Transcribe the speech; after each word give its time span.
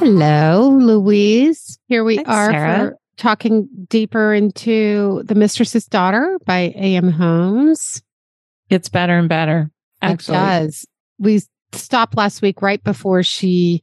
Hello, 0.00 0.78
Louise. 0.80 1.78
Here 1.88 2.04
we 2.04 2.20
are 2.20 2.50
Sarah. 2.50 2.78
for 2.78 2.98
talking 3.18 3.68
deeper 3.90 4.32
into 4.32 5.22
The 5.26 5.34
Mistress's 5.34 5.84
Daughter 5.84 6.38
by 6.46 6.72
A.M. 6.74 7.12
Homes. 7.12 8.02
It's 8.70 8.88
better 8.88 9.18
and 9.18 9.28
better. 9.28 9.70
Actually, 10.00 10.38
It 10.38 10.40
does. 10.40 10.86
We 11.18 11.42
stopped 11.72 12.16
last 12.16 12.40
week 12.40 12.62
right 12.62 12.82
before 12.82 13.22
she, 13.22 13.82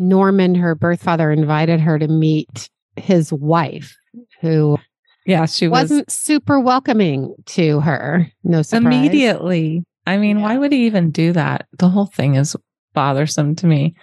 Norman, 0.00 0.56
her 0.56 0.74
birth 0.74 1.00
father, 1.00 1.30
invited 1.30 1.78
her 1.78 1.96
to 1.96 2.08
meet 2.08 2.68
his 2.96 3.32
wife, 3.32 3.96
who 4.40 4.78
yeah, 5.26 5.46
she 5.46 5.68
was 5.68 5.82
wasn't 5.82 6.10
super 6.10 6.58
welcoming 6.58 7.36
to 7.46 7.78
her. 7.78 8.26
No 8.42 8.62
surprise. 8.62 8.84
immediately. 8.84 9.84
I 10.08 10.16
mean, 10.16 10.40
why 10.40 10.58
would 10.58 10.72
he 10.72 10.86
even 10.86 11.12
do 11.12 11.32
that? 11.34 11.68
The 11.78 11.88
whole 11.88 12.06
thing 12.06 12.34
is 12.34 12.56
bothersome 12.94 13.54
to 13.54 13.68
me. 13.68 13.94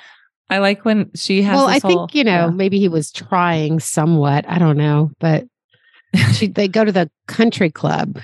I 0.50 0.60
like 0.60 0.86
when 0.86 1.12
she 1.16 1.42
has. 1.44 1.56
Well, 1.56 1.68
I 1.68 1.76
this 1.76 1.84
think 1.84 2.16
you 2.16 2.24
know 2.24 2.46
yeah. 2.46 2.50
maybe 2.50 2.80
he 2.80 2.88
was 2.88 3.12
trying 3.12 3.80
somewhat. 3.80 4.46
I 4.48 4.58
don't 4.58 4.78
know, 4.78 5.12
but 5.20 5.46
she, 6.34 6.48
they 6.48 6.68
go 6.68 6.84
to 6.84 6.92
the 6.92 7.10
country 7.28 7.70
club, 7.70 8.20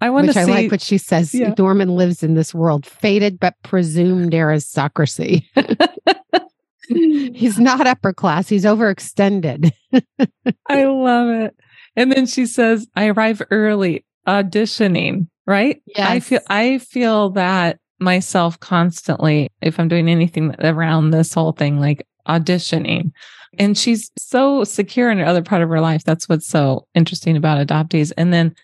I 0.00 0.10
want 0.10 0.26
which 0.26 0.34
to 0.34 0.40
I 0.40 0.44
see. 0.44 0.50
like. 0.50 0.70
What 0.70 0.80
she 0.80 0.98
says: 0.98 1.34
Yeah. 1.34 1.54
Norman 1.56 1.96
lives 1.96 2.22
in 2.22 2.34
this 2.34 2.54
world, 2.54 2.86
faded 2.86 3.40
but 3.40 3.54
presumed 3.62 4.34
aristocracy. 4.34 5.48
he's 6.88 7.58
not 7.58 7.86
upper 7.86 8.12
class; 8.12 8.48
he's 8.48 8.64
overextended. 8.64 9.72
I 10.68 10.84
love 10.84 11.28
it. 11.28 11.56
And 11.96 12.10
then 12.10 12.26
she 12.26 12.46
says, 12.46 12.88
I 12.96 13.06
arrive 13.06 13.40
early 13.50 14.04
auditioning, 14.26 15.28
right? 15.46 15.80
Yeah. 15.86 16.08
I 16.08 16.20
feel 16.20 16.40
I 16.48 16.78
feel 16.78 17.30
that 17.30 17.78
myself 17.98 18.58
constantly 18.60 19.50
if 19.60 19.78
I'm 19.78 19.88
doing 19.88 20.08
anything 20.08 20.54
around 20.58 21.10
this 21.10 21.32
whole 21.32 21.52
thing, 21.52 21.80
like 21.80 22.06
auditioning. 22.28 23.12
And 23.58 23.78
she's 23.78 24.10
so 24.18 24.64
secure 24.64 25.10
in 25.10 25.18
the 25.18 25.24
other 25.24 25.42
part 25.42 25.62
of 25.62 25.68
her 25.68 25.80
life. 25.80 26.04
That's 26.04 26.28
what's 26.28 26.48
so 26.48 26.86
interesting 26.94 27.36
about 27.36 27.64
adoptees. 27.64 28.12
And 28.16 28.32
then 28.32 28.54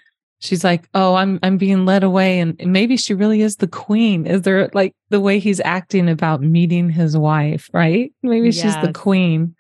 she's 0.41 0.65
like, 0.65 0.89
Oh, 0.95 1.15
I'm 1.15 1.39
I'm 1.43 1.59
being 1.59 1.85
led 1.85 2.03
away. 2.03 2.41
And 2.41 2.61
maybe 2.65 2.97
she 2.97 3.15
really 3.15 3.43
is 3.43 3.57
the 3.57 3.69
queen. 3.69 4.27
Is 4.27 4.43
there 4.43 4.69
like 4.75 4.95
the 5.11 5.21
way 5.21 5.39
he's 5.39 5.61
acting 5.61 6.09
about 6.09 6.43
meeting 6.43 6.91
his 6.91 7.17
wife, 7.17 7.69
right? 7.73 8.13
Maybe 8.23 8.51
she's 8.51 8.77
the 8.83 8.93
queen. 8.93 9.55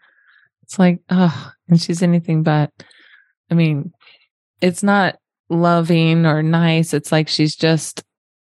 It's 0.62 0.78
like, 0.78 1.00
oh, 1.10 1.52
and 1.68 1.80
she's 1.80 2.02
anything 2.02 2.42
but. 2.42 2.70
I 3.50 3.55
mean, 3.55 3.92
it's 4.60 4.84
not 4.84 5.16
loving 5.48 6.24
or 6.27 6.42
nice. 6.42 6.95
It's 6.95 7.11
like 7.11 7.28
she's 7.28 7.56
just 7.56 8.05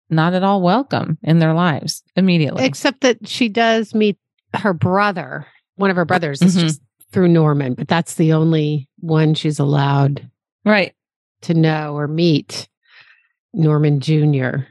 not 0.09 0.33
at 0.33 0.43
all 0.43 0.61
welcome 0.61 1.17
in 1.23 1.39
their 1.39 1.53
lives 1.53 2.03
immediately. 2.15 2.65
Except 2.65 3.01
that 3.01 3.27
she 3.27 3.49
does 3.49 3.93
meet 3.93 4.17
her 4.53 4.73
brother. 4.73 5.45
One 5.75 5.89
of 5.89 5.95
her 5.95 6.05
brothers 6.05 6.41
is 6.41 6.55
Mhm. 6.57 6.61
just 6.61 6.81
through 7.11 7.27
Norman, 7.29 7.73
but 7.73 7.87
that's 7.87 8.15
the 8.15 8.33
only 8.33 8.87
one 8.99 9.33
she's 9.33 9.59
allowed 9.59 10.29
right. 10.65 10.93
to 11.41 11.53
know 11.53 11.95
or 11.95 12.07
meet. 12.07 12.67
Norman 13.53 13.99
Jr. 13.99 14.65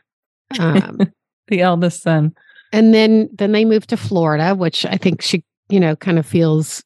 Um, 0.58 0.98
The 1.48 1.60
eldest 1.60 2.02
son. 2.02 2.32
and 2.72 2.92
then 2.92 3.28
then 3.32 3.52
they 3.52 3.64
move 3.64 3.86
to 3.88 3.96
Florida, 3.96 4.54
which 4.54 4.84
I 4.84 4.96
think 4.96 5.22
she, 5.22 5.44
you 5.68 5.78
know, 5.78 5.94
kind 5.96 6.18
of 6.18 6.26
feels 6.26 6.82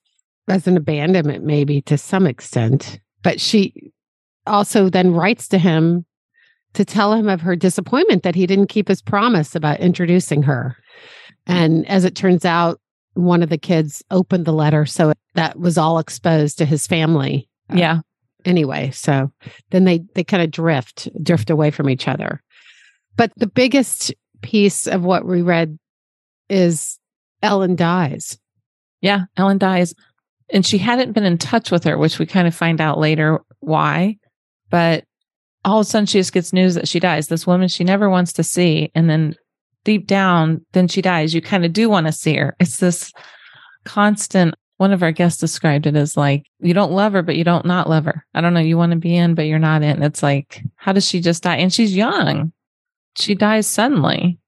as 0.48 0.66
an 0.66 0.76
abandonment, 0.76 1.44
maybe 1.44 1.80
to 1.82 1.96
some 1.96 2.26
extent. 2.26 3.00
But 3.22 3.40
she 3.40 3.92
also 4.46 4.88
then 4.90 5.12
writes 5.12 5.48
to 5.48 5.58
him 5.58 6.04
to 6.74 6.84
tell 6.84 7.12
him 7.14 7.28
of 7.28 7.40
her 7.40 7.56
disappointment 7.56 8.22
that 8.22 8.34
he 8.34 8.46
didn't 8.46 8.68
keep 8.68 8.88
his 8.88 9.02
promise 9.02 9.54
about 9.54 9.80
introducing 9.80 10.42
her. 10.44 10.76
And 11.46 11.86
as 11.88 12.04
it 12.04 12.14
turns 12.14 12.44
out, 12.44 12.80
one 13.14 13.42
of 13.42 13.48
the 13.48 13.58
kids 13.58 14.02
opened 14.10 14.44
the 14.44 14.52
letter, 14.52 14.86
so 14.86 15.12
that 15.34 15.58
was 15.58 15.76
all 15.78 15.98
exposed 15.98 16.58
to 16.58 16.64
his 16.64 16.86
family. 16.86 17.48
Uh, 17.70 17.76
Yeah. 17.76 18.00
anyway 18.46 18.90
so 18.90 19.30
then 19.70 19.84
they 19.84 20.00
they 20.14 20.24
kind 20.24 20.42
of 20.42 20.50
drift 20.50 21.08
drift 21.22 21.50
away 21.50 21.70
from 21.70 21.90
each 21.90 22.08
other 22.08 22.42
but 23.16 23.30
the 23.36 23.46
biggest 23.46 24.14
piece 24.40 24.86
of 24.86 25.02
what 25.04 25.26
we 25.26 25.42
read 25.42 25.78
is 26.48 26.98
ellen 27.42 27.76
dies 27.76 28.38
Yeah. 29.02 29.24
Ellen 29.36 29.58
dies. 29.58 29.94
And 30.52 30.64
she 30.66 30.78
hadn't 30.78 31.12
been 31.12 31.24
in 31.24 31.38
touch 31.38 31.70
with 31.70 31.84
her, 31.84 31.96
which 31.96 32.18
we 32.18 32.26
kind 32.26 32.48
of 32.48 32.54
find 32.54 32.80
out 32.80 32.98
later 32.98 33.40
why. 33.60 34.16
But 34.68 35.04
all 35.64 35.80
of 35.80 35.86
a 35.86 35.88
sudden 35.88 36.06
she 36.06 36.18
just 36.18 36.32
gets 36.32 36.52
news 36.52 36.74
that 36.74 36.88
she 36.88 37.00
dies. 37.00 37.28
This 37.28 37.46
woman 37.46 37.68
she 37.68 37.84
never 37.84 38.08
wants 38.08 38.32
to 38.34 38.42
see. 38.42 38.90
And 38.94 39.08
then 39.08 39.34
deep 39.84 40.06
down, 40.06 40.64
then 40.72 40.88
she 40.88 41.02
dies. 41.02 41.34
You 41.34 41.42
kind 41.42 41.64
of 41.64 41.72
do 41.72 41.88
want 41.88 42.06
to 42.06 42.12
see 42.12 42.36
her. 42.36 42.56
It's 42.60 42.78
this 42.78 43.12
constant. 43.84 44.54
One 44.78 44.92
of 44.92 45.02
our 45.02 45.12
guests 45.12 45.40
described 45.40 45.86
it 45.86 45.94
as 45.94 46.16
like, 46.16 46.46
you 46.60 46.72
don't 46.72 46.92
love 46.92 47.12
her, 47.12 47.22
but 47.22 47.36
you 47.36 47.44
don't 47.44 47.66
not 47.66 47.88
love 47.88 48.06
her. 48.06 48.24
I 48.34 48.40
don't 48.40 48.54
know. 48.54 48.60
You 48.60 48.78
want 48.78 48.92
to 48.92 48.98
be 48.98 49.14
in, 49.14 49.34
but 49.34 49.42
you're 49.46 49.58
not 49.58 49.82
in. 49.82 50.02
It's 50.02 50.22
like, 50.22 50.62
how 50.76 50.92
does 50.92 51.06
she 51.06 51.20
just 51.20 51.42
die? 51.42 51.56
And 51.56 51.72
she's 51.72 51.94
young. 51.94 52.52
She 53.16 53.34
dies 53.34 53.66
suddenly 53.66 54.38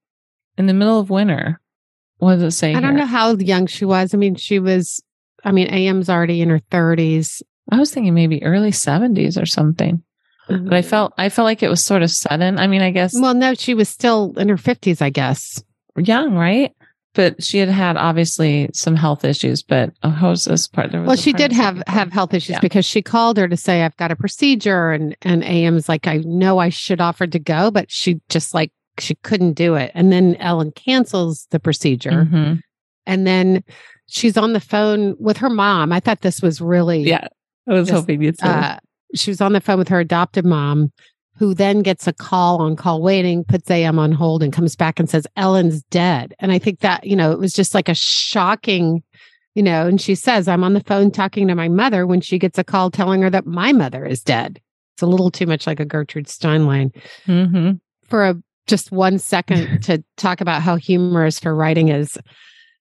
in 0.57 0.67
the 0.67 0.75
middle 0.75 0.99
of 0.99 1.11
winter. 1.11 1.61
What 2.19 2.37
does 2.37 2.43
it 2.43 2.51
say? 2.53 2.71
i 2.71 2.81
don't 2.81 2.93
here? 2.93 3.01
know 3.01 3.07
how 3.07 3.35
young 3.35 3.67
she 3.67 3.85
was 3.85 4.15
i 4.15 4.17
mean 4.17 4.37
she 4.37 4.61
was 4.61 5.03
i 5.43 5.51
mean 5.51 5.67
am's 5.67 6.09
already 6.09 6.41
in 6.41 6.51
her 6.51 6.61
30s 6.71 7.43
I 7.71 7.79
was 7.79 7.93
thinking 7.93 8.15
maybe 8.15 8.43
early 8.43 8.71
70s 8.71 9.41
or 9.41 9.47
something. 9.47 10.03
But 10.49 10.73
I 10.75 10.83
felt 10.83 11.15
I 11.19 11.29
felt 11.29 11.45
like 11.47 11.63
it 11.63 11.69
was 11.71 11.85
sort 11.85 12.03
of 12.03 12.11
sudden. 12.11 12.59
I 12.59 12.67
mean, 12.67 12.83
I 12.83 12.91
guess 12.91 13.15
well 13.19 13.35
no 13.35 13.55
she 13.55 13.75
was 13.75 13.89
still 13.89 14.35
in 14.37 14.49
her 14.49 14.57
50s 14.57 15.01
i 15.01 15.09
guess 15.11 15.63
young, 15.97 16.35
right? 16.35 16.73
But 17.15 17.43
she 17.45 17.59
had 17.59 17.69
had 17.69 17.97
obviously 17.99 18.71
some 18.73 18.97
health 18.97 19.25
issues. 19.25 19.63
But 19.63 19.93
oh, 20.03 20.09
how 20.11 20.31
was 20.31 20.45
this 20.47 20.67
part? 20.67 20.93
Well 20.93 21.15
she 21.17 21.33
did 21.33 21.53
have 21.53 21.83
have 21.87 22.11
health 22.13 22.33
issues 22.35 22.55
Yeah. 22.55 22.61
because 22.61 22.85
she 22.87 23.03
called 23.03 23.37
her 23.37 23.49
to 23.49 23.57
say 23.57 23.83
i've 23.83 23.97
got 23.99 24.11
a 24.11 24.17
procedure 24.17 24.91
and 24.91 25.17
and 25.23 25.45
am's 25.45 25.89
like 25.89 26.07
i 26.07 26.17
know 26.25 26.59
i 26.59 26.71
should 26.71 27.01
offer 27.01 27.27
to 27.27 27.39
go 27.39 27.71
but 27.71 27.91
she 27.91 28.21
just 28.31 28.55
like 28.55 28.73
she 28.99 29.15
couldn't 29.17 29.53
do 29.55 29.75
it 29.75 29.91
and 29.95 30.11
then 30.13 30.37
ellen 30.37 30.73
cancels 30.73 31.47
the 31.51 31.61
procedure 31.61 32.11
Mhm. 32.31 32.61
and 33.07 33.27
then 33.27 33.63
she's 34.07 34.37
on 34.37 34.53
the 34.53 34.61
phone 34.61 35.15
with 35.19 35.39
her 35.39 35.49
mom. 35.49 35.93
I 35.93 36.01
thought 36.01 36.21
this 36.21 36.43
was 36.43 36.61
really 36.61 37.01
Yeah, 37.03 37.29
I 37.69 37.73
was 37.73 37.89
Just, 37.89 38.01
hoping 38.01 38.21
you'd 38.23 38.39
say. 38.39 38.47
Uh, 38.49 38.77
she 39.15 39.31
was 39.31 39.41
on 39.41 39.53
the 39.53 39.61
phone 39.61 39.79
with 39.79 39.89
her 39.89 40.01
adopted 40.01 40.45
mom, 40.45 40.93
who 41.37 41.55
then 41.55 41.83
gets 41.83 42.07
a 42.07 42.13
call 42.13 42.61
on 42.63 42.77
call 42.77 43.03
waiting, 43.03 43.45
puts 43.45 43.71
AM 43.71 43.99
on 43.99 44.13
hold, 44.13 44.43
and 44.43 44.53
comes 44.53 44.77
back 44.77 44.99
and 45.01 45.09
says 45.09 45.27
Ellen's 45.37 45.83
dead. 45.85 46.35
And 46.39 46.53
I 46.53 46.59
think 46.59 46.81
that 46.81 47.05
you 47.07 47.17
know 47.17 47.33
it 47.33 47.39
was 47.39 47.53
just 47.53 47.75
like 47.75 47.89
a 47.89 47.95
shocking, 47.95 49.03
you 49.55 49.63
know. 49.63 49.87
And 49.87 50.01
she 50.01 50.15
says 50.15 50.49
I'm 50.49 50.65
on 50.65 50.75
the 50.75 50.83
phone 50.85 51.11
talking 51.11 51.49
to 51.49 51.55
my 51.55 51.69
mother 51.69 52.07
when 52.07 52.21
she 52.21 52.39
gets 52.39 52.59
a 52.59 52.65
call 52.65 52.91
telling 52.91 53.23
her 53.23 53.31
that 53.31 53.47
my 53.47 53.73
mother 53.73 54.05
is 54.05 54.23
dead. 54.23 54.61
It's 54.95 55.03
a 55.03 55.07
little 55.07 55.31
too 55.31 55.47
much 55.47 55.67
like 55.67 55.81
a 55.81 55.85
Gertrude 55.87 56.29
Stein 56.29 56.67
line 56.67 56.93
Mhm. 57.27 57.81
for 58.09 58.25
a 58.25 58.37
just 58.67 58.93
one 58.93 59.19
second 59.19 59.81
to 59.85 60.05
talk 60.17 60.41
about 60.41 60.63
how 60.63 60.77
humorous 60.77 61.41
her 61.41 61.55
writing 61.55 61.89
is. 61.89 62.17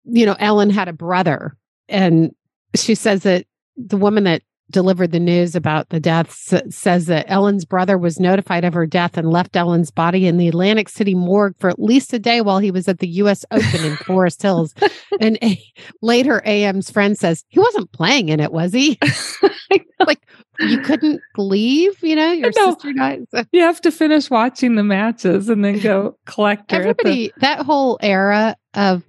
You 0.03 0.25
know, 0.25 0.35
Ellen 0.39 0.69
had 0.69 0.87
a 0.87 0.93
brother, 0.93 1.55
and 1.87 2.31
she 2.75 2.95
says 2.95 3.23
that 3.23 3.45
the 3.77 3.97
woman 3.97 4.25
that 4.25 4.41
delivered 4.71 5.11
the 5.11 5.19
news 5.19 5.55
about 5.55 5.89
the 5.89 5.99
deaths 5.99 6.53
says 6.69 7.05
that 7.07 7.25
Ellen's 7.29 7.65
brother 7.65 7.97
was 7.97 8.19
notified 8.19 8.63
of 8.63 8.73
her 8.73 8.85
death 8.87 9.17
and 9.17 9.29
left 9.29 9.55
Ellen's 9.55 9.91
body 9.91 10.25
in 10.27 10.37
the 10.37 10.47
Atlantic 10.47 10.89
City 10.89 11.13
morgue 11.13 11.55
for 11.59 11.69
at 11.69 11.79
least 11.79 12.13
a 12.13 12.19
day 12.19 12.41
while 12.41 12.59
he 12.59 12.71
was 12.71 12.87
at 12.87 12.99
the 12.99 13.07
U.S. 13.07 13.45
Open 13.51 13.85
in 13.85 13.95
Forest 13.97 14.41
Hills. 14.41 14.73
And 15.19 15.37
a, 15.43 15.61
later, 16.01 16.41
AM's 16.47 16.89
friend 16.89 17.15
says 17.17 17.43
he 17.49 17.59
wasn't 17.59 17.91
playing 17.91 18.29
in 18.29 18.39
it, 18.39 18.51
was 18.51 18.73
he? 18.73 18.97
like 20.07 20.19
you 20.59 20.79
couldn't 20.79 21.21
leave, 21.37 22.01
you 22.01 22.15
know, 22.15 22.31
your 22.31 22.51
sister 22.51 22.93
died. 22.93 23.25
You 23.51 23.61
have 23.61 23.81
to 23.81 23.91
finish 23.91 24.29
watching 24.29 24.75
the 24.75 24.83
matches 24.83 25.49
and 25.49 25.63
then 25.63 25.79
go 25.79 26.17
collect 26.25 26.71
her. 26.71 26.77
at 26.77 26.81
the- 26.81 26.89
everybody 27.01 27.33
that 27.37 27.65
whole 27.65 27.99
era 28.01 28.55
of 28.73 29.03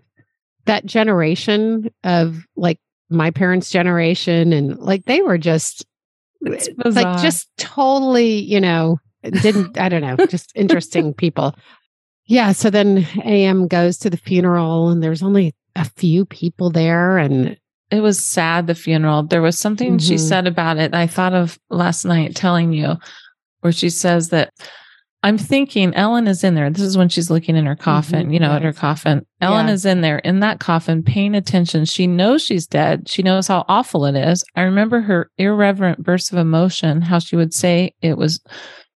that 0.67 0.85
generation 0.85 1.91
of 2.05 2.45
like 2.57 2.79
my 3.13 3.31
parents 3.31 3.71
generation 3.71 4.53
and 4.53 4.79
like 4.79 5.05
they 5.05 5.23
were 5.23 5.39
just 5.39 5.85
bizarre. 6.43 6.93
like 7.05 7.23
just 7.23 7.49
totally 7.59 8.41
you 8.41 8.61
know 8.61 8.99
didn't 9.23 9.79
i 9.79 9.89
don't 9.89 10.03
know 10.03 10.17
just 10.27 10.51
interesting 10.57 11.15
people 11.15 11.55
yeah 12.27 12.53
so 12.53 12.71
then 12.71 13.07
am 13.25 13.69
goes 13.69 13.97
to 13.99 14.11
the 14.11 14.17
funeral 14.17 14.89
and 14.91 15.03
there's 15.03 15.23
only 15.23 15.55
a 15.77 15.85
few 15.85 16.25
people 16.27 16.71
there 16.71 17.19
and 17.19 17.57
it 17.91 18.01
was 18.01 18.25
sad 18.25 18.67
the 18.69 18.75
funeral. 18.75 19.23
There 19.23 19.43
was 19.43 19.59
something 19.59 19.99
she 19.99 20.15
Mhm. 20.15 20.29
said 20.29 20.47
about 20.47 20.79
it. 20.79 20.95
I 20.95 21.07
thought 21.07 21.35
of 21.35 21.59
last 21.69 22.07
night 22.07 22.35
telling 22.35 22.73
you 22.73 22.97
where 23.61 23.71
she 23.73 23.91
says 23.91 24.31
that 24.31 24.51
I'm 25.25 25.39
thinking 25.39 25.95
Ellen 25.95 26.27
is 26.27 26.43
in 26.43 26.55
there. 26.55 26.69
This 26.71 26.83
is 26.83 26.97
when 26.99 27.09
she's 27.09 27.31
looking 27.31 27.55
in 27.57 27.67
her 27.67 27.77
coffin, 27.77 28.29
Mhm, 28.29 28.33
you 28.35 28.41
know, 28.41 28.53
at 28.53 28.63
her 28.63 28.73
coffin. 28.73 29.25
Ellen 29.41 29.69
Yeah. 29.69 29.73
is 29.75 29.87
in 29.87 30.01
there 30.01 30.19
in 30.19 30.41
that 30.41 30.59
coffin 30.59 31.03
paying 31.05 31.35
attention. 31.37 31.85
She 31.85 32.07
knows 32.09 32.43
she's 32.43 32.67
dead. 32.67 33.09
She 33.09 33.23
knows 33.23 33.47
how 33.47 33.65
awful 33.69 34.05
it 34.07 34.17
is. 34.17 34.45
I 34.57 34.63
remember 34.63 35.03
her 35.03 35.31
irreverent 35.39 36.03
bursts 36.03 36.33
of 36.33 36.39
emotion, 36.39 37.03
how 37.03 37.21
she 37.21 37.37
would 37.37 37.55
say 37.55 37.93
it 38.03 38.19
was 38.19 38.41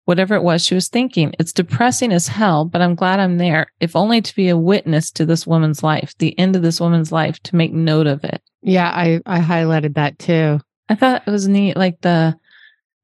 whatever 0.06 0.34
it 0.36 0.44
was 0.44 0.64
she 0.64 0.74
was 0.76 0.88
thinking. 0.88 1.34
It's 1.40 1.54
depressing 1.54 2.12
as 2.12 2.28
hell, 2.28 2.66
but 2.66 2.82
I'm 2.82 2.96
glad 2.96 3.20
I'm 3.20 3.38
there, 3.38 3.68
if 3.80 3.96
only 3.96 4.22
to 4.22 4.36
be 4.36 4.50
a 4.50 4.58
witness 4.58 5.12
to 5.12 5.26
this 5.26 5.46
woman's 5.48 5.84
life, 5.84 6.14
the 6.20 6.38
end 6.40 6.56
of 6.56 6.62
this 6.64 6.80
woman's 6.82 7.12
life, 7.12 7.40
to 7.44 7.56
make 7.56 7.74
note 7.74 8.08
of 8.08 8.24
it. 8.24 8.42
Yeah, 8.64 8.90
I 8.90 9.20
I 9.28 9.40
highlighted 9.42 9.94
that 9.96 10.18
too. 10.20 10.60
I 10.90 10.96
thought 10.96 11.24
it 11.28 11.32
was 11.32 11.48
neat. 11.48 11.76
Like 11.78 12.02
the, 12.02 12.36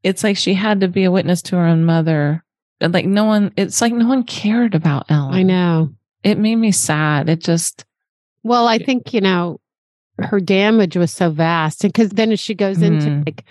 it's 0.03 0.23
like 0.23 0.37
she 0.37 0.53
had 0.55 0.81
to 0.81 0.87
be 0.87 1.03
a 1.03 1.11
witness 1.11 1.41
to 1.43 1.55
her 1.57 1.65
own 1.65 1.85
mother. 1.85 2.43
And 2.81 2.93
like 2.93 3.05
no 3.05 3.25
one, 3.25 3.51
it's 3.57 3.81
like 3.81 3.93
no 3.93 4.07
one 4.07 4.23
cared 4.23 4.75
about 4.75 5.05
Ellen. 5.09 5.33
I 5.33 5.43
know. 5.43 5.89
It 6.23 6.37
made 6.37 6.55
me 6.55 6.71
sad. 6.71 7.29
It 7.29 7.39
just, 7.39 7.85
Well, 8.43 8.67
I 8.67 8.77
think, 8.79 9.13
you 9.13 9.21
know, 9.21 9.59
her 10.19 10.39
damage 10.39 10.97
was 10.97 11.11
so 11.11 11.29
vast. 11.29 11.83
And 11.83 11.93
because 11.93 12.09
then 12.09 12.35
she 12.35 12.53
goes 12.55 12.81
into 12.81 13.07
Mhm. 13.07 13.25
like 13.25 13.45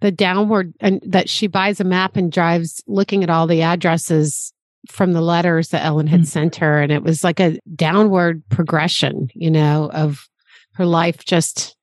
the 0.00 0.10
downward 0.12 0.74
and 0.80 1.00
that 1.06 1.28
she 1.28 1.46
buys 1.46 1.80
a 1.80 1.84
map 1.84 2.16
and 2.16 2.30
drives 2.32 2.82
looking 2.86 3.22
at 3.22 3.30
all 3.30 3.46
the 3.46 3.62
addresses 3.62 4.52
from 4.90 5.12
the 5.12 5.20
letters 5.22 5.68
that 5.68 5.84
Ellen 5.84 6.06
had 6.08 6.22
Mm. 6.22 6.26
sent 6.26 6.56
her. 6.56 6.82
And 6.82 6.92
it 6.92 7.02
was 7.02 7.24
like 7.24 7.40
a 7.40 7.58
downward 7.74 8.42
progression, 8.50 9.28
you 9.34 9.50
know, 9.50 9.88
of 9.94 10.28
her 10.74 10.84
life 10.84 11.24
just 11.24 11.76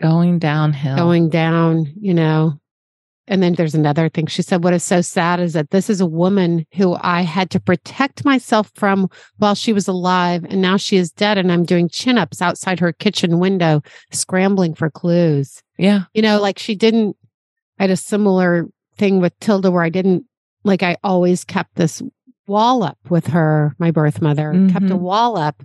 going 0.00 0.38
downhill. 0.38 0.96
going 0.96 1.28
down, 1.28 1.92
you 2.00 2.14
know. 2.14 2.58
And 3.28 3.42
then 3.42 3.54
there's 3.54 3.74
another 3.74 4.08
thing. 4.08 4.26
She 4.26 4.42
said, 4.42 4.64
What 4.64 4.74
is 4.74 4.82
so 4.82 5.00
sad 5.00 5.38
is 5.38 5.52
that 5.52 5.70
this 5.70 5.88
is 5.88 6.00
a 6.00 6.06
woman 6.06 6.66
who 6.74 6.96
I 7.00 7.22
had 7.22 7.50
to 7.50 7.60
protect 7.60 8.24
myself 8.24 8.70
from 8.74 9.08
while 9.38 9.54
she 9.54 9.72
was 9.72 9.86
alive. 9.86 10.44
And 10.48 10.60
now 10.60 10.76
she 10.76 10.96
is 10.96 11.12
dead. 11.12 11.38
And 11.38 11.52
I'm 11.52 11.64
doing 11.64 11.88
chin 11.88 12.18
ups 12.18 12.42
outside 12.42 12.80
her 12.80 12.92
kitchen 12.92 13.38
window, 13.38 13.80
scrambling 14.10 14.74
for 14.74 14.90
clues. 14.90 15.62
yeah. 15.78 16.02
You 16.14 16.22
know, 16.22 16.40
like 16.40 16.58
she 16.58 16.74
didn't, 16.74 17.16
I 17.78 17.84
had 17.84 17.90
a 17.90 17.96
similar 17.96 18.66
thing 18.96 19.20
with 19.20 19.38
Tilda 19.40 19.70
where 19.70 19.82
I 19.82 19.88
didn't, 19.88 20.24
like, 20.64 20.82
I 20.82 20.96
always 21.02 21.44
kept 21.44 21.76
this 21.76 22.02
wall 22.46 22.82
up 22.82 22.98
with 23.08 23.28
her, 23.28 23.74
my 23.78 23.90
birth 23.90 24.20
mother, 24.20 24.52
kept 24.70 24.86
a 24.90 24.94
Mhm. 24.94 25.00
wall 25.00 25.36
up. 25.36 25.62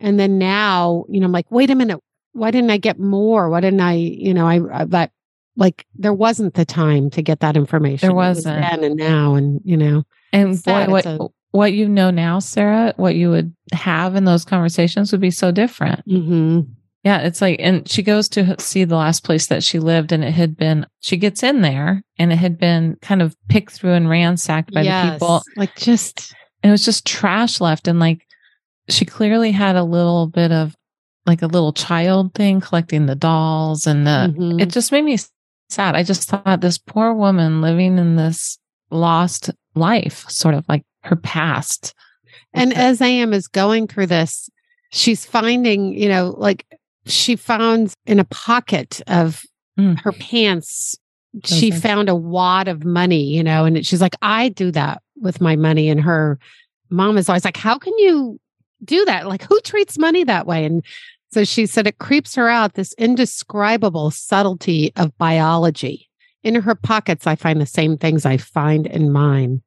And 0.00 0.18
then 0.18 0.38
now, 0.38 1.04
you 1.08 1.20
know, 1.20 1.26
I'm 1.26 1.32
like, 1.32 1.50
wait 1.50 1.70
a 1.70 1.74
minute, 1.74 2.00
why 2.32 2.50
didn't 2.50 2.70
I 2.70 2.78
get 2.78 2.98
more? 2.98 3.48
Why 3.50 3.60
didn't 3.60 3.80
I, 3.80 3.92
you 3.94 4.32
know, 4.32 4.46
I, 4.46 4.60
I 4.80 4.84
that 4.86 5.10
like 5.56 5.86
there 5.94 6.12
wasn't 6.14 6.54
the 6.54 6.64
time 6.64 7.10
to 7.10 7.22
get 7.22 7.40
that 7.40 7.56
information. 7.56 8.06
There 8.08 8.12
It 8.12 8.14
was 8.14 8.36
wasn't. 8.38 8.60
then 8.62 8.84
and 8.84 8.96
now, 8.96 9.34
and 9.34 9.60
you 9.64 9.76
know, 9.76 10.02
And 10.32 10.62
boy, 10.62 10.86
what, 10.86 11.06
a- 11.06 11.28
what 11.52 11.72
you 11.72 11.88
know 11.88 12.10
now, 12.10 12.38
Sarah, 12.40 12.92
what 12.96 13.14
you 13.14 13.30
would 13.30 13.54
have 13.72 14.16
in 14.16 14.24
those 14.24 14.44
conversations 14.44 15.12
would 15.12 15.20
be 15.20 15.30
so 15.30 15.50
different. 15.52 16.06
mm-hmm. 16.08 16.60
Yeah, 17.04 17.18
it's 17.20 17.42
like, 17.42 17.56
and 17.60 17.86
she 17.86 18.02
goes 18.02 18.30
to 18.30 18.56
see 18.58 18.84
the 18.84 18.96
last 18.96 19.24
place 19.24 19.48
that 19.48 19.62
she 19.62 19.78
lived, 19.78 20.10
and 20.10 20.24
it 20.24 20.30
had 20.32 20.56
been, 20.56 20.86
she 21.00 21.18
gets 21.18 21.42
in 21.42 21.60
there, 21.60 22.02
and 22.18 22.32
it 22.32 22.36
had 22.36 22.56
been 22.58 22.96
kind 23.02 23.20
of 23.20 23.36
picked 23.50 23.72
through 23.72 23.92
and 23.92 24.08
ransacked 24.08 24.72
by 24.72 24.84
the 24.84 25.12
people. 25.12 25.42
like 25.54 25.76
just 25.76 26.34
And 26.62 26.70
it 26.70 26.72
was 26.72 26.84
just 26.84 27.06
trash 27.06 27.60
left. 27.60 27.88
And 27.88 28.00
like, 28.00 28.26
she 28.88 29.04
clearly 29.04 29.52
had 29.52 29.76
a 29.76 29.84
little 29.84 30.28
bit 30.28 30.50
of 30.50 30.74
like 31.26 31.42
a 31.42 31.46
little 31.46 31.74
child 31.74 32.32
thing, 32.34 32.62
collecting 32.62 33.04
the 33.04 33.14
dolls, 33.14 33.86
and 33.86 34.06
the, 34.06 34.34
mhm. 34.34 34.60
it 34.62 34.70
just 34.70 34.90
made 34.90 35.04
me 35.04 35.18
sad. 35.68 35.94
I 35.96 36.02
just 36.02 36.28
thought 36.28 36.60
this 36.60 36.78
poor 36.78 37.12
woman 37.14 37.60
living 37.60 37.98
in 37.98 38.16
this 38.16 38.58
lost 38.90 39.50
life, 39.74 40.24
sort 40.28 40.54
of 40.54 40.64
like 40.68 40.84
her 41.02 41.16
past. 41.16 41.94
And 42.52 42.72
as 42.72 43.00
AM 43.00 43.32
is 43.32 43.48
going 43.48 43.86
through 43.88 44.06
this, 44.06 44.48
she's 44.92 45.24
finding, 45.26 45.92
you 45.94 46.08
know, 46.08 46.34
like 46.38 46.66
she 47.06 47.36
found 47.36 47.94
in 48.06 48.18
a 48.18 48.24
pocket 48.24 49.00
of 49.06 49.42
Mm. 49.78 49.98
her 50.02 50.12
pants, 50.12 50.94
she 51.44 51.70
Those 51.70 51.80
found 51.82 52.08
a 52.08 52.14
wad 52.14 52.68
of 52.68 52.84
money, 52.84 53.24
you 53.24 53.42
know, 53.42 53.64
and 53.64 53.76
it- 53.78 53.84
she's 53.84 54.00
like, 54.00 54.14
I 54.22 54.50
do 54.50 54.70
that 54.70 55.02
with 55.16 55.40
my 55.40 55.56
money. 55.56 55.88
And 55.88 56.00
her 56.00 56.38
mom 56.90 57.18
is 57.18 57.28
always 57.28 57.44
like, 57.44 57.56
How 57.56 57.76
can 57.76 57.92
you 57.98 58.38
do 58.84 59.04
that? 59.06 59.26
Like, 59.26 59.42
who 59.42 59.58
treats 59.62 59.98
money 59.98 60.22
that 60.22 60.46
way? 60.46 60.64
And 60.64 60.84
so 61.34 61.44
she 61.44 61.66
said 61.66 61.86
it 61.86 61.98
creeps 61.98 62.36
her 62.36 62.48
out 62.48 62.74
this 62.74 62.94
indescribable 62.94 64.10
subtlety 64.12 64.92
of 64.94 65.16
biology. 65.18 66.08
In 66.44 66.54
her 66.54 66.74
pockets, 66.74 67.26
I 67.26 67.34
find 67.34 67.60
the 67.60 67.66
same 67.66 67.98
things 67.98 68.24
I 68.24 68.36
find 68.36 68.86
in 68.86 69.10
mine. 69.12 69.62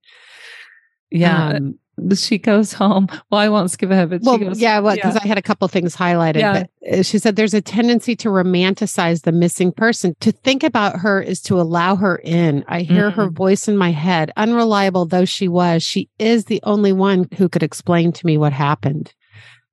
yeah. 1.11 1.49
Um, 1.49 1.79
she 2.15 2.37
goes 2.37 2.73
home. 2.73 3.07
Well, 3.31 3.41
I 3.41 3.49
won't 3.49 3.71
skip 3.71 3.89
ahead, 3.89 4.11
but 4.11 4.21
well, 4.21 4.37
she 4.37 4.45
goes, 4.45 4.59
yeah, 4.61 4.79
well, 4.79 4.95
because 4.95 5.15
I 5.17 5.25
had 5.25 5.39
a 5.39 5.41
couple 5.41 5.67
things 5.67 5.95
highlighted. 5.95 6.39
Yeah. 6.39 6.63
But 6.81 6.99
uh, 6.99 7.03
she 7.03 7.17
said 7.17 7.35
there's 7.35 7.55
a 7.55 7.61
tendency 7.61 8.15
to 8.17 8.29
romanticize 8.29 9.23
the 9.23 9.31
missing 9.31 9.71
person. 9.71 10.15
To 10.21 10.31
think 10.31 10.63
about 10.63 10.99
her 10.99 11.21
is 11.21 11.41
to 11.41 11.59
allow 11.59 11.95
her 11.95 12.17
in. 12.23 12.63
I 12.67 12.81
hear 12.81 13.09
her 13.09 13.29
voice 13.29 13.67
in 13.67 13.77
my 13.77 13.91
head. 13.91 14.31
Unreliable 14.37 15.05
though 15.05 15.25
she 15.25 15.47
was, 15.47 15.83
she 15.83 16.07
is 16.19 16.45
the 16.45 16.61
only 16.63 16.93
one 16.93 17.27
who 17.35 17.49
could 17.49 17.63
explain 17.63 18.11
to 18.13 18.25
me 18.25 18.37
what 18.37 18.53
happened. 18.53 19.13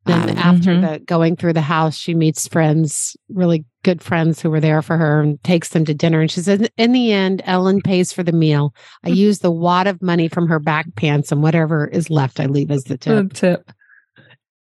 Then 0.07 0.31
Um, 0.31 0.37
after 0.39 0.71
mhm. 0.75 0.81
the 0.83 0.99
going 1.07 1.37
through 1.37 1.55
the 1.55 1.61
house, 1.63 1.97
she 1.97 2.15
meets 2.15 2.47
friends, 2.47 3.17
really 3.29 3.65
good 3.85 4.03
friends 4.03 4.41
who 4.41 4.51
were 4.51 4.61
there 4.61 4.83
for 4.83 4.97
her 4.99 5.21
and 5.23 5.43
takes 5.45 5.71
them 5.71 5.85
to 5.87 5.95
dinner. 5.95 6.21
And 6.21 6.31
she 6.31 6.41
says, 6.41 6.69
in 6.77 6.93
the 6.93 7.13
end, 7.13 7.43
Ellen 7.47 7.81
pays 7.81 8.13
for 8.13 8.23
the 8.23 8.33
meal. 8.33 8.75
I 9.03 9.09
Mm-hmm. 9.09 9.17
use 9.17 9.39
the 9.39 9.51
wad 9.51 9.87
of 9.87 10.03
money 10.03 10.29
from 10.29 10.47
her 10.49 10.59
back 10.59 10.87
pants 10.97 11.33
and 11.33 11.43
whatever 11.43 11.87
is 11.87 12.11
left, 12.11 12.39
I 12.41 12.47
leave 12.47 12.71
as 12.71 12.85
the 12.85 12.99
tip. 12.99 13.29
the 13.31 13.35
tip. 13.35 13.73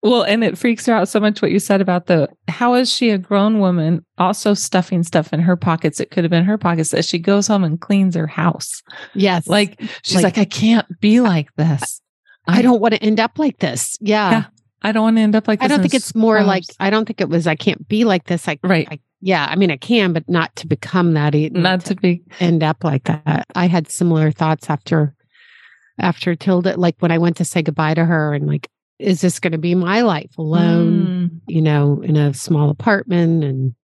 Well, 0.01 0.23
and 0.23 0.45
it 0.45 0.57
freaks 0.57 0.85
her 0.85 0.93
out 0.93 1.09
so 1.09 1.19
much 1.19 1.41
what 1.41 1.51
you 1.51 1.59
said 1.59 1.81
about 1.81 2.05
the 2.05 2.29
how 2.47 2.73
is 2.75 2.89
she 2.89 3.09
a 3.09 3.17
grown 3.17 3.59
woman 3.59 4.05
also 4.17 4.53
stuffing 4.53 5.03
stuff 5.03 5.33
in 5.33 5.41
her 5.41 5.57
pockets? 5.57 5.99
It 5.99 6.09
could 6.09 6.23
have 6.23 6.31
been 6.31 6.45
her 6.45 6.57
pockets 6.57 6.91
that 6.91 7.03
she 7.03 7.19
goes 7.19 7.47
home 7.47 7.65
and 7.65 7.79
cleans 7.81 8.15
her 8.15 8.27
house. 8.27 8.81
Yes. 9.13 9.45
Like 9.47 9.81
she's 10.03 10.15
Like- 10.15 10.23
like, 10.23 10.37
I 10.37 10.45
can't 10.45 10.87
be 11.01 11.19
like 11.19 11.53
this. 11.57 12.01
I 12.47 12.61
don't 12.61 12.79
want 12.81 12.93
to 12.93 13.03
end 13.03 13.19
up 13.19 13.37
like 13.37 13.59
this. 13.59 13.97
Yeah. 13.99 14.31
Yeah, 14.31 14.43
I 14.81 14.91
don't 14.91 15.03
want 15.03 15.17
to 15.17 15.21
end 15.21 15.35
up 15.35 15.47
like 15.47 15.59
this. 15.59 15.65
I 15.65 15.67
don't 15.67 15.81
think 15.81 15.93
it's 15.93 16.15
more 16.15 16.41
like. 16.43 16.63
I 16.79 16.89
don't 16.89 17.05
think 17.05 17.21
it 17.21 17.29
was 17.29 17.47
I 17.47 17.55
can't 17.55 17.87
be 17.87 18.05
like 18.05 18.25
this. 18.25 18.47
I 18.47 18.57
right. 18.63 18.87
I, 18.89 18.99
yeah, 19.21 19.45
I 19.49 19.55
mean 19.55 19.71
I 19.71 19.77
can, 19.77 20.13
but 20.13 20.27
not 20.29 20.55
to 20.57 20.67
become 20.67 21.13
that. 21.15 21.35
e- 21.35 21.49
not 21.49 21.83
to 21.85 21.95
be 21.95 22.23
end 22.39 22.63
up 22.63 22.83
like 22.83 23.03
that. 23.05 23.45
I 23.55 23.67
had 23.67 23.91
similar 23.91 24.31
thoughts 24.31 24.69
after 24.69 25.13
after 25.99 26.33
Tilda, 26.35 26.77
like 26.77 26.95
when 26.99 27.11
I 27.11 27.17
went 27.17 27.37
to 27.37 27.45
say 27.45 27.61
goodbye 27.61 27.93
to 27.95 28.05
her, 28.05 28.33
and 28.33 28.47
like, 28.47 28.69
is 28.99 29.19
this 29.19 29.39
going 29.39 29.51
to 29.51 29.57
be 29.57 29.75
my 29.75 30.01
life 30.01 30.37
alone? 30.37 31.05
Mm, 31.05 31.41
You 31.47 31.61
know, 31.61 32.01
in 32.01 32.15
a 32.15 32.33
small 32.33 32.69
apartment, 32.69 33.43
and 33.43 33.75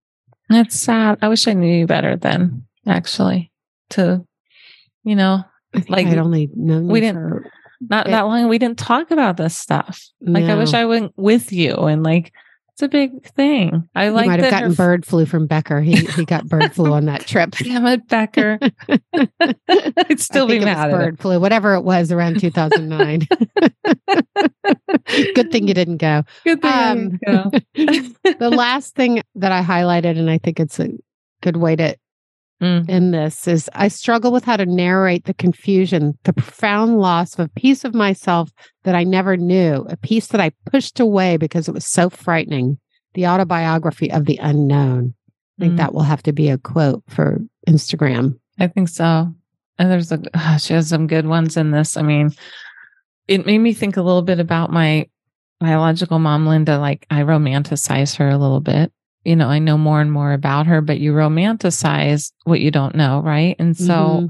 that's 0.50 0.80
sad. 0.80 1.18
I 1.22 1.28
wish 1.28 1.46
I 1.48 1.54
knew 1.54 1.68
you 1.80 1.88
better 1.88 2.16
then, 2.16 2.64
actually. 2.88 3.52
To 3.92 4.26
you 5.04 5.16
know, 5.16 5.44
Like, 5.90 6.08
I'd 6.08 6.18
only 6.18 6.50
known 6.56 6.88
we 6.88 7.02
didn't- 7.02 7.16
for- 7.30 7.52
not 7.90 8.08
It- 8.08 8.12
that 8.12 8.22
long. 8.24 8.48
We 8.50 8.58
didn't 8.58 8.78
talk 8.80 9.12
about 9.12 9.38
this 9.38 9.58
stuff. 9.58 10.02
Like 10.22 10.46
I 10.46 10.56
wish 10.56 10.74
I 10.74 10.86
went 10.86 11.14
with 11.18 11.52
you 11.52 11.74
and 11.76 12.04
like 12.04 12.32
it's 12.74 12.82
a 12.82 12.90
big 12.90 13.24
thing. 13.28 13.88
I 13.96 14.10
like 14.10 14.28
might 14.28 14.42
have 14.42 14.52
gotten 14.52 14.72
her- 14.72 14.76
bird 14.76 15.06
flu 15.06 15.26
from 15.26 15.48
Becker. 15.48 15.80
He 15.82 15.96
he 16.06 16.26
got 16.26 16.46
bird 16.48 16.74
flu 16.74 16.92
on 16.94 17.06
that 17.06 17.26
trip. 17.26 17.52
Damn 17.58 17.86
it, 17.86 18.06
Becker. 18.10 18.60
I'd 19.70 20.20
still 20.20 20.46
be 20.48 20.58
it 20.58 20.64
mad 20.66 20.90
it. 20.90 20.94
bird 20.94 21.20
flu, 21.20 21.40
whatever 21.40 21.76
it 21.76 21.82
was 21.84 22.12
around 22.12 22.40
2009. 22.42 23.28
Good 25.36 25.52
thing 25.52 25.68
you 25.68 25.74
didn't 25.74 25.98
go. 25.98 26.24
Good 26.44 26.62
thing 26.62 26.72
Um, 26.72 27.20
didn't 27.26 28.18
go. 28.26 28.34
the 28.40 28.50
last 28.50 28.96
thing 28.96 29.22
that 29.36 29.52
I 29.52 29.62
highlighted, 29.62 30.18
and 30.20 30.30
I 30.30 30.38
think 30.38 30.60
it's 30.60 30.80
a 30.80 30.90
good 31.42 31.58
way 31.58 31.76
to 31.78 31.96
Mm. 32.64 32.90
end 32.90 33.14
this, 33.14 33.48
is 33.50 33.70
I 33.74 33.90
struggle 33.90 34.32
with 34.32 34.46
how 34.46 34.56
to 34.56 34.66
narrate 34.66 35.26
the 35.26 35.34
confusion, 35.34 36.18
the 36.24 36.32
profound 36.32 37.00
loss 37.00 37.34
of 37.34 37.42
a 37.42 37.60
piece 37.60 37.84
of 37.84 37.94
myself 37.94 38.50
that 38.86 38.96
I 38.96 39.04
never 39.04 39.36
knew, 39.36 39.86
a 39.90 39.98
piece 39.98 40.28
that 40.28 40.40
I 40.40 40.52
pushed 40.66 41.02
away 41.02 41.36
because 41.36 41.68
it 41.68 41.74
was 41.74 41.86
so 41.86 42.10
frightening. 42.10 42.78
The 43.14 43.28
autobiography 43.28 44.10
of 44.12 44.26
the 44.26 44.38
unknown. 44.42 45.14
I 45.58 45.62
think 45.64 45.74
Mm. 45.74 45.78
that 45.78 45.94
will 45.94 46.04
have 46.04 46.24
to 46.24 46.34
be 46.34 46.50
a 46.50 46.58
quote 46.58 47.04
for 47.10 47.40
Instagram. 47.68 48.38
I 48.60 48.68
think 48.68 48.88
so. 48.90 49.34
And 49.78 49.92
there's 49.92 50.12
a 50.14 50.20
she 50.60 50.74
has 50.74 50.88
some 50.88 51.08
good 51.08 51.28
ones 51.28 51.58
in 51.58 51.72
this. 51.72 51.98
I 51.98 52.02
mean, 52.04 52.32
it 53.28 53.46
made 53.46 53.58
me 53.58 53.74
think 53.74 53.98
a 53.98 54.02
little 54.02 54.22
bit 54.22 54.40
about 54.40 54.72
my 54.72 55.08
biological 55.60 56.20
mom, 56.20 56.46
Linda. 56.48 56.78
Like 56.80 57.06
I 57.10 57.22
romanticize 57.24 58.16
her 58.18 58.30
a 58.30 58.38
little 58.38 58.62
bit. 58.62 58.92
You 59.26 59.36
know, 59.36 59.48
I 59.48 59.60
know 59.60 59.78
more 59.78 60.02
and 60.02 60.12
more 60.12 60.34
about 60.34 60.68
her, 60.68 60.82
but 60.82 61.00
you 61.00 61.12
romanticize 61.14 62.32
what 62.44 62.62
you 62.62 62.72
don't 62.72 62.96
know, 62.96 63.22
right? 63.22 63.56
And 63.60 63.76
so 63.76 63.84
Mhm. 63.84 64.30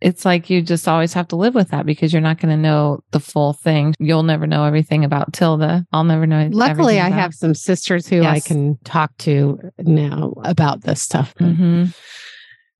it's 0.00 0.24
like 0.24 0.50
you 0.50 0.60
just 0.62 0.88
always 0.88 1.12
have 1.12 1.28
to 1.28 1.36
live 1.36 1.54
with 1.54 1.68
that 1.68 1.86
because 1.86 2.12
you're 2.12 2.20
not 2.22 2.38
going 2.38 2.54
to 2.54 2.60
know 2.60 3.00
the 3.12 3.20
full 3.20 3.52
thing. 3.52 3.94
You'll 3.98 4.22
never 4.22 4.46
know 4.46 4.64
everything 4.64 5.04
about 5.04 5.32
Tilda. 5.32 5.86
I'll 5.92 6.04
never 6.04 6.26
know. 6.26 6.48
Luckily, 6.52 7.00
I 7.00 7.10
have 7.10 7.34
some 7.34 7.54
sisters 7.54 8.08
who 8.08 8.22
I 8.24 8.40
can 8.40 8.78
talk 8.84 9.16
to 9.18 9.58
now 9.78 10.32
about 10.44 10.82
this 10.82 11.00
stuff. 11.02 11.34
Mhm. 11.36 11.94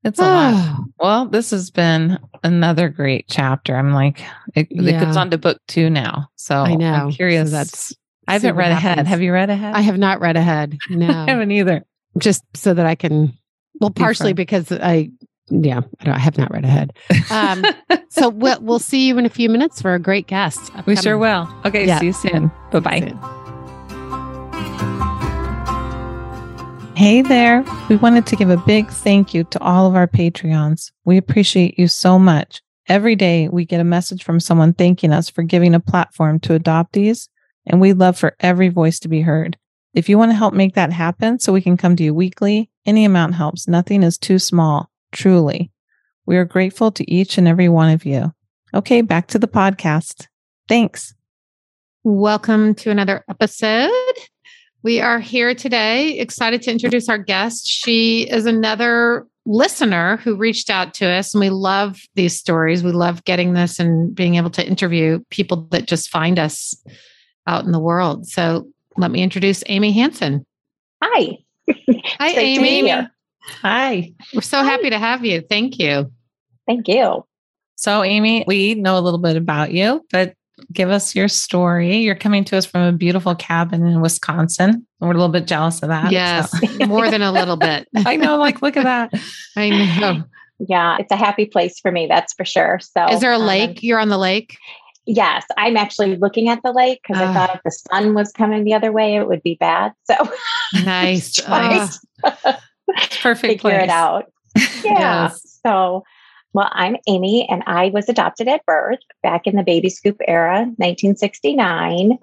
It's 0.03 0.19
a 0.19 0.23
lot. 0.23 0.81
Well, 1.01 1.27
this 1.27 1.51
has 1.51 1.71
been 1.71 2.19
another 2.45 2.89
great 2.89 3.27
chapter. 3.29 3.77
I'm 3.77 3.93
like, 3.93 4.23
it, 4.55 4.69
it 4.71 5.01
goes 5.01 5.17
on 5.17 5.31
to 5.33 5.39
book 5.39 5.59
two 5.67 5.91
now. 5.91 6.29
So 6.37 6.63
I 6.63 6.77
know. 6.77 6.93
I'm 6.95 7.11
curious. 7.11 7.51
So 7.51 7.57
that's 7.57 7.95
I 8.29 8.35
haven't 8.35 8.55
what 8.57 8.63
read 8.63 8.73
ahead. 8.73 9.07
Have 9.07 9.23
you 9.23 9.33
read 9.33 9.51
ahead? 9.51 9.75
I 9.75 9.81
have 9.81 9.99
not 9.99 10.21
read 10.21 10.37
ahead. 10.37 10.79
No, 10.91 11.09
I 11.09 11.31
haven't 11.31 11.51
either. 11.51 11.85
just 12.19 12.45
so 12.55 12.75
that 12.75 12.87
I 12.87 12.95
can. 12.95 13.33
Well, 13.81 13.91
partially 13.91 14.35
friends. 14.35 14.69
because 14.69 14.73
I, 14.73 15.11
yeah, 15.49 15.81
I, 16.01 16.05
don't, 16.05 16.15
I 16.15 16.19
have 16.19 16.39
not 16.39 16.51
read 16.53 16.65
ahead. 16.65 16.93
Um, 17.31 17.65
so 18.09 18.29
we'll, 18.29 18.61
we'll 18.61 18.79
see 18.79 19.09
you 19.09 19.19
in 19.19 19.27
a 19.27 19.31
few 19.31 19.49
minutes 19.49 19.83
for 19.83 19.95
a 19.95 19.99
great 19.99 20.27
guest. 20.27 20.71
we 20.87 20.97
sure 20.97 21.19
will. 21.19 21.49
Okay. 21.65 21.87
Yeah. 21.87 21.99
See 21.99 22.07
you 22.07 22.13
soon. 22.13 22.51
Bye 22.71 22.81
bye. 22.81 23.41
Hey 26.97 27.23
there. 27.23 27.65
We 27.89 27.97
wanted 27.97 28.25
to 28.27 28.37
give 28.37 28.51
a 28.51 28.57
big 28.57 28.89
thank 28.89 29.35
you 29.35 29.43
to 29.45 29.61
all 29.61 29.89
of 29.89 29.97
our 29.97 30.07
Patreons. 30.07 30.93
We 31.05 31.17
appreciate 31.17 31.77
you 31.77 31.89
so 31.89 32.21
much. 32.21 32.63
Every 32.87 33.17
day 33.17 33.49
we 33.49 33.65
get 33.65 33.81
a 33.81 33.85
message 33.85 34.23
from 34.23 34.39
someone 34.39 34.75
thanking 34.75 35.13
us 35.13 35.29
for 35.29 35.43
giving 35.43 35.75
a 35.75 35.81
platform 35.81 36.39
to 36.41 36.57
adoptees, 36.59 37.29
and 37.67 37.81
we'd 37.81 37.99
love 37.99 38.19
for 38.19 38.37
every 38.41 38.69
voice 38.69 38.99
to 39.01 39.09
be 39.09 39.21
heard. 39.21 39.57
If 39.95 40.09
you 40.09 40.19
want 40.19 40.33
to 40.33 40.37
help 40.37 40.55
make 40.55 40.75
that 40.75 40.93
happen 40.93 41.39
so 41.39 41.53
we 41.53 41.63
can 41.63 41.77
come 41.77 41.97
to 41.97 42.03
you 42.03 42.13
weekly, 42.13 42.71
any 42.85 43.05
amount 43.05 43.35
helps. 43.35 43.69
Nothing 43.69 44.03
is 44.03 44.19
too 44.19 44.39
small, 44.39 44.91
truly. 45.13 45.71
We 46.27 46.37
are 46.37 46.45
grateful 46.45 46.91
to 46.93 47.11
each 47.11 47.39
and 47.39 47.47
every 47.47 47.69
one 47.69 47.91
of 47.91 48.05
you. 48.05 48.33
Okay, 48.75 49.03
back 49.03 49.29
to 49.29 49.39
the 49.39 49.47
podcast. 49.47 50.27
Thanks. 50.69 51.15
Welcome 52.03 52.75
to 52.77 52.91
another 52.91 53.25
episode. 53.29 53.91
We 54.83 55.01
are 55.01 55.21
here 55.21 55.55
today, 55.55 56.19
excited 56.19 56.61
to 56.63 56.71
introduce 56.71 57.09
our 57.09 57.17
guest. 57.17 57.67
She 57.67 58.29
is 58.29 58.47
another 58.47 59.27
listener 59.47 60.19
who 60.19 60.37
reached 60.37 60.71
out 60.71 60.93
to 60.95 61.07
us, 61.07 61.35
and 61.35 61.41
we 61.41 61.51
love 61.51 62.01
these 62.17 62.37
stories. 62.37 62.83
We 62.83 62.93
love 62.93 63.25
getting 63.25 63.55
this 63.55 63.79
and 63.79 64.15
being 64.15 64.35
able 64.35 64.51
to 64.51 64.67
interview 64.67 65.21
people 65.31 65.69
that 65.71 65.87
just 65.87 66.11
find 66.11 66.39
us 66.39 66.75
out 67.47 67.65
in 67.65 67.73
the 67.73 67.79
world. 67.79 68.27
So 68.27 68.69
let 68.97 69.11
me 69.11 69.23
introduce 69.23 69.63
Amy 69.67 69.93
Hansen. 69.93 70.45
Hi. 71.03 71.39
Hi, 71.69 72.35
Great 72.35 72.55
to 72.57 72.63
be 72.63 72.69
Amy. 72.69 73.09
Hi. 73.63 74.13
We're 74.35 74.41
so 74.41 74.63
happy 74.63 74.91
to 74.91 74.99
have 74.99 75.25
you. 75.25 75.41
Thank 75.43 75.79
you. 75.79 76.11
Thank 76.67 76.89
you. 76.89 77.25
So, 77.77 78.03
Amy, 78.03 78.45
we 78.47 78.75
know 78.75 78.99
a 78.99 79.01
little 79.01 79.19
bit 79.19 79.37
about 79.37 79.73
you, 79.73 80.05
but 80.11 80.35
give 80.73 80.91
us 80.91 81.15
your 81.15 81.29
story. 81.29 81.99
You're 81.99 82.15
coming 82.15 82.45
to 82.45 82.57
us 82.57 82.65
from 82.65 82.83
a 82.83 82.93
beautiful 82.93 83.35
cabin 83.35 83.85
in 83.87 84.01
Wisconsin. 84.01 84.87
We're 85.01 85.09
a 85.09 85.15
little 85.15 85.29
bit 85.29 85.47
jealous 85.47 85.83
of 85.83 85.89
that. 85.89 86.13
Yes, 86.13 86.51
so- 86.51 86.87
more 86.87 87.11
than 87.11 87.23
a 87.23 87.33
little 87.33 87.57
bit. 87.57 87.89
I 87.97 88.17
know. 88.17 88.39
Like, 88.39 88.63
look 88.63 88.77
at 88.77 88.85
that. 88.85 89.13
I 89.57 89.71
know. 89.71 90.25
Yeah, 90.61 90.97
it's 91.01 91.11
a 91.11 91.17
happy 91.17 91.47
place 91.47 91.81
for 91.81 91.91
me, 91.91 92.07
that's 92.07 92.33
for 92.33 92.45
sure. 92.45 92.81
So, 92.81 93.07
Is 93.07 93.21
there 93.21 93.33
a 93.33 93.39
um, 93.39 93.43
lake? 93.43 93.83
You're 93.83 93.99
on 93.99 94.09
the 94.09 94.19
lake? 94.19 94.57
Yes, 95.07 95.45
I'm 95.57 95.77
actually 95.77 96.17
looking 96.17 96.49
at 96.49 96.63
the 96.63 96.73
lake 96.73 97.01
because 97.07 97.23
Ah. 97.23 97.31
I 97.31 97.35
thought 97.35 97.57
if 97.57 97.63
the 97.65 97.71
sun 97.71 98.15
was 98.15 98.33
coming 98.33 98.65
the 98.65 98.75
other 98.75 98.93
way, 98.93 99.17
it 99.17 99.27
would 99.29 99.43
be 99.43 99.57
bad. 99.61 99.93
So, 100.05 100.15
Nice. 100.85 101.41
Ah, 101.49 102.61
Perfect 103.23 103.41
figure 103.41 103.59
place. 103.61 103.83
it 103.85 103.89
out. 103.91 104.25
Yeah. 104.85 105.29
Yes. 105.29 105.61
So, 105.67 106.05
well, 106.53 106.69
I'm 106.73 106.97
Amy, 107.09 107.49
and 107.51 107.63
I 107.67 107.89
was 107.89 108.09
adopted 108.09 108.47
at 108.49 108.65
birth 108.67 109.01
back 109.23 109.47
in 109.47 109.57
the 109.57 109.63
baby 109.63 109.89
scoop 109.91 110.17
era, 110.29 110.61
1969. 110.77 112.19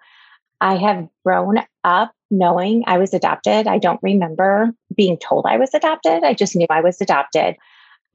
I 0.62 0.76
have 0.78 1.08
grown 1.26 1.58
up 1.84 2.12
knowing 2.30 2.84
I 2.88 2.98
was 3.00 3.14
adopted. 3.14 3.68
I 3.68 3.78
don't 3.80 4.00
remember 4.04 4.72
being 4.96 5.18
told 5.18 5.46
I 5.48 5.58
was 5.58 5.74
adopted. 5.74 6.24
I 6.24 6.34
just 6.34 6.56
knew 6.56 6.68
I 6.70 6.82
was 6.82 7.02
adopted. 7.02 7.56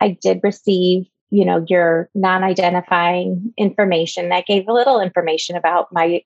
I 0.01 0.17
did 0.23 0.41
receive, 0.43 1.07
you 1.30 1.45
know, 1.45 1.64
your 1.68 2.09
non-identifying 2.14 3.52
information 3.59 4.28
that 4.28 4.47
gave 4.47 4.68
a 4.68 4.73
little 4.73 5.00
information 5.00 5.56
about 5.56 5.92
my 5.92 6.23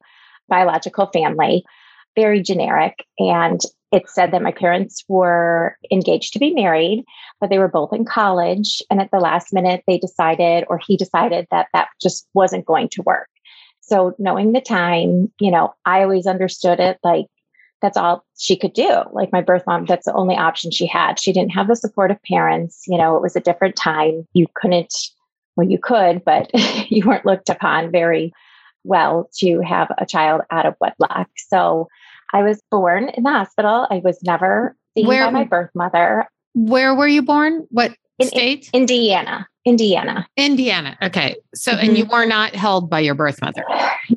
biological 0.48 1.06
family, 1.06 1.64
very 2.16 2.42
generic. 2.42 3.06
And 3.18 3.60
it 3.92 4.08
said 4.08 4.32
that 4.32 4.42
my 4.42 4.52
parents 4.52 5.04
were 5.08 5.76
engaged 5.90 6.32
to 6.32 6.38
be 6.38 6.52
married, 6.52 7.04
but 7.40 7.50
they 7.50 7.58
were 7.58 7.68
both 7.68 7.92
in 7.92 8.04
college. 8.04 8.82
And 8.90 9.00
at 9.00 9.10
the 9.10 9.18
last 9.18 9.52
minute, 9.52 9.82
they 9.86 9.98
decided, 9.98 10.64
or 10.68 10.78
he 10.78 10.96
decided, 10.96 11.46
that 11.50 11.68
that 11.72 11.88
just 12.00 12.28
wasn't 12.34 12.66
going 12.66 12.88
to 12.90 13.02
work. 13.02 13.28
So, 13.80 14.14
knowing 14.18 14.52
the 14.52 14.60
time, 14.60 15.32
you 15.40 15.50
know, 15.50 15.74
I 15.84 16.02
always 16.02 16.26
understood 16.26 16.78
it 16.78 16.98
like 17.02 17.26
that's 17.82 17.96
all 17.96 18.24
she 18.38 18.56
could 18.56 18.72
do. 18.72 19.02
Like 19.12 19.32
my 19.32 19.40
birth 19.40 19.64
mom, 19.66 19.86
that's 19.86 20.06
the 20.06 20.14
only 20.14 20.36
option 20.36 20.70
she 20.70 20.86
had. 20.86 21.18
She 21.18 21.32
didn't 21.32 21.52
have 21.52 21.68
the 21.68 21.76
support 21.76 22.10
of 22.10 22.22
parents. 22.22 22.84
You 22.86 22.98
know, 22.98 23.16
it 23.16 23.22
was 23.22 23.36
a 23.36 23.40
different 23.40 23.76
time. 23.76 24.26
You 24.34 24.46
couldn't, 24.54 24.94
well, 25.56 25.68
you 25.68 25.78
could, 25.78 26.24
but 26.24 26.50
you 26.90 27.06
weren't 27.06 27.26
looked 27.26 27.48
upon 27.48 27.90
very 27.90 28.32
well 28.84 29.28
to 29.38 29.60
have 29.60 29.88
a 29.98 30.06
child 30.06 30.42
out 30.50 30.66
of 30.66 30.74
wedlock. 30.80 31.28
So, 31.36 31.88
I 32.32 32.42
was 32.44 32.62
born 32.70 33.08
in 33.08 33.24
the 33.24 33.30
hospital. 33.30 33.88
I 33.90 34.00
was 34.04 34.22
never 34.22 34.76
seen 34.96 35.06
Where- 35.08 35.24
by 35.26 35.30
my 35.32 35.44
birth 35.44 35.70
mother. 35.74 36.28
Where 36.54 36.94
were 36.94 37.08
you 37.08 37.22
born? 37.22 37.66
What 37.70 37.92
In- 38.20 38.28
state? 38.28 38.70
Indiana, 38.72 39.48
Indiana. 39.70 40.26
Indiana. 40.36 40.98
Okay. 41.00 41.36
So, 41.54 41.72
and 41.72 41.96
you 41.96 42.04
were 42.04 42.26
not 42.26 42.56
held 42.56 42.90
by 42.90 42.98
your 42.98 43.14
birth 43.14 43.40
mother. 43.40 43.64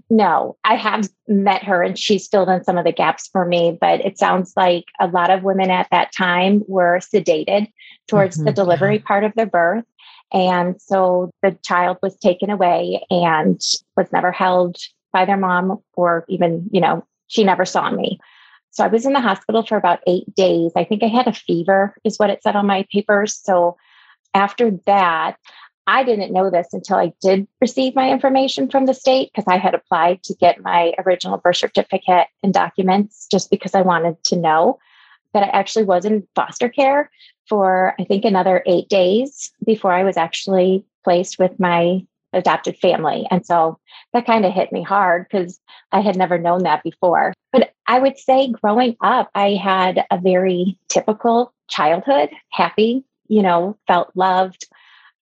No, 0.10 0.58
I 0.64 0.76
have 0.76 1.08
met 1.28 1.64
her 1.64 1.84
and 1.84 1.98
she's 1.98 2.28
filled 2.28 2.50
in 2.50 2.64
some 2.64 2.76
of 2.76 2.86
the 2.86 2.92
gaps 2.92 3.30
for 3.32 3.46
me, 3.46 3.78
but 3.80 4.02
it 4.02 4.18
sounds 4.18 4.54
like 4.58 4.86
a 5.00 5.06
lot 5.06 5.30
of 5.30 5.44
women 5.44 5.70
at 5.70 5.88
that 5.92 6.12
time 6.12 6.64
were 6.68 7.00
sedated 7.00 7.72
towards 8.08 8.38
the 8.38 8.52
Mhm, 8.52 8.56
delivery 8.56 8.98
part 8.98 9.24
of 9.24 9.34
their 9.36 9.46
birth. 9.46 9.86
And 10.34 10.82
so 10.82 11.30
the 11.44 11.52
child 11.64 11.98
was 12.02 12.18
taken 12.18 12.50
away 12.50 13.06
and 13.12 13.62
was 13.96 14.12
never 14.12 14.32
held 14.32 14.78
by 15.12 15.26
their 15.26 15.38
mom 15.38 15.78
or 15.94 16.26
even, 16.28 16.68
you 16.72 16.82
know, 16.82 17.06
she 17.28 17.44
never 17.44 17.64
saw 17.66 17.92
me. 17.92 18.20
So 18.72 18.84
I 18.84 18.88
was 18.88 19.06
in 19.06 19.14
the 19.14 19.22
hospital 19.22 19.62
for 19.62 19.78
about 19.78 20.00
eight 20.08 20.34
days. 20.34 20.72
I 20.76 20.84
think 20.84 21.04
I 21.04 21.08
had 21.08 21.28
a 21.28 21.34
fever, 21.34 21.96
is 22.04 22.18
what 22.18 22.32
it 22.32 22.42
said 22.42 22.56
on 22.56 22.66
my 22.66 22.88
papers. 22.92 23.36
So 23.36 23.78
after 24.34 24.72
that, 24.86 25.38
I 25.86 26.04
didn't 26.04 26.32
know 26.32 26.50
this 26.50 26.68
until 26.72 26.98
I 26.98 27.14
did 27.22 27.48
receive 27.60 27.96
my 27.96 28.10
information 28.10 28.70
from 28.70 28.86
the 28.86 28.94
state 28.94 29.32
because 29.34 29.46
I 29.48 29.58
had 29.58 29.74
applied 29.74 30.24
to 30.24 30.36
get 30.36 30.62
my 30.62 30.94
original 31.06 31.38
birth 31.38 31.58
certificate 31.58 32.28
and 32.42 32.54
documents 32.54 33.28
just 33.30 33.50
because 33.50 33.76
I 33.76 33.82
wanted 33.82 34.24
to 34.26 34.38
know 34.38 34.80
that 35.34 35.44
I 35.44 35.48
actually 35.48 35.86
was 35.86 36.06
in 36.06 36.28
foster 36.36 36.70
care 36.70 37.10
for, 37.50 37.96
I 38.00 38.06
think, 38.06 38.24
another 38.24 38.64
eight 38.66 38.88
days 38.88 39.52
before 39.66 39.92
I 39.92 40.04
was 40.04 40.16
actually 40.16 40.86
placed 41.04 41.38
with 41.38 41.60
my 41.60 42.06
adopted 42.32 42.78
family. 42.78 43.28
And 43.30 43.46
so 43.46 43.78
that 44.14 44.26
kind 44.26 44.46
of 44.46 44.54
hit 44.54 44.72
me 44.72 44.82
hard 44.82 45.28
because 45.30 45.60
I 45.92 46.02
had 46.02 46.16
never 46.16 46.38
known 46.38 46.64
that 46.64 46.84
before. 46.84 47.34
But 47.52 47.74
I 47.88 48.00
would 48.00 48.18
say 48.18 48.52
growing 48.52 48.96
up, 49.02 49.30
I 49.36 49.52
had 49.52 50.06
a 50.10 50.18
very 50.18 50.78
typical 50.88 51.54
childhood, 51.68 52.30
happy, 52.50 53.04
you 53.28 53.42
know, 53.42 53.78
felt 53.88 54.12
loved, 54.16 54.68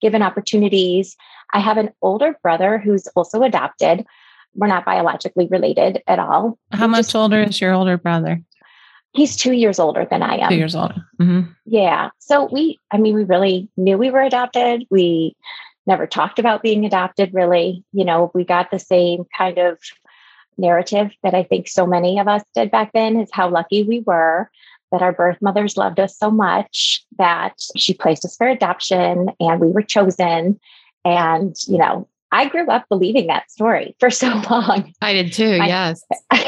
given 0.01 0.23
opportunities. 0.23 1.17
I 1.53 1.61
have 1.61 1.77
an 1.79 1.91
older 2.03 2.37
brother 2.43 2.79
who's 2.79 3.07
also 3.17 3.43
adopted. 3.43 4.05
We're 4.55 4.67
not 4.67 4.85
biologically 4.85 5.47
related 5.49 6.03
at 6.07 6.19
all. 6.19 6.59
How 6.73 6.87
much 6.87 7.07
just- 7.07 7.17
older 7.17 7.41
is 7.43 7.61
your 7.61 7.73
older 7.73 7.97
brother? 7.97 8.43
He's 9.13 9.37
two 9.37 9.53
years 9.53 9.81
older 9.81 10.07
than 10.09 10.23
I 10.23 10.37
am. 10.37 10.51
Two 10.51 10.55
years 10.55 10.77
older. 10.77 11.05
hmm 11.19 11.41
Yeah. 11.65 12.11
So 12.21 12.49
we, 12.53 12.79
I 12.93 12.97
mean, 12.97 13.15
we 13.17 13.25
really 13.25 13.69
knew 13.77 13.99
we 13.99 14.09
were 14.11 14.21
adopted. 14.23 14.87
We 14.89 15.35
never 15.85 16.07
talked 16.07 16.39
about 16.39 16.63
being 16.63 16.85
adopted, 16.85 17.35
really. 17.35 17.83
You 17.93 18.05
know, 18.05 18.31
we 18.35 18.45
got 18.45 18.71
the 18.71 18.79
same 18.79 19.25
kind 19.37 19.59
of 19.59 19.79
narrative 20.57 21.11
that 21.25 21.35
I 21.35 21.43
think 21.43 21.67
so 21.67 21.87
many 21.87 22.21
of 22.21 22.29
us 22.29 22.45
did 22.55 22.71
back 22.71 22.93
then 22.93 23.19
is 23.19 23.31
how 23.33 23.49
lucky 23.49 23.83
we 23.83 23.99
were 24.01 24.49
that 24.93 25.03
our 25.03 25.13
birth 25.13 25.39
mothers 25.41 25.77
loved 25.77 26.01
us 26.01 26.17
so 26.19 26.31
much 26.31 27.05
that 27.19 27.55
she 27.77 27.95
placed 27.95 28.25
us 28.25 28.37
for 28.37 28.47
adoption 28.47 29.31
and 29.39 29.61
we 29.61 29.69
were 29.69 29.83
chosen. 29.83 30.59
And, 31.05 31.57
you 31.67 31.79
know, 31.79 32.09
I 32.33 32.49
grew 32.49 32.69
up 32.69 32.87
believing 32.89 33.27
that 33.29 33.51
story 33.51 33.97
for 33.99 34.11
so 34.11 34.29
long 34.51 34.93
I 35.01 35.13
did 35.13 35.33
too. 35.33 35.59
I- 35.61 35.67
yes. 35.67 36.05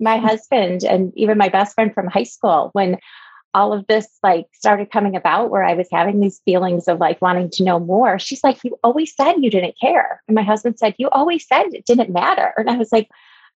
my 0.00 0.16
husband 0.16 0.84
and 0.84 1.12
even 1.16 1.38
my 1.38 1.48
best 1.48 1.74
friend 1.74 1.92
from 1.92 2.06
high 2.06 2.22
school 2.24 2.70
when 2.72 2.98
all 3.54 3.72
of 3.72 3.86
this 3.86 4.06
like 4.22 4.46
started 4.52 4.90
coming 4.90 5.16
about 5.16 5.50
where 5.50 5.64
i 5.64 5.74
was 5.74 5.88
having 5.90 6.20
these 6.20 6.40
feelings 6.44 6.86
of 6.86 7.00
like 7.00 7.20
wanting 7.22 7.48
to 7.50 7.64
know 7.64 7.80
more 7.80 8.18
she's 8.18 8.44
like 8.44 8.62
you 8.62 8.78
always 8.84 9.14
said 9.16 9.32
you 9.38 9.50
didn't 9.50 9.74
care 9.80 10.22
and 10.28 10.34
my 10.34 10.42
husband 10.42 10.78
said 10.78 10.94
you 10.98 11.08
always 11.10 11.46
said 11.46 11.64
it 11.72 11.84
didn't 11.86 12.10
matter 12.10 12.52
and 12.56 12.70
i 12.70 12.76
was 12.76 12.92
like 12.92 13.08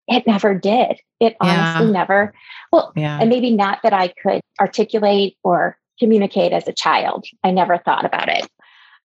it 0.08 0.25
never 0.27 0.53
did 0.53 0.98
it 1.20 1.36
Yeah. 1.41 1.74
honestly 1.75 1.91
never 1.91 2.34
well 2.72 2.91
Yeah. 2.96 3.20
and 3.20 3.29
maybe 3.29 3.51
not 3.51 3.79
that 3.84 3.93
i 3.93 4.08
could 4.10 4.41
articulate 4.60 5.38
or 5.43 5.77
communicate 6.00 6.53
as 6.53 6.67
a 6.67 6.74
child 6.74 7.25
i 7.43 7.51
never 7.51 7.77
thought 7.77 8.05
about 8.05 8.29
it 8.29 8.48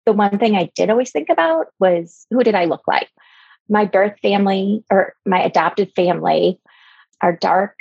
the 0.08 0.14
one 0.14 0.38
thing 0.38 0.56
I 0.56 0.70
did 0.74 0.88
always 0.88 1.10
think 1.10 1.28
about 1.28 1.66
was 1.78 2.26
who 2.30 2.42
did 2.42 2.54
I 2.54 2.64
look 2.64 2.80
like? 2.88 3.10
My 3.68 3.84
birth 3.84 4.14
family 4.22 4.82
or 4.90 5.12
my 5.26 5.38
adopted 5.42 5.92
family 5.94 6.58
are 7.20 7.36
dark, 7.36 7.76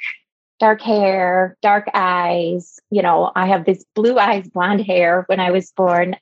dark 0.59 0.81
hair, 0.81 1.55
dark 1.61 1.87
eyes. 1.93 2.81
You 2.89 3.01
know, 3.01 3.31
I 3.33 3.47
have 3.47 3.63
this 3.63 3.85
blue 3.95 4.19
eyes, 4.19 4.49
blonde 4.49 4.85
hair 4.85 5.23
when 5.27 5.39
I 5.39 5.51
was 5.51 5.71
born. 5.71 6.17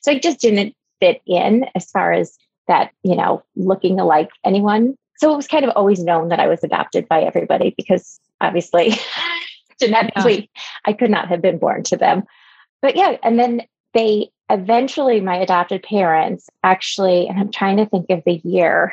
So 0.00 0.12
I 0.12 0.18
just 0.18 0.40
didn't 0.40 0.74
fit 1.00 1.20
in 1.26 1.66
as 1.74 1.90
far 1.90 2.12
as 2.12 2.38
that, 2.66 2.92
you 3.02 3.14
know, 3.14 3.42
looking 3.54 3.96
like 3.96 4.30
anyone. 4.46 4.96
So 5.18 5.32
it 5.32 5.36
was 5.36 5.46
kind 5.46 5.64
of 5.64 5.72
always 5.76 6.02
known 6.02 6.28
that 6.28 6.40
I 6.40 6.48
was 6.48 6.64
adopted 6.64 7.08
by 7.08 7.22
everybody 7.22 7.74
because 7.76 8.20
obviously 8.40 8.94
genetically 9.80 10.50
yeah. 10.54 10.62
I 10.86 10.92
could 10.92 11.10
not 11.10 11.28
have 11.28 11.42
been 11.42 11.58
born 11.58 11.82
to 11.84 11.96
them. 11.96 12.24
But 12.80 12.96
yeah, 12.96 13.16
and 13.22 13.38
then 13.38 13.62
they 13.94 14.30
eventually, 14.50 15.20
my 15.20 15.36
adopted 15.36 15.82
parents 15.82 16.48
actually, 16.62 17.28
and 17.28 17.38
I'm 17.38 17.50
trying 17.50 17.76
to 17.76 17.86
think 17.86 18.10
of 18.10 18.22
the 18.24 18.40
year, 18.44 18.92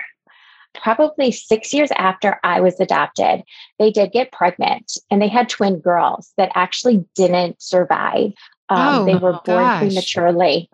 probably 0.74 1.32
six 1.32 1.74
years 1.74 1.90
after 1.96 2.40
I 2.44 2.62
was 2.62 2.80
adopted, 2.80 3.44
they 3.78 3.92
did 3.92 4.12
get 4.12 4.32
pregnant 4.32 4.98
and 5.10 5.22
they 5.22 5.28
had 5.28 5.50
twin 5.50 5.80
girls 5.80 6.32
that 6.38 6.52
actually 6.56 7.06
didn't 7.16 7.62
survive. 7.62 8.34
Um, 8.70 9.00
oh, 9.00 9.06
they 9.06 9.16
were 9.16 9.34
born 9.46 9.64
gosh. 9.64 9.80
prematurely. 9.80 10.70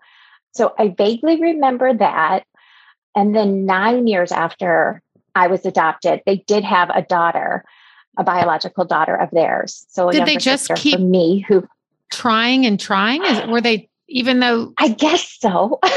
So 0.54 0.74
I 0.78 0.88
vaguely 0.88 1.40
remember 1.40 1.94
that. 1.94 2.44
And 3.14 3.34
then 3.34 3.64
nine 3.64 4.06
years 4.06 4.32
after 4.32 5.02
I 5.36 5.48
was 5.48 5.66
adopted, 5.66 6.22
they 6.24 6.38
did 6.46 6.64
have 6.64 6.90
a 6.90 7.02
daughter, 7.02 7.62
a 8.16 8.24
biological 8.24 8.86
daughter 8.86 9.14
of 9.14 9.30
theirs. 9.30 9.84
So 9.90 10.10
did 10.10 10.24
they 10.24 10.36
just 10.36 10.74
keep 10.74 10.98
me 10.98 11.44
who 11.46 11.68
trying 12.10 12.64
and 12.64 12.80
trying? 12.80 13.22
Is, 13.22 13.46
were 13.46 13.60
they 13.60 13.90
even 14.08 14.40
though 14.40 14.72
I 14.78 14.88
guess 14.88 15.38
so. 15.38 15.78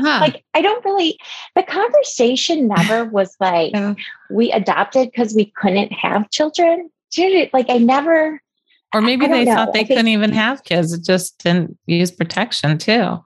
Huh. 0.00 0.18
like 0.20 0.44
I 0.54 0.62
don't 0.62 0.84
really 0.84 1.18
the 1.56 1.64
conversation 1.64 2.68
never 2.68 3.04
was 3.10 3.34
like 3.40 3.72
yeah. 3.72 3.94
we 4.30 4.52
adopted 4.52 5.10
because 5.10 5.34
we 5.34 5.46
couldn't 5.46 5.92
have 5.92 6.30
children. 6.30 6.88
Like 7.52 7.68
I 7.68 7.78
never 7.78 8.40
or 8.94 9.00
maybe 9.00 9.26
they 9.26 9.44
know. 9.44 9.56
thought 9.56 9.72
they 9.72 9.84
couldn't 9.84 10.06
even 10.06 10.30
have 10.30 10.62
kids. 10.62 10.92
It 10.92 11.02
just 11.02 11.38
didn't 11.42 11.76
use 11.86 12.12
protection 12.12 12.78
too. 12.78 13.24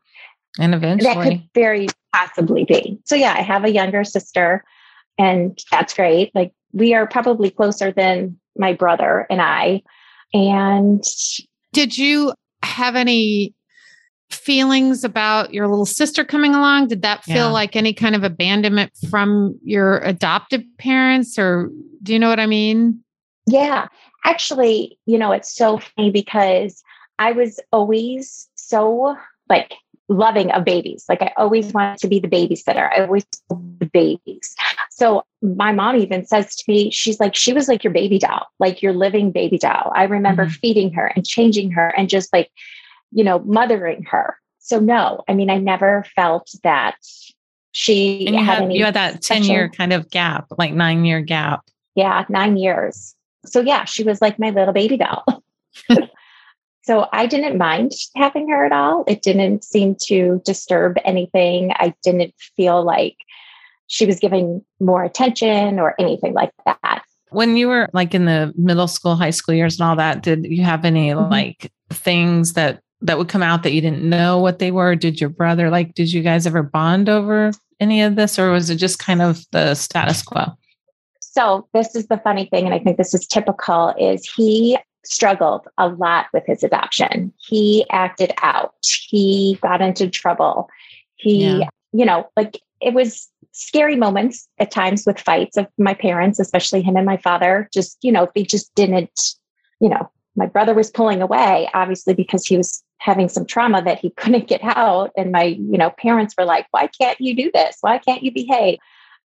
And 0.58 0.74
eventually 0.74 1.12
that 1.12 1.22
could 1.22 1.42
very 1.54 1.88
possibly 2.14 2.64
be. 2.64 2.98
So 3.04 3.16
yeah, 3.16 3.34
I 3.36 3.42
have 3.42 3.64
a 3.64 3.70
younger 3.70 4.02
sister 4.02 4.64
and 5.18 5.58
that's 5.70 5.94
great. 5.94 6.30
Like 6.34 6.52
we 6.72 6.94
are 6.94 7.06
probably 7.06 7.50
closer 7.50 7.92
than 7.92 8.38
my 8.56 8.72
brother 8.72 9.26
and 9.30 9.40
I. 9.40 9.82
And 10.34 11.04
did 11.72 11.96
you 11.96 12.32
have 12.62 12.96
any 12.96 13.54
feelings 14.30 15.04
about 15.04 15.52
your 15.52 15.68
little 15.68 15.86
sister 15.86 16.24
coming 16.24 16.54
along? 16.54 16.88
Did 16.88 17.02
that 17.02 17.24
feel 17.24 17.36
yeah. 17.36 17.46
like 17.46 17.76
any 17.76 17.92
kind 17.92 18.14
of 18.14 18.24
abandonment 18.24 18.92
from 19.10 19.58
your 19.62 19.98
adoptive 19.98 20.62
parents, 20.78 21.38
or 21.38 21.70
do 22.02 22.12
you 22.12 22.18
know 22.18 22.28
what 22.28 22.40
I 22.40 22.46
mean? 22.46 23.02
Yeah, 23.46 23.88
actually, 24.24 24.98
you 25.06 25.18
know, 25.18 25.32
it's 25.32 25.54
so 25.54 25.78
funny 25.78 26.10
because 26.10 26.82
I 27.18 27.32
was 27.32 27.60
always 27.72 28.48
so 28.54 29.16
like 29.48 29.74
loving 30.08 30.50
of 30.50 30.64
babies. 30.64 31.04
Like 31.08 31.22
I 31.22 31.32
always 31.36 31.72
wanted 31.72 31.98
to 31.98 32.08
be 32.08 32.18
the 32.18 32.28
babysitter. 32.28 32.90
I 32.92 33.04
always 33.04 33.24
the 33.48 33.86
babies. 33.86 34.54
So 34.90 35.24
my 35.40 35.72
mom 35.72 35.96
even 35.96 36.26
says 36.26 36.54
to 36.56 36.64
me, 36.68 36.90
she's 36.90 37.18
like, 37.18 37.34
she 37.34 37.52
was 37.52 37.68
like 37.68 37.82
your 37.82 37.92
baby 37.92 38.18
doll, 38.18 38.46
like 38.58 38.82
your 38.82 38.92
living 38.92 39.32
baby 39.32 39.58
doll. 39.58 39.92
I 39.94 40.04
remember 40.04 40.44
mm-hmm. 40.44 40.54
feeding 40.54 40.92
her 40.92 41.06
and 41.14 41.26
changing 41.26 41.70
her 41.72 41.88
and 41.96 42.08
just 42.08 42.32
like 42.32 42.50
you 43.12 43.22
know, 43.22 43.40
mothering 43.40 44.04
her. 44.04 44.36
So 44.58 44.80
no, 44.80 45.22
I 45.28 45.34
mean, 45.34 45.50
I 45.50 45.58
never 45.58 46.04
felt 46.16 46.50
that 46.64 46.96
she 47.72 48.26
and 48.26 48.36
you 48.36 48.44
had, 48.44 48.62
had 48.62 48.72
you 48.72 48.84
had 48.84 48.94
that 48.94 49.22
10 49.22 49.44
year 49.44 49.68
kind 49.68 49.92
of 49.92 50.10
gap, 50.10 50.46
like 50.58 50.72
nine 50.72 51.04
year 51.04 51.20
gap. 51.20 51.62
Yeah, 51.94 52.24
nine 52.28 52.56
years. 52.56 53.14
So 53.44 53.60
yeah, 53.60 53.84
she 53.84 54.02
was 54.02 54.20
like 54.20 54.38
my 54.38 54.50
little 54.50 54.72
baby 54.72 54.96
doll. 54.96 55.24
so 56.82 57.08
I 57.12 57.26
didn't 57.26 57.58
mind 57.58 57.92
having 58.16 58.48
her 58.48 58.66
at 58.66 58.72
all. 58.72 59.04
It 59.06 59.22
didn't 59.22 59.64
seem 59.64 59.96
to 60.06 60.42
disturb 60.44 60.96
anything. 61.04 61.72
I 61.76 61.94
didn't 62.02 62.34
feel 62.56 62.82
like 62.82 63.16
she 63.86 64.04
was 64.04 64.18
giving 64.18 64.64
more 64.80 65.04
attention 65.04 65.78
or 65.78 65.94
anything 66.00 66.34
like 66.34 66.50
that. 66.64 67.02
When 67.30 67.56
you 67.56 67.68
were 67.68 67.88
like 67.92 68.14
in 68.14 68.24
the 68.24 68.52
middle 68.56 68.88
school, 68.88 69.14
high 69.14 69.30
school 69.30 69.54
years 69.54 69.78
and 69.78 69.88
all 69.88 69.96
that, 69.96 70.22
did 70.22 70.44
you 70.44 70.64
have 70.64 70.84
any 70.84 71.10
mm-hmm. 71.10 71.30
like 71.30 71.70
things 71.90 72.54
that 72.54 72.80
that 73.00 73.18
would 73.18 73.28
come 73.28 73.42
out 73.42 73.62
that 73.64 73.72
you 73.72 73.80
didn't 73.80 74.02
know 74.02 74.38
what 74.38 74.58
they 74.58 74.70
were? 74.70 74.96
Did 74.96 75.20
your 75.20 75.30
brother 75.30 75.70
like 75.70 75.94
did 75.94 76.12
you 76.12 76.22
guys 76.22 76.46
ever 76.46 76.62
bond 76.62 77.08
over 77.08 77.52
any 77.80 78.02
of 78.02 78.16
this 78.16 78.38
or 78.38 78.50
was 78.50 78.70
it 78.70 78.76
just 78.76 78.98
kind 78.98 79.22
of 79.22 79.44
the 79.52 79.74
status 79.74 80.22
quo? 80.22 80.46
So, 81.20 81.66
this 81.72 81.94
is 81.94 82.08
the 82.08 82.18
funny 82.18 82.46
thing 82.46 82.66
and 82.66 82.74
I 82.74 82.78
think 82.78 82.98
this 82.98 83.14
is 83.14 83.26
typical 83.26 83.94
is 83.98 84.30
he 84.30 84.78
struggled 85.04 85.66
a 85.78 85.88
lot 85.88 86.26
with 86.32 86.44
his 86.46 86.62
adoption. 86.62 87.32
He 87.38 87.84
acted 87.90 88.32
out. 88.42 88.74
He 88.82 89.58
got 89.62 89.80
into 89.80 90.08
trouble. 90.08 90.68
He, 91.16 91.58
yeah. 91.58 91.68
you 91.92 92.04
know, 92.04 92.28
like 92.36 92.60
it 92.80 92.94
was 92.94 93.28
scary 93.52 93.96
moments 93.96 94.48
at 94.58 94.70
times 94.70 95.04
with 95.06 95.20
fights 95.20 95.56
of 95.56 95.66
my 95.78 95.94
parents, 95.94 96.40
especially 96.40 96.82
him 96.82 96.96
and 96.96 97.06
my 97.06 97.16
father. 97.16 97.68
Just, 97.72 97.98
you 98.02 98.12
know, 98.12 98.28
they 98.34 98.42
just 98.42 98.74
didn't, 98.74 99.34
you 99.80 99.88
know, 99.88 100.10
my 100.34 100.46
brother 100.46 100.74
was 100.74 100.90
pulling 100.90 101.20
away, 101.20 101.68
obviously, 101.74 102.14
because 102.14 102.46
he 102.46 102.56
was 102.56 102.82
having 103.02 103.28
some 103.28 103.44
trauma 103.44 103.82
that 103.82 103.98
he 103.98 104.10
couldn't 104.16 104.48
get 104.48 104.62
out 104.62 105.10
and 105.16 105.32
my 105.32 105.44
you 105.44 105.76
know 105.76 105.90
parents 105.90 106.34
were 106.38 106.44
like 106.44 106.66
why 106.70 106.86
can't 106.86 107.20
you 107.20 107.34
do 107.34 107.50
this 107.52 107.78
why 107.80 107.98
can't 107.98 108.22
you 108.22 108.32
behave 108.32 108.78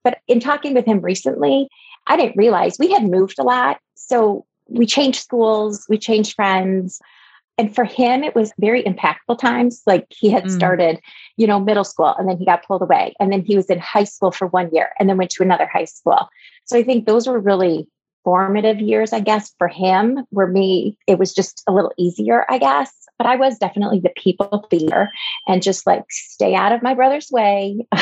but 0.03 0.19
in 0.27 0.41
talking 0.41 0.73
with 0.73 0.87
him 0.87 1.01
recently 1.01 1.69
i 2.07 2.17
didn't 2.17 2.37
realize 2.37 2.79
we 2.79 2.91
had 2.91 3.05
moved 3.05 3.39
a 3.39 3.43
lot 3.43 3.79
so 3.95 4.46
we 4.69 4.87
changed 4.87 5.21
schools 5.21 5.87
we 5.89 5.99
changed 5.99 6.35
friends. 6.35 7.01
And 7.59 7.75
for 7.75 7.85
him 7.85 8.23
it 8.23 8.35
was 8.35 8.53
very 8.59 8.83
impactful 8.83 9.39
times. 9.39 9.83
Like 9.87 10.07
he 10.11 10.31
had 10.31 10.45
mm. 10.45 10.51
started 10.51 11.01
you 11.37 11.47
know 11.47 11.61
middle 11.61 11.85
school 11.85 12.15
and 12.19 12.29
then 12.29 12.39
he 12.39 12.45
got 12.45 12.67
pulled 12.67 12.83
away 12.83 13.15
and 13.19 13.33
then 13.33 13.43
he 13.43 13.57
was 13.57 13.67
in 13.67 13.79
high 13.79 14.05
school 14.05 14.31
for 14.31 14.47
one 14.49 14.71
year 14.73 14.91
and 14.99 15.09
then 15.09 15.17
went 15.17 15.31
to 15.33 15.43
another 15.43 15.67
high 15.67 15.85
school. 15.85 16.29
So 16.65 16.79
i 16.79 16.83
think 16.83 17.07
those 17.07 17.27
were 17.27 17.41
really 17.41 17.89
formative 18.25 18.81
years 18.81 19.13
i 19.13 19.21
guess 19.21 19.55
for 19.59 19.69
him. 19.69 20.27
Where 20.31 20.49
me 20.49 20.99
it 21.07 21.19
was 21.19 21.33
just 21.33 21.63
a 21.67 21.73
little 21.73 21.93
easier 21.97 22.45
i 22.49 22.59
guess. 22.59 22.93
But 23.19 23.27
I 23.27 23.37
was 23.37 23.57
definitely 23.57 24.01
the 24.01 24.13
people 24.15 24.67
pleaser 24.69 25.09
and 25.47 25.63
just 25.63 25.87
like 25.87 26.05
stay 26.11 26.55
out 26.55 26.73
of 26.73 26.83
my 26.83 26.93
brother's 26.93 27.31
way. 27.31 27.87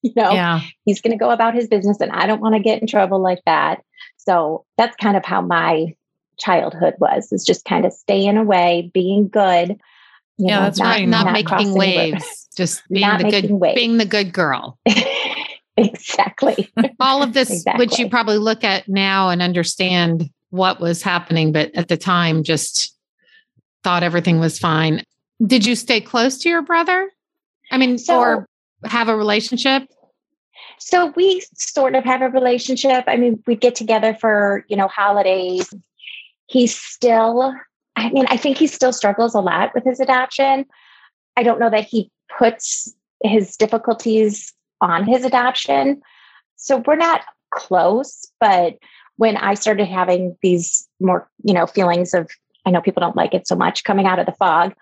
you 0.02 0.12
know, 0.16 0.32
yeah. 0.32 0.60
he's 0.84 1.00
going 1.00 1.12
to 1.12 1.22
go 1.22 1.30
about 1.30 1.54
his 1.54 1.68
business 1.68 2.00
and 2.00 2.10
I 2.12 2.26
don't 2.26 2.40
want 2.40 2.54
to 2.54 2.60
get 2.60 2.80
in 2.80 2.86
trouble 2.86 3.20
like 3.20 3.40
that. 3.46 3.82
So 4.16 4.64
that's 4.76 4.96
kind 4.96 5.16
of 5.16 5.24
how 5.24 5.40
my 5.40 5.94
childhood 6.38 6.94
was, 6.98 7.32
is 7.32 7.44
just 7.44 7.64
kind 7.64 7.84
of 7.84 7.92
staying 7.92 8.36
away, 8.36 8.90
being 8.94 9.28
good. 9.28 9.78
yeah, 10.38 10.56
know, 10.56 10.62
that's 10.62 10.78
not, 10.78 10.86
right. 10.86 11.08
Not, 11.08 11.26
not 11.26 11.32
making 11.32 11.74
waves, 11.74 12.48
just 12.56 12.82
being 12.90 13.06
not 13.06 13.20
the 13.20 13.30
good, 13.30 13.50
waves. 13.50 13.74
being 13.74 13.98
the 13.98 14.04
good 14.04 14.32
girl. 14.32 14.78
exactly. 15.76 16.72
All 16.98 17.22
of 17.22 17.32
this, 17.32 17.50
exactly. 17.50 17.84
which 17.84 17.98
you 17.98 18.08
probably 18.08 18.38
look 18.38 18.64
at 18.64 18.88
now 18.88 19.30
and 19.30 19.42
understand 19.42 20.30
what 20.50 20.80
was 20.80 21.02
happening, 21.02 21.52
but 21.52 21.74
at 21.74 21.88
the 21.88 21.96
time, 21.96 22.42
just 22.42 22.96
thought 23.84 24.02
everything 24.02 24.40
was 24.40 24.58
fine. 24.58 25.04
Did 25.44 25.64
you 25.64 25.74
stay 25.74 26.00
close 26.00 26.38
to 26.38 26.48
your 26.48 26.62
brother? 26.62 27.10
I 27.70 27.78
mean, 27.78 27.98
so, 27.98 28.18
or 28.18 28.48
have 28.84 29.08
a 29.08 29.16
relationship? 29.16 29.88
So 30.78 31.12
we 31.16 31.42
sort 31.54 31.94
of 31.94 32.04
have 32.04 32.22
a 32.22 32.28
relationship. 32.28 33.04
I 33.06 33.16
mean, 33.16 33.42
we 33.46 33.54
get 33.54 33.74
together 33.74 34.14
for, 34.14 34.64
you 34.68 34.76
know, 34.76 34.88
holidays. 34.88 35.72
He's 36.46 36.74
still, 36.74 37.54
I 37.96 38.10
mean, 38.10 38.26
I 38.28 38.36
think 38.36 38.56
he 38.56 38.66
still 38.66 38.92
struggles 38.92 39.34
a 39.34 39.40
lot 39.40 39.74
with 39.74 39.84
his 39.84 40.00
adoption. 40.00 40.64
I 41.36 41.42
don't 41.42 41.60
know 41.60 41.70
that 41.70 41.84
he 41.84 42.10
puts 42.38 42.94
his 43.22 43.56
difficulties 43.56 44.52
on 44.80 45.04
his 45.04 45.24
adoption. 45.24 46.00
So 46.56 46.82
we're 46.86 46.96
not 46.96 47.22
close, 47.50 48.30
but 48.40 48.76
when 49.16 49.36
I 49.36 49.54
started 49.54 49.86
having 49.86 50.36
these 50.40 50.88
more, 50.98 51.28
you 51.44 51.52
know, 51.52 51.66
feelings 51.66 52.14
of 52.14 52.30
I 52.64 52.70
know 52.70 52.80
people 52.80 53.00
don't 53.00 53.16
like 53.16 53.34
it 53.34 53.46
so 53.46 53.54
much 53.54 53.84
coming 53.84 54.06
out 54.06 54.18
of 54.18 54.26
the 54.26 54.32
fog, 54.32 54.74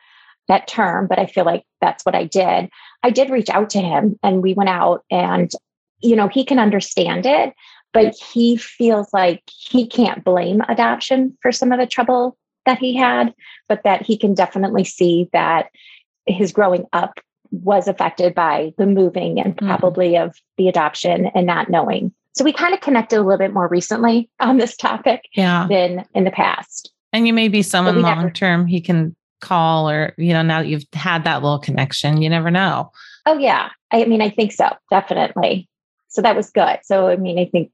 that 0.49 0.67
term, 0.67 1.07
but 1.07 1.19
I 1.19 1.27
feel 1.27 1.45
like 1.45 1.65
that's 1.81 2.05
what 2.05 2.15
I 2.15 2.25
did. 2.25 2.69
I 3.03 3.11
did 3.11 3.31
reach 3.31 3.51
out 3.51 3.71
to 3.71 3.81
him 3.81 4.19
and 4.23 4.43
we 4.43 4.55
went 4.55 4.71
out 4.71 5.05
and, 5.11 5.51
you 6.01 6.17
know, 6.17 6.29
he 6.29 6.45
can 6.45 6.59
understand 6.59 7.27
it, 7.27 7.55
but 7.93 8.15
he 8.17 8.57
feels 8.57 9.13
like 9.13 9.43
he 9.47 9.87
can't 9.87 10.25
blame 10.25 10.63
adoption 10.69 11.37
for 11.41 11.53
some 11.53 11.73
of 11.73 11.79
the 11.79 11.87
trouble 11.87 12.37
that 12.67 12.79
he 12.79 12.97
had, 12.97 13.35
but 13.69 13.83
that 13.85 14.03
he 14.03 14.17
can 14.17 14.35
definitely 14.35 14.85
see 14.85 15.29
that 15.33 15.71
his 16.27 16.53
growing 16.53 16.85
up 16.93 17.19
was 17.51 17.89
affected 17.89 18.35
by 18.35 18.75
the 18.77 18.87
moving 18.87 19.41
and 19.41 19.57
mm-hmm. 19.57 19.67
probably 19.67 20.13
mm-hmm. 20.13 20.29
of 20.29 20.37
the 20.57 20.69
adoption 20.69 21.27
and 21.35 21.47
not 21.47 21.71
knowing. 21.71 22.13
So 22.35 22.45
we 22.45 22.53
kind 22.53 22.75
of 22.75 22.81
connected 22.81 23.19
a 23.19 23.23
little 23.23 23.39
bit 23.39 23.53
more 23.53 23.69
recently 23.69 24.31
on 24.41 24.59
this 24.59 24.77
topic 24.77 25.25
yeah. 25.35 25.67
than 25.69 26.05
in 26.15 26.25
the 26.25 26.31
past. 26.31 26.93
And 27.13 27.27
you 27.27 27.33
may 27.33 27.49
be 27.49 27.63
someone 27.63 28.03
long 28.03 28.33
term 28.33 28.67
he 28.67 28.81
can 28.81 29.17
call 29.41 29.89
or, 29.89 30.15
you 30.17 30.33
know, 30.33 30.43
now 30.43 30.63
that 30.63 30.69
you've 30.69 30.87
had 30.93 31.25
that 31.25 31.43
little 31.43 31.59
connection, 31.59 32.23
you 32.23 32.29
never 32.29 32.51
know. 32.51 32.91
Oh, 33.27 33.39
yeah. 33.39 33.71
I 33.91 34.05
mean, 34.05 34.23
I 34.23 34.31
think 34.31 34.53
so, 34.53 34.69
definitely. 34.91 35.69
So 36.09 36.23
that 36.23 36.37
was 36.37 36.51
good. 36.51 36.79
So, 36.83 37.09
I 37.09 37.17
mean, 37.17 37.39
I 37.39 37.45
think 37.45 37.71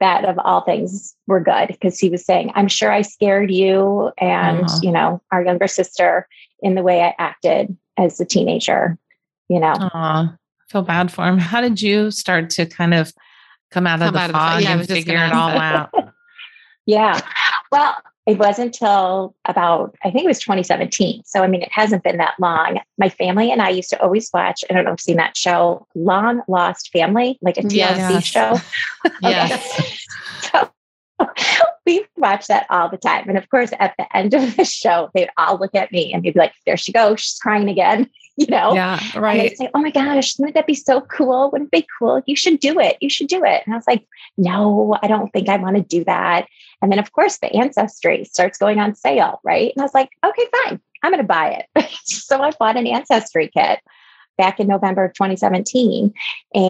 that 0.00 0.24
of 0.24 0.38
all 0.38 0.62
things 0.62 1.14
were 1.26 1.40
good 1.40 1.68
because 1.68 1.98
he 1.98 2.10
was 2.10 2.24
saying, 2.24 2.52
I'm 2.54 2.68
sure 2.68 2.92
I 2.92 3.02
scared 3.02 3.50
you 3.50 4.10
and, 4.18 4.64
uh-huh. 4.64 4.78
you 4.82 4.90
know, 4.90 5.22
our 5.32 5.44
younger 5.44 5.68
sister 5.68 6.28
in 6.60 6.74
the 6.74 6.82
way 6.82 7.02
I 7.02 7.14
acted 7.18 7.76
as 7.96 8.20
a 8.20 8.24
teenager, 8.24 8.98
you 9.48 9.60
know. 9.60 9.72
Uh, 9.72 10.28
feel 10.68 10.82
bad 10.82 11.10
for 11.10 11.26
him. 11.26 11.38
How 11.38 11.60
did 11.60 11.80
you 11.80 12.10
start 12.10 12.50
to 12.50 12.66
kind 12.66 12.92
of 12.92 13.12
come 13.70 13.86
out 13.86 14.00
come 14.00 14.08
of 14.08 14.14
the 14.14 14.20
out 14.20 14.30
fog 14.32 14.52
of 14.52 14.58
the, 14.58 14.64
yeah, 14.64 14.78
and 14.78 14.88
figure 14.88 15.24
it 15.24 15.32
all 15.32 15.50
out? 15.50 15.90
yeah. 16.86 17.20
Well, 17.72 17.96
it 18.26 18.38
wasn't 18.38 18.66
until 18.66 19.34
about 19.44 19.96
i 20.04 20.10
think 20.10 20.24
it 20.24 20.28
was 20.28 20.40
2017 20.40 21.22
so 21.24 21.42
i 21.42 21.46
mean 21.46 21.62
it 21.62 21.72
hasn't 21.72 22.02
been 22.02 22.18
that 22.18 22.34
long. 22.40 22.80
My 22.98 23.08
family 23.08 23.50
and 23.50 23.62
i 23.62 23.70
used 23.70 23.90
to 23.90 24.00
always 24.02 24.30
watch 24.34 24.64
i 24.68 24.74
don't 24.74 24.84
know 24.84 24.90
if 24.90 24.94
you've 24.94 25.00
seen 25.00 25.16
that 25.16 25.36
show 25.36 25.86
long 25.94 26.42
lost 26.48 26.90
family 26.92 27.38
like 27.40 27.56
a 27.56 27.62
tlc 27.62 27.74
yes. 27.74 28.24
show. 28.24 28.56
Yes. 29.22 30.02
So 30.52 30.70
we 31.86 32.04
watch 32.16 32.46
that 32.48 32.66
all 32.68 32.90
the 32.90 32.98
time. 32.98 33.28
And 33.28 33.38
of 33.38 33.48
course 33.48 33.70
at 33.80 33.94
the 33.98 34.16
end 34.16 34.34
of 34.34 34.56
the 34.56 34.64
show 34.64 35.10
they'd 35.14 35.30
all 35.38 35.58
look 35.58 35.74
at 35.74 35.90
me 35.90 36.12
and 36.12 36.22
they'd 36.22 36.34
be 36.34 36.38
like 36.38 36.52
there 36.66 36.76
she 36.76 36.92
goes. 36.92 37.20
She's 37.20 37.38
crying 37.38 37.68
again 37.68 38.10
you 38.46 38.46
know 38.48 38.74
yeah 38.74 39.00
right 39.18 39.40
and 39.40 39.48
they'd 39.48 39.56
say 39.56 39.70
oh 39.74 39.80
my 39.80 39.90
gosh 39.90 40.38
wouldn't 40.38 40.54
that 40.54 40.66
be 40.66 40.74
so 40.74 41.00
cool 41.00 41.50
wouldn't 41.50 41.68
it 41.72 41.82
be 41.82 41.86
cool 41.98 42.22
you 42.26 42.36
should 42.36 42.60
do 42.60 42.78
it 42.78 42.96
you 43.00 43.08
should 43.08 43.28
do 43.28 43.42
it 43.44 43.62
and 43.64 43.74
i 43.74 43.76
was 43.76 43.86
like 43.86 44.06
no 44.36 44.96
i 45.02 45.06
don't 45.06 45.32
think 45.32 45.48
i 45.48 45.56
want 45.56 45.76
to 45.76 45.82
do 45.82 46.04
that 46.04 46.46
and 46.82 46.92
then, 46.92 46.98
of 46.98 47.12
course, 47.12 47.38
the 47.38 47.52
ancestry 47.54 48.24
starts 48.24 48.58
going 48.58 48.78
on 48.78 48.94
sale, 48.94 49.40
right? 49.44 49.72
And 49.74 49.82
I 49.82 49.84
was 49.84 49.94
like, 49.94 50.10
okay, 50.24 50.46
fine, 50.64 50.80
I'm 51.02 51.10
going 51.10 51.22
to 51.22 51.26
buy 51.26 51.64
it. 51.74 51.90
so 52.04 52.40
I 52.40 52.50
bought 52.58 52.76
an 52.76 52.86
ancestry 52.86 53.50
kit 53.52 53.80
back 54.36 54.60
in 54.60 54.66
November 54.66 55.04
of 55.04 55.14
2017. 55.14 56.12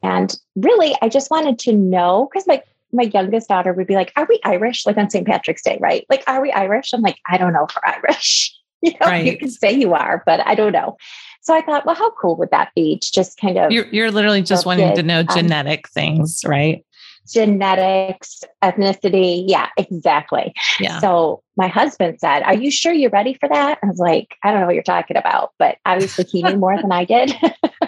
And 0.02 0.36
really, 0.54 0.94
I 1.02 1.08
just 1.08 1.30
wanted 1.30 1.58
to 1.60 1.72
know 1.72 2.28
because 2.30 2.46
my 2.46 2.62
my 2.92 3.02
youngest 3.02 3.48
daughter 3.48 3.72
would 3.72 3.88
be 3.88 3.96
like, 3.96 4.12
"Are 4.16 4.26
we 4.28 4.40
Irish?" 4.44 4.86
Like 4.86 4.96
on 4.96 5.10
St. 5.10 5.26
Patrick's 5.26 5.62
Day, 5.62 5.76
right? 5.80 6.06
Like, 6.08 6.22
are 6.28 6.40
we 6.40 6.52
Irish? 6.52 6.92
I'm 6.92 7.02
like, 7.02 7.18
I 7.26 7.36
don't 7.36 7.52
know 7.52 7.66
if 7.68 7.74
we're 7.74 7.92
Irish. 7.92 8.52
You 8.82 8.92
know, 9.00 9.06
right. 9.06 9.24
you 9.24 9.38
can 9.38 9.50
say 9.50 9.72
you 9.72 9.94
are, 9.94 10.22
but 10.26 10.46
I 10.46 10.54
don't 10.54 10.70
know. 10.70 10.98
So 11.46 11.54
I 11.54 11.62
thought, 11.62 11.86
well, 11.86 11.94
how 11.94 12.10
cool 12.10 12.34
would 12.38 12.50
that 12.50 12.72
be? 12.74 12.98
To 12.98 13.12
just 13.12 13.38
kind 13.40 13.56
of 13.56 13.70
you're, 13.70 13.86
you're 13.92 14.10
literally 14.10 14.42
just 14.42 14.66
wanting 14.66 14.96
to 14.96 15.02
know 15.04 15.20
um, 15.20 15.28
genetic 15.32 15.86
um, 15.86 15.90
things, 15.94 16.42
right? 16.44 16.84
genetics, 17.32 18.42
ethnicity. 18.64 19.44
Yeah, 19.46 19.68
exactly. 19.76 20.52
Yeah. 20.80 20.98
So 20.98 21.44
my 21.56 21.68
husband 21.68 22.18
said, 22.18 22.42
Are 22.42 22.54
you 22.54 22.72
sure 22.72 22.92
you're 22.92 23.10
ready 23.10 23.34
for 23.34 23.48
that? 23.48 23.78
I 23.80 23.86
was 23.86 23.98
like, 23.98 24.34
I 24.42 24.50
don't 24.50 24.60
know 24.60 24.66
what 24.66 24.74
you're 24.74 24.82
talking 24.82 25.16
about, 25.16 25.52
but 25.56 25.78
obviously 25.86 26.24
he 26.24 26.42
knew 26.42 26.56
more 26.56 26.76
than 26.76 26.90
I 26.90 27.04
did. 27.04 27.32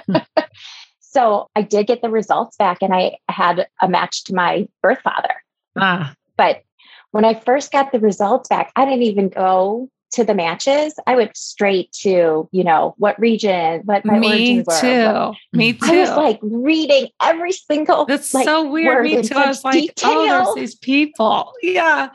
so 1.01 1.51
I 1.57 1.63
did 1.63 1.89
get 1.89 2.01
the 2.01 2.11
results 2.11 2.57
back 2.57 2.79
and 2.81 2.95
I 2.95 3.17
had 3.29 3.67
a 3.83 3.89
match 3.89 4.23
to 4.25 4.35
my 4.37 4.69
birth 4.85 5.01
father. 5.03 5.35
Ah. 5.77 6.15
But 6.37 6.63
when 7.11 7.25
I 7.25 7.35
first 7.35 7.73
got 7.73 7.91
the 7.91 7.99
results 7.99 8.49
back, 8.49 8.71
I 8.77 8.85
didn't 8.85 9.03
even 9.03 9.31
go 9.31 9.91
to 10.13 10.25
the 10.25 10.35
matches, 10.35 10.95
I 11.07 11.17
went 11.17 11.37
straight 11.37 11.93
to, 12.01 12.49
you 12.51 12.65
know, 12.65 12.95
what 12.99 13.19
region, 13.19 13.83
what 13.85 14.05
my 14.05 14.19
Me 14.19 14.29
origins 14.29 14.67
were. 14.67 14.81
Too. 14.81 15.57
Me 15.57 15.73
too. 15.73 15.79
I 15.83 16.01
was 16.01 16.11
like 16.11 16.39
reading 16.43 17.09
every 17.23 17.53
single. 17.53 18.07
That's 18.07 18.33
like, 18.35 18.45
so 18.45 18.69
weird. 18.69 19.05
Me 19.05 19.23
too. 19.23 19.35
I 19.35 19.47
was 19.47 19.65
like, 19.65 19.75
detail. 19.75 20.11
oh, 20.11 20.55
there's 20.55 20.55
these 20.55 20.75
people. 20.77 21.53
Yeah. 21.63 22.11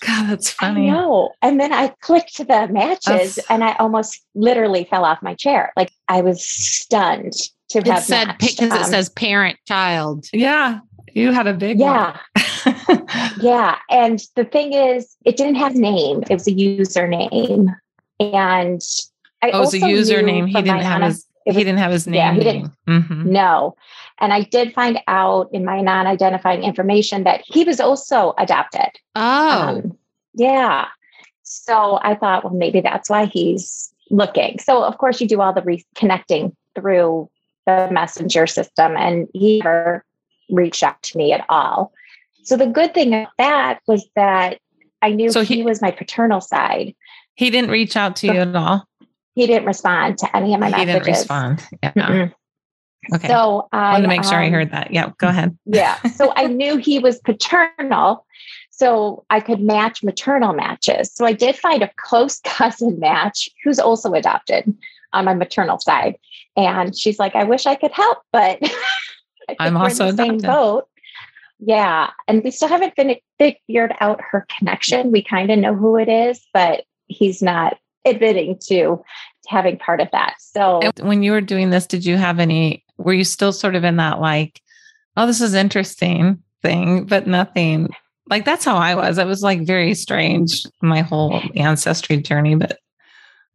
God, 0.00 0.30
that's 0.30 0.50
funny. 0.50 0.88
I 0.88 0.92
know. 0.92 1.32
And 1.42 1.60
then 1.60 1.72
I 1.72 1.88
clicked 2.00 2.38
the 2.38 2.68
matches 2.68 3.38
and 3.48 3.62
I 3.62 3.74
almost 3.74 4.24
literally 4.34 4.84
fell 4.84 5.04
off 5.04 5.22
my 5.22 5.34
chair. 5.34 5.72
Like 5.76 5.92
I 6.08 6.22
was 6.22 6.44
stunned 6.44 7.34
to 7.70 7.78
it 7.78 7.86
have 7.86 8.02
said 8.02 8.36
because 8.38 8.72
um, 8.72 8.80
it 8.80 8.86
says 8.86 9.10
parent 9.10 9.58
child. 9.66 10.26
Yeah. 10.32 10.80
You 11.12 11.32
had 11.32 11.46
a 11.46 11.54
big 11.54 11.78
yeah. 11.78 12.18
yeah. 13.40 13.78
And 13.90 14.22
the 14.36 14.44
thing 14.44 14.72
is, 14.72 15.16
it 15.24 15.36
didn't 15.36 15.56
have 15.56 15.74
a 15.74 15.78
name. 15.78 16.22
It 16.30 16.34
was 16.34 16.46
a 16.46 16.52
username. 16.52 17.74
And 18.20 18.80
I 19.42 19.50
oh, 19.50 19.58
it 19.58 19.60
was 19.60 19.74
a 19.74 19.80
username. 19.80 20.46
He 20.46 20.54
didn't 20.54 20.82
have 20.82 21.02
his 21.02 21.26
was, 21.46 21.56
he 21.56 21.64
didn't 21.64 21.78
have 21.78 21.92
his 21.92 22.06
name. 22.06 22.14
Yeah, 22.14 22.32
he 22.34 22.40
didn't. 22.40 22.72
Mm-hmm. 22.86 23.32
No. 23.32 23.76
And 24.20 24.32
I 24.32 24.42
did 24.42 24.72
find 24.72 25.00
out 25.08 25.48
in 25.52 25.64
my 25.64 25.80
non-identifying 25.80 26.62
information 26.62 27.24
that 27.24 27.42
he 27.44 27.64
was 27.64 27.80
also 27.80 28.34
adopted. 28.38 28.90
Oh. 29.16 29.68
Um, 29.68 29.98
yeah. 30.34 30.86
So 31.42 31.98
I 32.02 32.14
thought, 32.14 32.44
well, 32.44 32.54
maybe 32.54 32.80
that's 32.80 33.10
why 33.10 33.26
he's 33.26 33.92
looking. 34.10 34.58
So 34.60 34.84
of 34.84 34.98
course 34.98 35.20
you 35.20 35.26
do 35.26 35.40
all 35.40 35.52
the 35.52 35.62
reconnecting 35.62 36.54
through 36.74 37.28
the 37.66 37.88
messenger 37.90 38.46
system 38.46 38.96
and 38.96 39.28
he 39.32 39.58
never 39.58 40.04
reached 40.50 40.82
out 40.82 41.02
to 41.02 41.18
me 41.18 41.32
at 41.32 41.44
all. 41.48 41.92
So 42.42 42.56
the 42.56 42.66
good 42.66 42.94
thing 42.94 43.14
of 43.14 43.28
that 43.38 43.80
was 43.86 44.06
that 44.16 44.58
I 45.00 45.10
knew 45.10 45.30
so 45.30 45.42
he, 45.42 45.56
he 45.56 45.62
was 45.62 45.82
my 45.82 45.90
paternal 45.90 46.40
side. 46.40 46.94
He 47.34 47.50
didn't 47.50 47.70
reach 47.70 47.96
out 47.96 48.16
to 48.16 48.26
you 48.26 48.40
at 48.40 48.54
all. 48.54 48.86
He 49.34 49.46
didn't 49.46 49.66
respond 49.66 50.18
to 50.18 50.36
any 50.36 50.54
of 50.54 50.60
my 50.60 50.66
he 50.66 50.72
messages. 50.72 50.88
He 50.88 50.94
didn't 50.94 51.06
respond. 51.06 51.66
Yeah. 51.82 51.92
Mm-hmm. 51.92 52.32
Okay. 53.14 53.28
So 53.28 53.68
I 53.72 53.92
wanted 53.92 54.02
to 54.02 54.08
make 54.08 54.24
sure 54.24 54.34
um, 54.34 54.44
I 54.44 54.50
heard 54.50 54.70
that. 54.70 54.92
Yeah, 54.92 55.10
go 55.18 55.28
ahead. 55.28 55.56
yeah. 55.66 56.00
So 56.02 56.32
I 56.36 56.46
knew 56.46 56.76
he 56.76 56.98
was 56.98 57.18
paternal. 57.20 58.26
So 58.70 59.24
I 59.28 59.40
could 59.40 59.60
match 59.60 60.02
maternal 60.02 60.52
matches. 60.52 61.12
So 61.12 61.24
I 61.24 61.32
did 61.32 61.56
find 61.56 61.82
a 61.82 61.90
close 61.96 62.40
cousin 62.44 62.98
match 62.98 63.48
who's 63.64 63.78
also 63.78 64.12
adopted 64.12 64.72
on 65.12 65.24
my 65.24 65.34
maternal 65.34 65.78
side. 65.78 66.16
And 66.56 66.96
she's 66.96 67.18
like, 67.18 67.34
I 67.34 67.44
wish 67.44 67.66
I 67.66 67.74
could 67.74 67.92
help, 67.92 68.18
but 68.32 68.60
I'm 69.58 69.76
also 69.76 70.08
in 70.08 70.16
the 70.16 70.22
same 70.22 70.38
boat. 70.38 70.88
Yeah. 71.64 72.10
And 72.26 72.42
we 72.42 72.50
still 72.50 72.68
haven't 72.68 72.94
figured 73.38 73.94
out 74.00 74.20
her 74.20 74.46
connection. 74.58 75.12
We 75.12 75.22
kind 75.22 75.50
of 75.50 75.58
know 75.60 75.74
who 75.74 75.96
it 75.96 76.08
is, 76.08 76.44
but 76.52 76.84
he's 77.06 77.40
not 77.40 77.78
admitting 78.04 78.58
to 78.66 79.00
having 79.46 79.78
part 79.78 80.00
of 80.00 80.08
that. 80.10 80.34
So 80.40 80.80
and 80.80 81.08
when 81.08 81.22
you 81.22 81.30
were 81.30 81.40
doing 81.40 81.70
this, 81.70 81.86
did 81.86 82.04
you 82.04 82.16
have 82.16 82.40
any, 82.40 82.84
were 82.98 83.12
you 83.12 83.22
still 83.22 83.52
sort 83.52 83.76
of 83.76 83.84
in 83.84 83.96
that 83.98 84.20
like, 84.20 84.60
oh, 85.16 85.26
this 85.26 85.40
is 85.40 85.54
interesting 85.54 86.42
thing, 86.62 87.04
but 87.04 87.28
nothing 87.28 87.90
like 88.28 88.44
that's 88.44 88.64
how 88.64 88.76
I 88.76 88.94
was. 88.94 89.18
It 89.18 89.26
was 89.26 89.42
like 89.42 89.66
very 89.66 89.94
strange, 89.94 90.64
my 90.80 91.00
whole 91.00 91.40
ancestry 91.54 92.16
journey, 92.18 92.54
but 92.54 92.78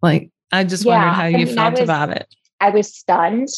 like 0.01 0.29
I 0.51 0.63
just 0.63 0.85
yeah, 0.85 0.97
wondered 0.97 1.13
how 1.13 1.23
I 1.23 1.27
you 1.29 1.45
mean, 1.45 1.55
felt 1.55 1.73
was, 1.73 1.81
about 1.81 2.09
it. 2.11 2.27
I 2.59 2.69
was 2.69 2.93
stunned. 2.93 3.49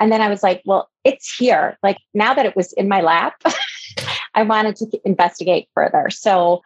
And 0.00 0.10
then 0.10 0.20
I 0.20 0.28
was 0.28 0.42
like, 0.42 0.62
well, 0.64 0.88
it's 1.04 1.34
here. 1.34 1.78
Like 1.82 1.98
now 2.14 2.34
that 2.34 2.46
it 2.46 2.56
was 2.56 2.72
in 2.74 2.88
my 2.88 3.00
lap, 3.00 3.34
I 4.34 4.42
wanted 4.42 4.76
to 4.76 5.00
investigate 5.04 5.68
further. 5.74 6.08
So 6.10 6.62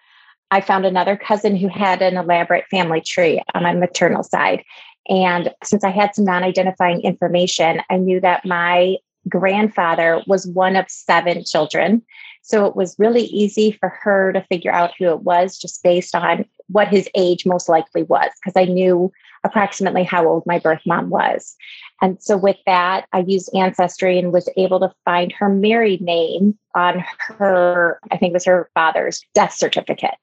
I 0.50 0.60
found 0.60 0.84
another 0.84 1.16
cousin 1.16 1.56
who 1.56 1.68
had 1.68 2.02
an 2.02 2.16
elaborate 2.16 2.64
family 2.70 3.00
tree 3.00 3.42
on 3.54 3.62
my 3.62 3.72
maternal 3.72 4.22
side. 4.22 4.64
And 5.08 5.52
since 5.64 5.84
I 5.84 5.90
had 5.90 6.14
some 6.14 6.24
non 6.24 6.42
identifying 6.42 7.00
information, 7.02 7.80
I 7.88 7.96
knew 7.96 8.20
that 8.20 8.44
my 8.44 8.96
grandfather 9.28 10.22
was 10.26 10.46
one 10.46 10.76
of 10.76 10.86
seven 10.88 11.44
children. 11.44 12.02
So 12.42 12.66
it 12.66 12.74
was 12.74 12.98
really 12.98 13.24
easy 13.24 13.72
for 13.72 13.88
her 13.88 14.32
to 14.32 14.44
figure 14.48 14.72
out 14.72 14.92
who 14.98 15.06
it 15.06 15.22
was 15.22 15.58
just 15.58 15.82
based 15.82 16.14
on 16.14 16.46
what 16.68 16.88
his 16.88 17.08
age 17.14 17.44
most 17.44 17.68
likely 17.68 18.02
was, 18.04 18.30
because 18.42 18.60
I 18.60 18.64
knew 18.64 19.12
approximately 19.44 20.04
how 20.04 20.26
old 20.26 20.44
my 20.46 20.58
birth 20.58 20.82
mom 20.86 21.10
was. 21.10 21.56
And 22.02 22.20
so 22.22 22.36
with 22.36 22.56
that, 22.66 23.06
I 23.12 23.20
used 23.20 23.54
Ancestry 23.54 24.18
and 24.18 24.32
was 24.32 24.48
able 24.56 24.80
to 24.80 24.92
find 25.04 25.32
her 25.32 25.48
married 25.48 26.00
name 26.00 26.58
on 26.74 27.04
her, 27.18 28.00
I 28.10 28.16
think 28.16 28.30
it 28.30 28.34
was 28.34 28.44
her 28.44 28.70
father's 28.74 29.22
death 29.34 29.54
certificate. 29.54 30.14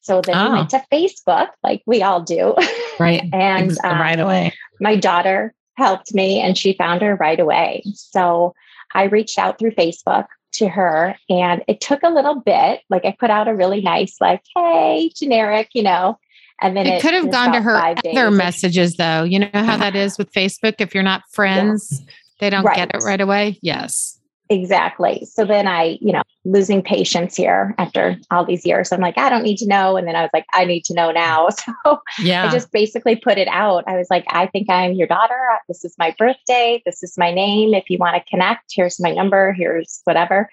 So 0.00 0.20
then 0.20 0.36
oh. 0.36 0.50
we 0.50 0.56
went 0.58 0.70
to 0.70 0.84
Facebook, 0.92 1.48
like 1.64 1.82
we 1.86 2.02
all 2.02 2.22
do. 2.22 2.54
Right. 2.98 3.28
and 3.30 3.76
um, 3.84 4.00
right 4.00 4.18
away. 4.18 4.54
My 4.80 4.96
daughter 4.96 5.52
helped 5.76 6.14
me 6.14 6.40
and 6.40 6.56
she 6.56 6.72
found 6.72 7.02
her 7.02 7.14
right 7.16 7.38
away. 7.38 7.82
So 7.94 8.54
I 8.94 9.04
reached 9.04 9.38
out 9.38 9.58
through 9.58 9.72
Facebook 9.72 10.24
to 10.52 10.68
her 10.68 11.14
and 11.28 11.62
it 11.68 11.82
took 11.82 12.02
a 12.02 12.08
little 12.08 12.40
bit. 12.40 12.80
Like 12.88 13.04
I 13.04 13.14
put 13.18 13.28
out 13.28 13.48
a 13.48 13.54
really 13.54 13.82
nice, 13.82 14.16
like, 14.18 14.40
hey, 14.56 15.10
generic, 15.14 15.68
you 15.74 15.82
know, 15.82 16.18
and 16.60 16.76
then 16.76 16.86
it, 16.86 16.94
it 16.94 17.02
could 17.02 17.14
have 17.14 17.30
gone 17.30 17.52
to 17.52 17.60
her 17.60 17.76
other 17.76 18.30
messages 18.30 18.96
though. 18.96 19.22
You 19.22 19.40
know 19.40 19.50
how 19.52 19.76
that 19.76 19.94
is 19.94 20.18
with 20.18 20.32
Facebook. 20.32 20.74
If 20.78 20.94
you're 20.94 21.02
not 21.02 21.22
friends, 21.30 21.88
yeah. 21.90 22.12
they 22.40 22.50
don't 22.50 22.64
right. 22.64 22.76
get 22.76 22.94
it 22.94 23.02
right 23.04 23.20
away. 23.20 23.58
Yes. 23.62 24.16
Exactly. 24.48 25.26
So 25.28 25.44
then 25.44 25.66
I, 25.66 25.98
you 26.00 26.12
know, 26.12 26.22
losing 26.44 26.80
patience 26.80 27.34
here 27.34 27.74
after 27.78 28.16
all 28.30 28.44
these 28.44 28.64
years. 28.64 28.92
I'm 28.92 29.00
like, 29.00 29.18
I 29.18 29.28
don't 29.28 29.42
need 29.42 29.56
to 29.58 29.66
know. 29.66 29.96
And 29.96 30.06
then 30.06 30.14
I 30.14 30.22
was 30.22 30.30
like, 30.32 30.46
I 30.54 30.64
need 30.64 30.84
to 30.84 30.94
know 30.94 31.10
now. 31.10 31.48
So 31.86 32.00
yeah, 32.20 32.46
I 32.46 32.52
just 32.52 32.70
basically 32.72 33.16
put 33.16 33.38
it 33.38 33.48
out. 33.48 33.84
I 33.86 33.96
was 33.96 34.08
like, 34.08 34.24
I 34.28 34.46
think 34.46 34.70
I'm 34.70 34.92
your 34.92 35.06
daughter. 35.06 35.38
This 35.68 35.84
is 35.84 35.94
my 35.98 36.14
birthday. 36.18 36.82
This 36.86 37.02
is 37.02 37.18
my 37.18 37.32
name. 37.32 37.74
If 37.74 37.90
you 37.90 37.98
want 37.98 38.16
to 38.16 38.30
connect, 38.30 38.72
here's 38.74 39.00
my 39.00 39.12
number. 39.12 39.52
Here's 39.52 40.00
whatever. 40.04 40.48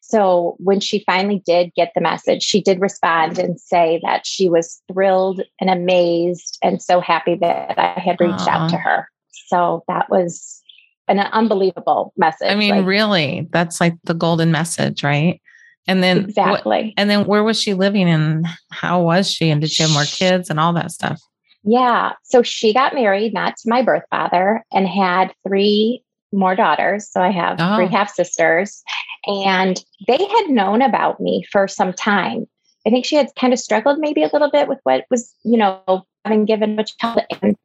So 0.00 0.56
when 0.58 0.80
she 0.80 1.04
finally 1.06 1.42
did 1.46 1.72
get 1.74 1.92
the 1.94 2.00
message, 2.00 2.42
she 2.42 2.60
did 2.60 2.80
respond 2.80 3.38
and 3.38 3.60
say 3.60 4.00
that 4.02 4.26
she 4.26 4.48
was 4.48 4.82
thrilled 4.92 5.42
and 5.60 5.70
amazed 5.70 6.58
and 6.62 6.82
so 6.82 7.00
happy 7.00 7.36
that 7.36 7.78
I 7.78 8.00
had 8.00 8.20
reached 8.20 8.48
out 8.48 8.70
to 8.70 8.76
her. 8.76 9.08
So 9.46 9.84
that 9.88 10.10
was 10.10 10.60
an 11.06 11.18
unbelievable 11.20 12.12
message. 12.16 12.48
I 12.50 12.54
mean, 12.54 12.76
like, 12.78 12.86
really, 12.86 13.48
that's 13.52 13.80
like 13.80 13.94
the 14.04 14.14
golden 14.14 14.50
message, 14.50 15.02
right? 15.04 15.40
And 15.86 16.02
then 16.02 16.18
what- 16.22 16.28
exactly. 16.28 16.94
and 16.96 17.08
then 17.10 17.26
where 17.26 17.42
was 17.44 17.60
she 17.60 17.74
living 17.74 18.08
and 18.08 18.46
how 18.70 19.02
was 19.02 19.30
she? 19.30 19.50
And 19.50 19.60
did 19.60 19.70
she 19.70 19.82
have 19.82 19.92
more 19.92 20.04
kids 20.04 20.50
and 20.50 20.58
all 20.60 20.72
that 20.74 20.92
stuff? 20.92 21.20
Yeah. 21.62 22.12
So 22.24 22.42
she 22.42 22.72
got 22.72 22.94
married, 22.94 23.34
not 23.34 23.56
to 23.58 23.68
my 23.68 23.82
birth 23.82 24.04
father, 24.10 24.64
and 24.72 24.88
had 24.88 25.32
three 25.46 26.02
more 26.32 26.54
daughters. 26.54 27.10
So 27.10 27.20
I 27.20 27.30
have 27.30 27.56
Oh. 27.60 27.76
three 27.76 27.88
half 27.88 28.10
sisters. 28.14 28.82
And 29.26 29.82
they 30.06 30.16
had 30.18 30.48
known 30.48 30.82
about 30.82 31.20
me 31.20 31.44
for 31.50 31.68
some 31.68 31.92
time. 31.92 32.46
I 32.86 32.90
think 32.90 33.04
she 33.04 33.16
had 33.16 33.28
kind 33.38 33.52
of 33.52 33.58
struggled 33.58 33.98
maybe 33.98 34.22
a 34.22 34.30
little 34.32 34.50
bit 34.50 34.68
with 34.68 34.78
what 34.84 35.04
was, 35.10 35.34
you 35.44 35.58
know, 35.58 36.06
having 36.24 36.46
given 36.46 36.78
a 36.78 36.84
child 36.84 37.22
and 37.42 37.56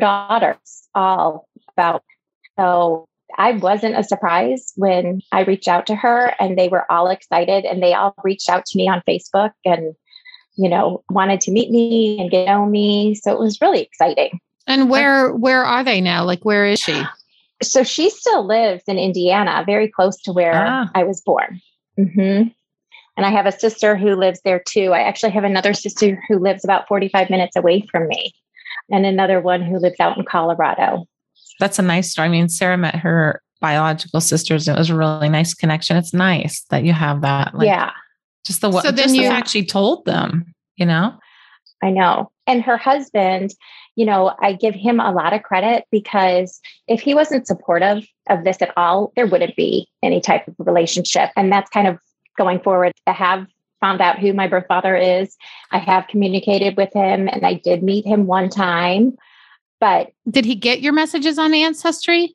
daughters 0.00 0.88
all 0.94 1.48
about. 1.76 2.02
So 2.58 3.06
I 3.38 3.52
wasn't 3.52 3.96
a 3.96 4.04
surprise 4.04 4.72
when 4.76 5.20
I 5.30 5.42
reached 5.42 5.68
out 5.68 5.86
to 5.86 5.94
her 5.94 6.34
and 6.40 6.58
they 6.58 6.68
were 6.68 6.90
all 6.90 7.08
excited 7.08 7.64
and 7.64 7.82
they 7.82 7.94
all 7.94 8.14
reached 8.24 8.48
out 8.48 8.66
to 8.66 8.78
me 8.78 8.88
on 8.88 9.02
Facebook 9.08 9.52
and 9.64 9.94
you 10.56 10.68
know, 10.68 11.02
wanted 11.10 11.40
to 11.42 11.50
meet 11.50 11.70
me 11.70 12.18
and 12.20 12.30
get 12.30 12.44
to 12.44 12.52
know 12.52 12.66
me. 12.66 13.14
So 13.14 13.32
it 13.32 13.38
was 13.38 13.60
really 13.60 13.82
exciting. 13.82 14.40
And 14.66 14.88
where 14.88 15.34
where 15.34 15.64
are 15.64 15.84
they 15.84 16.00
now? 16.00 16.24
Like 16.24 16.44
where 16.44 16.64
is 16.64 16.80
she? 16.80 17.02
So 17.70 17.82
she 17.82 18.10
still 18.10 18.46
lives 18.46 18.82
in 18.86 18.98
Indiana, 18.98 19.62
very 19.66 19.88
close 19.88 20.20
to 20.22 20.32
where 20.32 20.54
Ah. 20.54 20.90
I 20.94 21.04
was 21.04 21.20
born. 21.20 21.60
hmm 21.96 22.42
And 23.16 23.24
I 23.26 23.30
have 23.30 23.46
a 23.46 23.52
sister 23.52 23.96
who 23.96 24.16
lives 24.16 24.40
there 24.44 24.60
too. 24.66 24.92
I 24.92 25.00
actually 25.00 25.30
have 25.32 25.44
another 25.44 25.72
sister 25.74 26.20
who 26.28 26.38
lives 26.38 26.64
about 26.64 26.88
45 26.88 27.30
minutes 27.30 27.54
away 27.56 27.82
from 27.90 28.08
me, 28.08 28.32
and 28.90 29.06
another 29.06 29.40
one 29.40 29.62
who 29.62 29.78
lives 29.78 30.00
out 30.00 30.16
in 30.18 30.24
Colorado. 30.24 31.06
That's 31.60 31.78
a 31.78 31.82
nice 31.82 32.10
story. 32.10 32.26
I 32.26 32.30
mean, 32.30 32.48
Sarah 32.48 32.76
met 32.76 32.96
her 32.96 33.40
biological 33.60 34.20
sisters. 34.20 34.66
It 34.66 34.76
was 34.76 34.90
a 34.90 34.96
really 34.96 35.28
nice 35.28 35.54
connection. 35.54 35.96
It's 35.96 36.12
nice 36.12 36.64
that 36.70 36.82
you 36.84 36.92
have 36.92 37.20
that. 37.22 37.54
Like, 37.54 37.66
yeah, 37.66 37.92
Just 38.44 38.60
the 38.60 38.68
what 38.70 38.82
So 38.84 38.90
then 38.90 39.04
just 39.04 39.14
the 39.14 39.22
you- 39.22 39.28
fact 39.28 39.48
she 39.48 39.64
told 39.64 40.04
them, 40.04 40.52
you 40.76 40.84
know? 40.86 41.14
I 41.82 41.90
know. 41.90 42.30
And 42.46 42.62
her 42.62 42.76
husband, 42.76 43.52
you 43.96 44.04
know, 44.06 44.34
I 44.40 44.52
give 44.52 44.74
him 44.74 45.00
a 45.00 45.12
lot 45.12 45.32
of 45.32 45.42
credit 45.42 45.84
because 45.90 46.60
if 46.88 47.00
he 47.00 47.14
wasn't 47.14 47.46
supportive 47.46 48.06
of 48.28 48.44
this 48.44 48.60
at 48.60 48.72
all, 48.76 49.12
there 49.16 49.26
wouldn't 49.26 49.56
be 49.56 49.88
any 50.02 50.20
type 50.20 50.48
of 50.48 50.54
relationship. 50.58 51.30
And 51.36 51.52
that's 51.52 51.70
kind 51.70 51.86
of 51.86 51.98
going 52.36 52.60
forward. 52.60 52.92
I 53.06 53.12
have 53.12 53.46
found 53.80 54.00
out 54.00 54.18
who 54.18 54.32
my 54.32 54.48
birth 54.48 54.66
father 54.66 54.96
is. 54.96 55.36
I 55.70 55.78
have 55.78 56.08
communicated 56.08 56.76
with 56.76 56.92
him 56.92 57.28
and 57.28 57.44
I 57.44 57.54
did 57.54 57.82
meet 57.82 58.06
him 58.06 58.26
one 58.26 58.48
time, 58.48 59.16
but 59.78 60.10
Did 60.28 60.44
he 60.44 60.54
get 60.54 60.80
your 60.80 60.92
messages 60.92 61.38
on 61.38 61.52
Ancestry? 61.54 62.34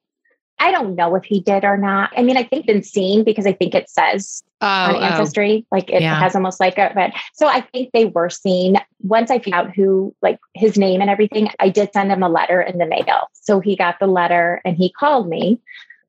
I 0.59 0.71
don't 0.71 0.95
know 0.95 1.15
if 1.15 1.23
he 1.23 1.39
did 1.39 1.63
or 1.63 1.77
not. 1.77 2.11
I 2.17 2.23
mean, 2.23 2.37
I 2.37 2.43
think 2.43 2.65
been 2.65 2.83
seen 2.83 3.23
because 3.23 3.45
I 3.45 3.53
think 3.53 3.73
it 3.75 3.89
says 3.89 4.43
Oh, 4.61 4.67
on 4.67 4.95
oh. 4.95 4.99
ancestry 4.99 5.65
like 5.71 5.89
it 5.89 6.01
Yeah. 6.01 6.19
has 6.19 6.35
almost 6.35 6.59
like 6.59 6.77
a 6.77 6.91
But 6.93 7.11
so 7.33 7.47
i 7.47 7.61
think 7.61 7.91
they 7.93 8.03
were 8.07 8.29
seen 8.29 8.75
once 9.03 9.31
i 9.31 9.39
found 9.39 9.53
out 9.53 9.73
who 9.73 10.13
like 10.21 10.37
his 10.53 10.77
name 10.77 10.99
and 10.99 11.09
everything 11.09 11.47
i 11.61 11.69
did 11.69 11.93
send 11.93 12.11
him 12.11 12.21
a 12.23 12.27
letter 12.27 12.61
in 12.61 12.77
the 12.77 12.85
mail 12.85 13.29
so 13.31 13.61
he 13.61 13.77
got 13.77 13.99
the 14.01 14.07
letter 14.07 14.59
and 14.65 14.75
he 14.75 14.91
called 14.91 15.29
me 15.29 15.61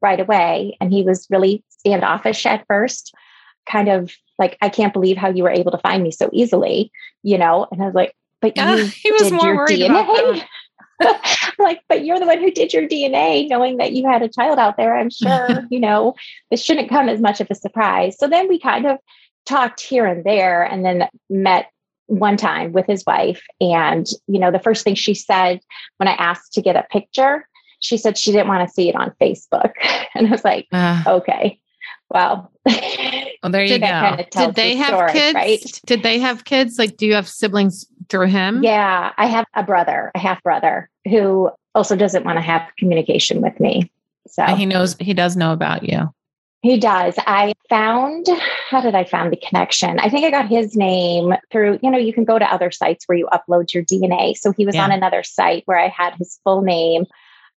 right 0.02 0.18
away 0.18 0.76
and 0.80 0.92
he 0.92 1.02
was 1.04 1.28
really 1.30 1.62
standoffish 1.68 2.44
at 2.44 2.66
first 2.66 3.14
kind 3.70 3.88
of 3.88 4.10
like 4.36 4.58
i 4.62 4.68
can't 4.68 4.92
believe 4.92 5.16
how 5.16 5.28
you 5.28 5.44
were 5.44 5.50
able 5.50 5.70
to 5.70 5.78
find 5.78 6.02
me 6.02 6.10
so 6.10 6.28
easily 6.32 6.90
you 7.22 7.38
know 7.38 7.68
and 7.70 7.80
i 7.80 7.86
was 7.86 7.94
like 7.94 8.16
but 8.40 8.54
Yeah, 8.56 8.76
he 9.02 9.12
was 9.12 9.30
more 9.30 9.54
worried 9.54 9.82
about 9.82 10.06
DNA. 10.08 10.44
like, 11.58 11.82
but 11.88 12.04
you're 12.04 12.18
the 12.18 12.26
one 12.26 12.38
who 12.40 12.50
did 12.50 12.72
your 12.72 12.86
DNA, 12.88 13.48
knowing 13.48 13.76
that 13.78 13.92
you 13.92 14.06
had 14.06 14.22
a 14.22 14.28
child 14.28 14.58
out 14.58 14.76
there. 14.76 14.96
I'm 14.96 15.10
sure, 15.10 15.66
you 15.70 15.80
know, 15.80 16.14
this 16.50 16.62
shouldn't 16.62 16.88
come 16.88 17.08
as 17.08 17.20
much 17.20 17.40
of 17.40 17.48
a 17.50 17.54
surprise. 17.54 18.18
So 18.18 18.28
then 18.28 18.48
we 18.48 18.58
kind 18.58 18.86
of 18.86 18.98
talked 19.46 19.80
here 19.80 20.06
and 20.06 20.24
there 20.24 20.62
and 20.62 20.84
then 20.84 21.08
met 21.28 21.70
one 22.06 22.36
time 22.36 22.72
with 22.72 22.86
his 22.86 23.04
wife. 23.06 23.42
And, 23.60 24.06
you 24.26 24.38
know, 24.38 24.50
the 24.50 24.58
first 24.58 24.84
thing 24.84 24.94
she 24.94 25.14
said 25.14 25.60
when 25.98 26.08
I 26.08 26.12
asked 26.12 26.52
to 26.54 26.62
get 26.62 26.76
a 26.76 26.82
picture, 26.90 27.46
she 27.80 27.96
said 27.96 28.18
she 28.18 28.32
didn't 28.32 28.48
want 28.48 28.68
to 28.68 28.72
see 28.72 28.88
it 28.88 28.96
on 28.96 29.12
Facebook. 29.20 29.72
And 30.12 30.26
I 30.26 30.30
was 30.32 30.44
like, 30.44 30.66
Uh, 30.72 31.04
okay, 31.06 31.60
well, 32.10 32.50
well, 32.66 33.52
there 33.52 33.64
you 33.64 33.78
go. 33.78 33.86
kind 33.86 34.20
of 34.20 34.28
Did 34.30 34.54
they 34.56 34.72
the 34.74 34.78
have 34.82 34.88
story, 34.88 35.12
kids? 35.12 35.34
right? 35.34 35.80
Did 35.86 36.02
they 36.02 36.18
have 36.18 36.44
kids? 36.44 36.78
Like, 36.78 36.96
do 36.96 37.06
you 37.06 37.14
have 37.14 37.28
siblings 37.28 37.86
through 38.10 38.26
him? 38.28 38.62
Yeah, 38.62 39.12
I 39.16 39.26
have 39.26 39.46
a 39.54 39.62
brother, 39.62 40.10
a 40.14 40.18
half 40.18 40.42
brother, 40.42 40.90
who 41.08 41.50
also 41.74 41.96
doesn't 41.96 42.24
want 42.24 42.36
to 42.36 42.42
have 42.42 42.62
communication 42.78 43.40
with 43.40 43.58
me. 43.60 43.90
So 44.26 44.42
And 44.42 44.58
he 44.58 44.66
knows 44.66 44.96
he 45.00 45.14
does 45.14 45.36
know 45.36 45.52
about 45.52 45.82
you. 45.88 46.12
he 46.62 46.78
does. 46.78 47.14
I 47.26 47.54
found, 47.70 48.26
how 48.68 48.80
did 48.82 48.94
I 48.94 49.04
find 49.04 49.32
the 49.32 49.36
connection? 49.36 49.98
I 49.98 50.10
think 50.10 50.26
I 50.26 50.30
got 50.30 50.48
his 50.48 50.76
name 50.76 51.32
through, 51.50 51.78
you 51.82 51.90
know, 51.90 51.96
you 51.98 52.12
can 52.12 52.24
go 52.24 52.38
to 52.38 52.52
other 52.52 52.70
sites 52.70 53.04
where 53.06 53.16
you 53.16 53.26
upload 53.32 53.72
your 53.72 53.82
DNA. 53.84 54.36
So 54.36 54.52
he 54.52 54.66
was 54.66 54.74
Yeah. 54.74 54.84
on 54.84 54.92
another 54.92 55.22
site 55.22 55.62
where 55.66 55.78
I 55.78 55.88
had 55.88 56.14
his 56.16 56.38
full 56.44 56.60
name. 56.60 57.06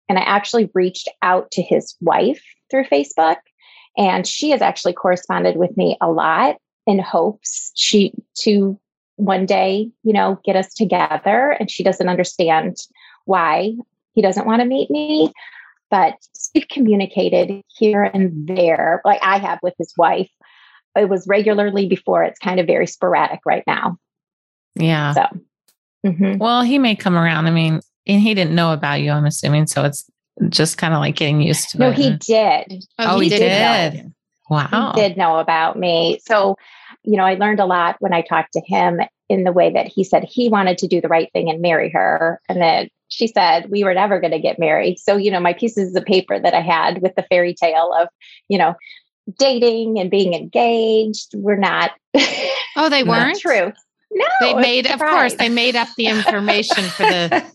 And 0.07 0.19
I 0.19 0.23
actually 0.23 0.69
reached 0.73 1.09
out 1.23 1.49
to 1.51 1.61
his 1.63 1.95
wife 2.01 2.43
through 2.69 2.83
Facebook. 2.85 3.37
And 3.97 4.27
she 4.27 4.51
has 4.51 4.61
actually 4.61 4.93
corresponded 4.93 5.55
with 5.57 5.75
me 5.77 5.97
a 5.99 6.11
lot 6.11 6.57
in 6.85 6.99
hopes 6.99 7.71
she 7.75 8.13
to 8.41 8.79
one 9.21 9.45
day, 9.45 9.87
you 10.03 10.13
know, 10.13 10.39
get 10.43 10.55
us 10.55 10.73
together. 10.73 11.55
And 11.59 11.69
she 11.69 11.83
doesn't 11.83 12.09
understand 12.09 12.77
why 13.25 13.73
he 14.13 14.21
doesn't 14.21 14.47
want 14.47 14.61
to 14.61 14.67
meet 14.67 14.89
me. 14.89 15.31
But 15.91 16.15
we've 16.55 16.67
communicated 16.67 17.61
here 17.67 18.03
and 18.03 18.47
there, 18.47 19.01
like 19.05 19.19
I 19.21 19.37
have 19.37 19.59
with 19.61 19.75
his 19.77 19.93
wife. 19.97 20.29
It 20.95 21.07
was 21.07 21.27
regularly 21.27 21.87
before. 21.87 22.23
It's 22.23 22.39
kind 22.39 22.59
of 22.59 22.65
very 22.65 22.87
sporadic 22.87 23.41
right 23.45 23.63
now. 23.67 23.97
Yeah. 24.75 25.13
So, 25.13 25.25
mhm. 26.05 26.39
Well, 26.39 26.63
he 26.63 26.79
may 26.79 26.95
come 26.95 27.15
around. 27.15 27.45
I 27.45 27.51
mean, 27.51 27.81
and 28.07 28.21
he 28.21 28.33
didn't 28.33 28.55
know 28.55 28.73
about 28.73 29.01
you, 29.01 29.11
I'm 29.11 29.25
assuming. 29.25 29.67
So 29.67 29.83
it's 29.85 30.09
just 30.49 30.77
kind 30.77 30.93
of 30.93 30.99
like 30.99 31.15
getting 31.15 31.41
used 31.41 31.69
to 31.71 31.77
no, 31.77 31.89
it. 31.89 31.97
he 31.97 32.17
did. 32.17 32.83
Oh, 32.97 33.19
he 33.19 33.29
did 33.29 33.39
did. 33.39 34.13
Wow. 34.51 34.91
He 34.95 35.01
did 35.01 35.17
know 35.17 35.37
about 35.37 35.79
me. 35.79 36.19
So, 36.27 36.57
you 37.03 37.17
know, 37.17 37.23
I 37.25 37.35
learned 37.35 37.59
a 37.61 37.65
lot 37.65 37.95
when 37.99 38.13
I 38.13 38.21
talked 38.21 38.53
to 38.53 38.61
him 38.65 38.99
in 39.29 39.43
the 39.45 39.51
way 39.53 39.71
that 39.71 39.87
he 39.87 40.03
said 40.03 40.25
he 40.25 40.49
wanted 40.49 40.77
to 40.79 40.87
do 40.87 40.99
the 41.01 41.07
right 41.07 41.29
thing 41.31 41.49
and 41.49 41.61
marry 41.61 41.89
her. 41.91 42.41
And 42.49 42.61
then 42.61 42.89
she 43.07 43.27
said 43.27 43.69
we 43.71 43.83
were 43.85 43.93
never 43.93 44.19
going 44.19 44.31
to 44.33 44.39
get 44.39 44.59
married. 44.59 44.99
So, 44.99 45.15
you 45.17 45.31
know, 45.31 45.39
my 45.39 45.53
pieces 45.53 45.95
of 45.95 46.03
paper 46.05 46.37
that 46.37 46.53
I 46.53 46.61
had 46.61 47.01
with 47.01 47.15
the 47.15 47.23
fairy 47.23 47.53
tale 47.53 47.93
of, 47.97 48.09
you 48.49 48.57
know, 48.57 48.75
dating 49.39 49.99
and 49.99 50.11
being 50.11 50.33
engaged 50.33 51.31
were 51.35 51.57
not 51.57 51.91
Oh, 52.75 52.89
they 52.89 53.03
weren't 53.05 53.39
true. 53.39 53.71
No, 54.13 54.25
They 54.41 54.53
made, 54.55 54.87
of 54.91 54.99
course, 54.99 55.35
they 55.35 55.47
made 55.47 55.77
up 55.77 55.87
the 55.95 56.07
information 56.07 56.83
for 56.83 57.03
the. 57.03 57.45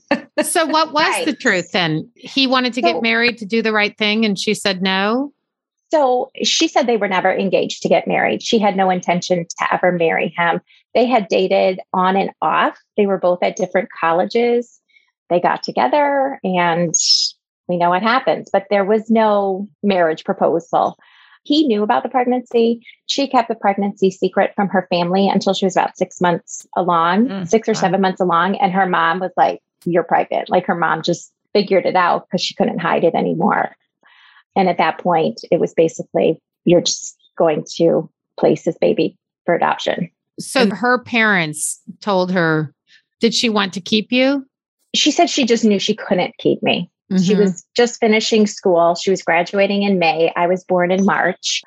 So, 0.43 0.65
what 0.65 0.93
was 0.95 1.03
Right. 1.07 1.27
the 1.27 1.35
truth 1.35 1.73
then? 1.73 2.11
He 2.15 2.47
wanted 2.47 2.73
to 2.75 2.81
So- 2.81 2.93
get 2.95 3.03
married 3.03 3.37
to 3.39 3.45
do 3.45 3.61
the 3.61 3.73
right 3.73 3.95
thing, 3.99 4.25
and 4.25 4.39
she 4.39 4.55
said 4.55 4.81
no. 4.81 5.35
So 5.93 6.31
she 6.43 6.69
said 6.69 6.87
they 6.87 6.97
were 6.97 7.09
never 7.09 7.33
engaged 7.33 7.83
to 7.83 7.89
get 7.89 8.09
married. 8.09 8.43
She 8.43 8.59
had 8.59 8.77
no 8.77 8.91
intention 8.91 9.47
to 9.59 9.75
ever 9.75 9.93
marry 9.93 10.35
him. 10.37 10.61
They 10.95 11.07
had 11.07 11.29
dated 11.29 11.81
on 11.93 12.17
and 12.17 12.31
off. 12.43 12.77
They 12.97 13.07
were 13.07 13.19
both 13.19 13.43
at 13.43 13.57
different 13.57 13.89
colleges. 13.99 14.81
They 15.31 15.41
got 15.41 15.63
together 15.63 16.41
and 16.43 16.95
we 17.69 17.77
know 17.77 17.91
what 17.91 18.03
happens, 18.03 18.49
but 18.53 18.67
there 18.71 18.85
was 18.85 19.11
no 19.11 19.69
marriage 19.83 20.25
proposal. 20.25 20.97
He 21.45 21.67
knew 21.67 21.83
about 21.83 22.03
the 22.03 22.09
pregnancy. 22.09 22.85
She 23.07 23.29
kept 23.29 23.49
the 23.49 23.55
pregnancy 23.55 24.11
secret 24.11 24.53
from 24.57 24.69
her 24.69 24.87
family 24.91 25.29
until 25.29 25.55
she 25.55 25.67
was 25.67 25.77
about 25.77 25.97
six 25.97 26.21
months 26.21 26.67
along, 26.77 27.29
Mm, 27.29 27.49
six 27.49 27.69
or 27.69 27.73
wow. 27.73 27.81
seven 27.81 28.01
months 28.01 28.21
along. 28.21 28.57
And 28.57 28.73
her 28.73 28.87
mom 28.87 29.21
was 29.21 29.33
like, 29.37 29.61
You're 29.85 30.03
pregnant. 30.03 30.49
Like 30.49 30.67
her 30.67 30.75
mom 30.75 31.03
just 31.03 31.33
figured 31.53 31.87
it 31.87 31.95
out 31.97 32.27
because 32.27 32.41
she 32.43 32.55
couldn't 32.55 32.79
hide 32.81 33.05
it 33.05 33.15
anymore. 33.15 33.77
And 34.57 34.69
at 34.69 34.79
that 34.79 34.99
point, 34.99 35.41
it 35.51 35.61
was 35.61 35.75
basically, 35.75 36.41
you're 36.65 36.81
just 36.81 37.17
going 37.37 37.65
to 37.77 38.11
place 38.39 38.65
this 38.65 38.79
baby 38.79 39.17
for 39.45 39.55
adoption. 39.55 40.11
So, 40.41 40.69
her 40.71 40.99
parents 40.99 41.81
told 42.01 42.33
her, 42.33 42.75
did 43.21 43.35
she 43.35 43.49
want 43.49 43.73
to 43.75 43.81
keep 43.81 44.13
you? 44.13 44.47
She 44.95 45.11
said 45.11 45.31
she 45.31 45.45
just 45.45 45.65
knew 45.65 45.79
she 45.79 45.95
couldn't 45.95 46.37
keep 46.39 46.63
me. 46.63 46.91
She 47.23 47.35
Mhm. 47.35 47.39
was 47.39 47.65
just 47.77 48.01
finishing 48.01 48.47
school. 48.47 48.95
She 48.97 49.11
was 49.11 49.23
graduating 49.23 49.85
in 49.85 49.99
May. 49.99 50.33
I 50.35 50.47
was 50.47 50.65
born 50.65 50.91
in 50.91 51.05
March. 51.05 51.63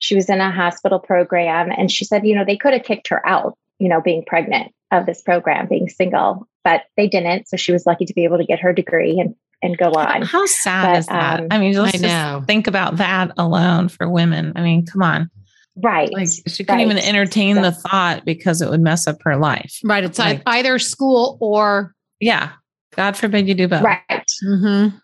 She 0.00 0.14
was 0.14 0.30
in 0.30 0.40
a 0.40 0.50
hospital 0.50 0.98
program. 0.98 1.70
And 1.70 1.92
she 1.92 2.04
said, 2.04 2.26
you 2.26 2.34
know, 2.34 2.44
they 2.44 2.56
could 2.56 2.72
have 2.72 2.84
kicked 2.84 3.08
her 3.08 3.24
out, 3.28 3.58
you 3.78 3.88
know, 3.88 4.00
being 4.00 4.24
pregnant 4.26 4.72
of 4.90 5.04
this 5.06 5.20
program, 5.20 5.68
being 5.68 5.88
single, 5.88 6.48
but 6.64 6.82
they 6.96 7.06
didn't. 7.08 7.48
So 7.48 7.56
she 7.56 7.72
was 7.72 7.86
lucky 7.86 8.04
to 8.04 8.14
be 8.14 8.24
able 8.24 8.38
to 8.38 8.44
get 8.44 8.60
her 8.60 8.72
degree 8.72 9.18
and, 9.18 9.34
and 9.62 9.76
go 9.78 9.90
on. 9.92 10.22
How 10.22 10.44
sad 10.46 10.92
But, 10.92 10.98
is 10.98 11.06
that? 11.06 11.40
um, 11.40 11.46
I 11.50 11.58
mean, 11.58 11.74
let's 11.74 11.94
I 11.94 11.98
just 11.98 12.46
think 12.46 12.66
about 12.66 12.96
that 12.98 13.32
alone 13.38 13.88
for 13.88 14.08
women. 14.08 14.52
I 14.56 14.62
mean, 14.62 14.86
come 14.86 15.02
on. 15.02 15.30
Right. 15.76 16.12
Like 16.12 16.28
she 16.46 16.64
couldn't 16.64 16.80
even 16.80 16.98
entertain 16.98 17.56
So- 17.56 17.62
the 17.62 17.72
thought 17.72 18.24
because 18.24 18.60
it 18.60 18.68
would 18.68 18.80
mess 18.80 19.06
up 19.06 19.16
her 19.22 19.36
life. 19.36 19.78
Right. 19.84 20.04
It's 20.04 20.18
Like- 20.18 20.42
either 20.46 20.78
school 20.78 21.38
or. 21.40 21.94
Yeah. 22.18 22.52
God 22.96 23.16
forbid 23.16 23.46
you 23.48 23.54
do 23.54 23.68
both. 23.68 23.82
right. 23.82 24.02
Mm-hmm. 24.44 24.96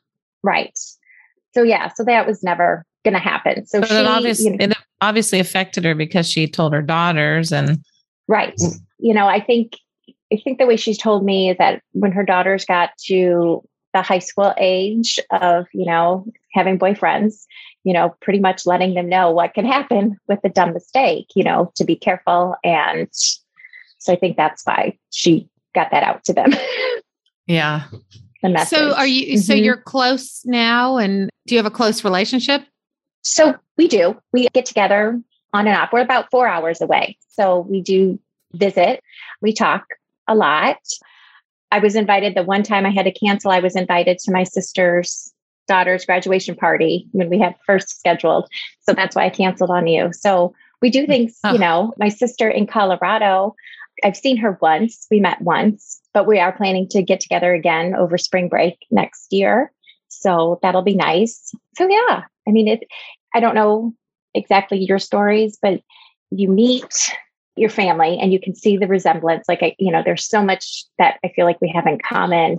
Right. 0.42 0.76
So 1.54 1.62
yeah, 1.62 1.88
so 1.94 2.04
that 2.04 2.26
was 2.26 2.42
never 2.42 2.84
going 3.04 3.14
to 3.14 3.20
happen. 3.20 3.64
So 3.66 3.80
But 3.80 3.88
she, 3.88 3.94
it, 3.94 4.06
obviously, 4.06 4.44
you 4.50 4.56
know, 4.58 4.64
it 4.72 4.76
obviously 5.00 5.38
affected 5.40 5.84
her 5.84 5.94
because 5.94 6.28
she 6.30 6.46
told 6.48 6.72
her 6.74 6.82
daughters 6.82 7.52
and 7.52 7.78
right. 8.28 8.54
You 8.98 9.14
know, 9.14 9.26
I 9.28 9.40
think 9.40 9.74
I 10.32 10.40
think 10.42 10.58
the 10.58 10.66
way 10.66 10.76
she's 10.76 10.98
told 10.98 11.24
me 11.24 11.50
is 11.50 11.58
that 11.58 11.82
when 11.92 12.12
her 12.12 12.24
daughters 12.24 12.64
got 12.64 12.90
to 13.06 13.62
the 13.94 14.02
high 14.02 14.18
school 14.18 14.52
age 14.58 15.20
of, 15.30 15.66
you 15.72 15.86
know, 15.86 16.26
having 16.52 16.78
boyfriends, 16.78 17.44
you 17.84 17.92
know, 17.92 18.14
pretty 18.20 18.40
much 18.40 18.66
letting 18.66 18.94
them 18.94 19.08
know 19.08 19.30
what 19.30 19.54
can 19.54 19.64
happen 19.64 20.18
with 20.28 20.40
a 20.44 20.48
dumb 20.48 20.72
mistake, 20.74 21.28
you 21.34 21.44
know, 21.44 21.70
to 21.76 21.84
be 21.84 21.96
careful. 21.96 22.56
And 22.64 23.08
so 23.12 24.12
I 24.12 24.16
think 24.16 24.36
that's 24.36 24.64
why 24.64 24.98
she 25.10 25.48
got 25.74 25.90
that 25.92 26.02
out 26.02 26.24
to 26.24 26.32
them. 26.32 26.50
yeah. 27.46 27.84
the 28.42 28.48
message. 28.50 28.78
So 28.78 28.94
are 28.94 29.06
you? 29.06 29.38
So 29.38 29.54
Mhm. 29.54 29.64
you're 29.64 29.76
close 29.76 30.42
now, 30.44 30.98
and 30.98 31.30
do 31.46 31.54
you 31.54 31.58
have 31.58 31.66
a 31.66 31.70
close 31.74 32.04
relationship? 32.04 32.62
So 33.22 33.54
we 33.76 33.88
do. 33.88 34.20
We 34.32 34.48
get 34.52 34.66
together 34.66 35.20
on 35.52 35.66
and 35.66 35.76
off. 35.76 35.92
We're 35.92 36.00
about 36.00 36.30
four 36.30 36.46
hours 36.46 36.80
away. 36.80 37.16
So 37.30 37.60
we 37.60 37.80
do 37.80 38.18
visit. 38.52 39.02
We 39.40 39.52
talk 39.52 39.84
a 40.28 40.34
lot. 40.34 40.78
I 41.72 41.78
was 41.78 41.96
invited 41.96 42.34
the 42.34 42.42
one 42.44 42.62
time 42.62 42.86
I 42.86 42.90
had 42.90 43.04
to 43.06 43.12
cancel, 43.12 43.50
I 43.50 43.60
was 43.60 43.76
invited 43.76 44.18
to 44.20 44.32
my 44.32 44.44
sister's 44.44 45.32
daughter's 45.66 46.04
graduation 46.04 46.54
party 46.54 47.08
when 47.12 47.28
we 47.28 47.38
had 47.38 47.56
first 47.66 47.98
scheduled. 47.98 48.48
So 48.82 48.92
that's 48.92 49.16
why 49.16 49.24
I 49.26 49.30
canceled 49.30 49.70
on 49.70 49.86
you. 49.88 50.10
So 50.12 50.54
we 50.80 50.90
do 50.90 51.06
things, 51.06 51.38
Oh. 51.42 51.52
you 51.52 51.58
know, 51.58 51.92
my 51.98 52.08
sister 52.08 52.48
in 52.48 52.66
Colorado, 52.66 53.54
I've 54.04 54.16
seen 54.16 54.36
her 54.36 54.58
once. 54.60 55.06
We 55.10 55.20
met 55.20 55.40
once, 55.40 56.00
but 56.14 56.26
we 56.26 56.38
are 56.38 56.52
planning 56.52 56.86
to 56.90 57.02
get 57.02 57.18
together 57.18 57.52
again 57.52 57.94
over 57.94 58.16
spring 58.18 58.48
break 58.48 58.76
next 58.90 59.32
year. 59.32 59.72
So 60.08 60.60
that'll 60.62 60.82
be 60.82 60.94
nice. 60.94 61.52
So 61.76 61.88
yeah, 61.88 62.22
I 62.46 62.50
mean, 62.52 62.68
it, 62.68 62.84
I 63.34 63.40
don't 63.40 63.54
know 63.54 63.92
exactly 64.34 64.78
your 64.78 64.98
stories, 64.98 65.58
but 65.60 65.80
you 66.30 66.48
meet 66.48 67.10
your 67.56 67.70
family 67.70 68.18
and 68.20 68.32
you 68.32 68.40
can 68.40 68.54
see 68.54 68.76
the 68.76 68.86
resemblance. 68.86 69.46
Like, 69.48 69.62
I, 69.62 69.74
you 69.78 69.90
know, 69.90 70.02
there's 70.04 70.26
so 70.28 70.42
much 70.42 70.84
that 70.98 71.18
I 71.24 71.28
feel 71.34 71.44
like 71.46 71.60
we 71.60 71.68
have 71.74 71.86
in 71.86 71.98
common, 71.98 72.58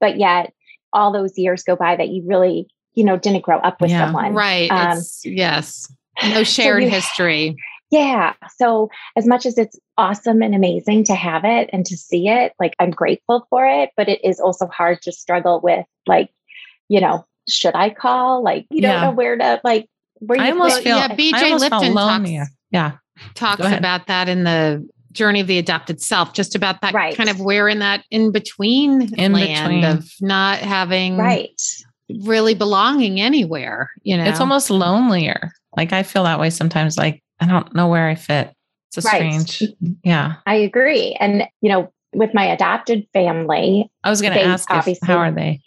but 0.00 0.18
yet 0.18 0.52
all 0.92 1.12
those 1.12 1.36
years 1.38 1.62
go 1.62 1.76
by 1.76 1.96
that 1.96 2.08
you 2.08 2.22
really, 2.26 2.66
you 2.94 3.04
know, 3.04 3.16
didn't 3.16 3.42
grow 3.42 3.58
up 3.58 3.80
with 3.80 3.90
Yeah. 3.90 4.04
someone. 4.06 4.34
Right. 4.34 4.70
Um, 4.70 4.98
it's, 4.98 5.24
yes. 5.24 5.92
No 6.30 6.42
shared 6.44 6.82
you- 6.82 6.90
history. 6.90 7.56
Yeah. 7.90 8.32
So 8.56 8.88
as 9.16 9.26
much 9.26 9.44
as 9.44 9.58
it's 9.58 9.78
awesome 9.98 10.40
and 10.42 10.54
amazing 10.54 11.04
to 11.04 11.14
have 11.14 11.44
it 11.44 11.68
and 11.74 11.84
to 11.84 11.94
see 11.96 12.26
it, 12.28 12.52
like 12.58 12.74
I'm 12.78 12.90
grateful 12.90 13.46
for 13.50 13.66
it, 13.66 13.90
but 13.98 14.08
it 14.08 14.24
is 14.24 14.40
also 14.40 14.66
hard 14.68 15.02
to 15.02 15.12
struggle 15.12 15.60
with 15.62 15.84
like, 16.06 16.30
you 16.88 17.02
know, 17.02 17.26
should 17.50 17.74
I 17.74 17.90
call? 17.90 18.42
Like 18.42 18.66
you 18.70 18.80
don't 18.80 18.92
Yeah. 18.92 19.00
know 19.02 19.10
where 19.10 19.36
to 19.36 19.60
like 19.62 19.90
where 20.20 20.38
you 20.38 20.44
I 20.44 20.50
almost 20.52 20.82
feel 20.82 20.96
yeah, 20.96 21.08
BJ 21.14 21.34
I 21.34 21.44
almost 21.50 21.68
felt 21.68 21.84
Lifton 21.84 21.94
talks- 21.94 22.50
Yeah. 22.70 22.92
Talks 23.34 23.64
about 23.66 24.06
that 24.06 24.28
in 24.28 24.44
the 24.44 24.86
journey 25.12 25.40
of 25.40 25.46
the 25.46 25.58
adopted 25.58 26.00
self 26.00 26.32
just 26.32 26.54
about 26.54 26.80
that 26.80 26.94
Right. 26.94 27.14
kind 27.16 27.28
of 27.28 27.38
where 27.40 27.68
in 27.68 27.80
that 27.80 28.02
in 28.10 28.32
between 28.32 29.14
In 29.18 29.32
land 29.32 29.68
between. 29.68 29.84
of 29.84 30.10
not 30.22 30.58
having 30.58 31.18
right. 31.18 31.60
really 32.24 32.54
belonging 32.54 33.20
anywhere 33.20 33.90
you 34.02 34.16
know 34.16 34.24
It's 34.24 34.40
almost 34.40 34.70
lonelier. 34.70 35.52
Like 35.76 35.92
I 35.92 36.02
feel 36.02 36.24
that 36.24 36.40
way 36.40 36.50
sometimes. 36.50 36.96
Like 36.96 37.22
I 37.40 37.46
don't 37.46 37.74
know 37.74 37.88
where 37.88 38.08
I 38.08 38.14
fit. 38.14 38.52
It's 38.94 39.04
a 39.04 39.08
Right. 39.08 39.40
strange. 39.40 39.72
Yeah. 40.04 40.34
I 40.46 40.54
agree. 40.56 41.16
And 41.20 41.44
you 41.60 41.68
know, 41.70 41.92
with 42.14 42.32
my 42.34 42.44
adopted 42.46 43.06
family, 43.12 43.90
I 44.04 44.10
was 44.10 44.20
going 44.22 44.32
to 44.34 44.38
They 44.38 44.44
ask 44.44 44.70
if, 44.70 44.76
obviously- 44.76 45.06
how 45.06 45.16
are 45.18 45.30
they? 45.32 45.60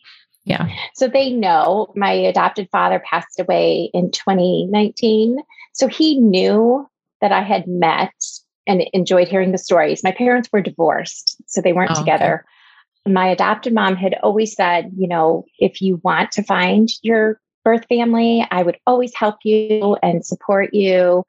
Yeah. 0.44 0.70
So 0.94 1.08
they 1.08 1.32
know 1.32 1.92
my 1.96 2.12
adopted 2.12 2.70
father 2.72 3.00
passed 3.00 3.40
away 3.40 3.90
in 3.96 4.12
2019. 4.12 5.38
So 5.74 5.88
he 5.88 6.20
knew 6.20 6.88
that 7.22 7.32
I 7.32 7.42
had 7.42 7.68
met 7.68 8.14
and 8.68 8.84
enjoyed 8.94 9.28
hearing 9.28 9.52
the 9.52 9.58
stories. 9.58 10.04
My 10.04 10.12
parents 10.12 10.50
were 10.52 10.62
divorced, 10.62 11.38
so 11.46 11.62
they 11.62 11.74
weren't 11.74 11.92
Oh, 11.92 11.94
okay. 11.94 12.02
together. 12.02 12.46
My 13.08 13.28
adopted 13.28 13.74
mom 13.74 13.96
had 13.96 14.16
always 14.24 14.56
said, 14.56 14.92
you 14.98 15.08
know, 15.08 15.46
if 15.60 15.82
you 15.82 16.02
want 16.04 16.32
to 16.34 16.44
find 16.44 16.90
your 17.04 17.40
birth 17.64 17.86
family, 17.88 18.46
I 18.50 18.64
would 18.64 18.78
always 18.88 19.14
help 19.16 19.36
you 19.44 19.98
and 20.02 20.26
support 20.26 20.74
you. 20.74 21.24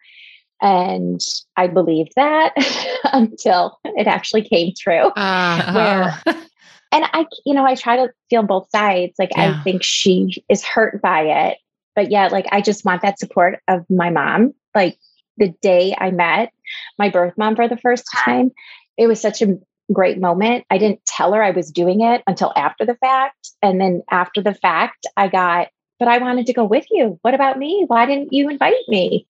And 0.63 1.21
I 1.57 1.67
believed 1.67 2.13
that 2.17 2.55
until 3.13 3.79
it 3.85 4.07
actually 4.07 4.43
came 4.43 4.73
true 4.79 5.09
uh, 5.17 5.73
Where- 5.75 6.23
and 6.93 7.05
I, 7.13 7.27
you 7.45 7.53
know, 7.53 7.67
I 7.67 7.75
try 7.75 7.97
to 7.97 8.11
feel 8.31 8.43
both 8.43 8.71
sides. 8.71 9.15
Like 9.19 9.31
Yeah. 9.37 9.59
I 9.61 9.63
think 9.63 9.83
she 9.83 10.43
is 10.49 10.65
hurt 10.65 11.03
by 11.03 11.23
it, 11.23 11.59
but 11.95 12.11
yeah, 12.11 12.29
like 12.29 12.47
I 12.53 12.63
just 12.63 12.87
want 12.87 13.03
that 13.03 13.19
support 13.19 13.61
of 13.69 13.85
my 13.91 14.09
mom. 14.09 14.55
Like 14.75 14.97
the 15.37 15.55
day 15.63 15.95
I 15.97 16.11
met 16.11 16.53
my 16.99 17.09
birth 17.11 17.35
mom 17.37 17.57
for 17.57 17.69
the 17.69 17.77
first 17.77 18.07
time, 18.13 18.53
it 18.97 19.07
was 19.07 19.21
such 19.21 19.43
a 19.43 19.59
great 19.93 20.19
moment. 20.19 20.65
I 20.71 20.79
didn't 20.79 21.05
tell 21.05 21.33
her 21.33 21.43
I 21.43 21.51
was 21.51 21.71
doing 21.71 22.01
it 22.01 22.23
until 22.27 22.53
after 22.57 22.85
the 22.85 22.97
fact. 22.97 23.51
And 23.63 23.81
then 23.81 24.03
after 24.11 24.43
the 24.43 24.55
fact, 24.55 25.07
I 25.17 25.29
got, 25.29 25.69
but 25.99 26.09
I 26.09 26.19
wanted 26.19 26.47
to 26.47 26.53
go 26.53 26.65
with 26.65 26.87
you. 26.91 27.19
What 27.23 27.35
about 27.35 27.59
me? 27.59 27.85
Why 27.87 28.07
didn't 28.07 28.33
you 28.33 28.49
invite 28.49 28.75
me? 28.89 29.27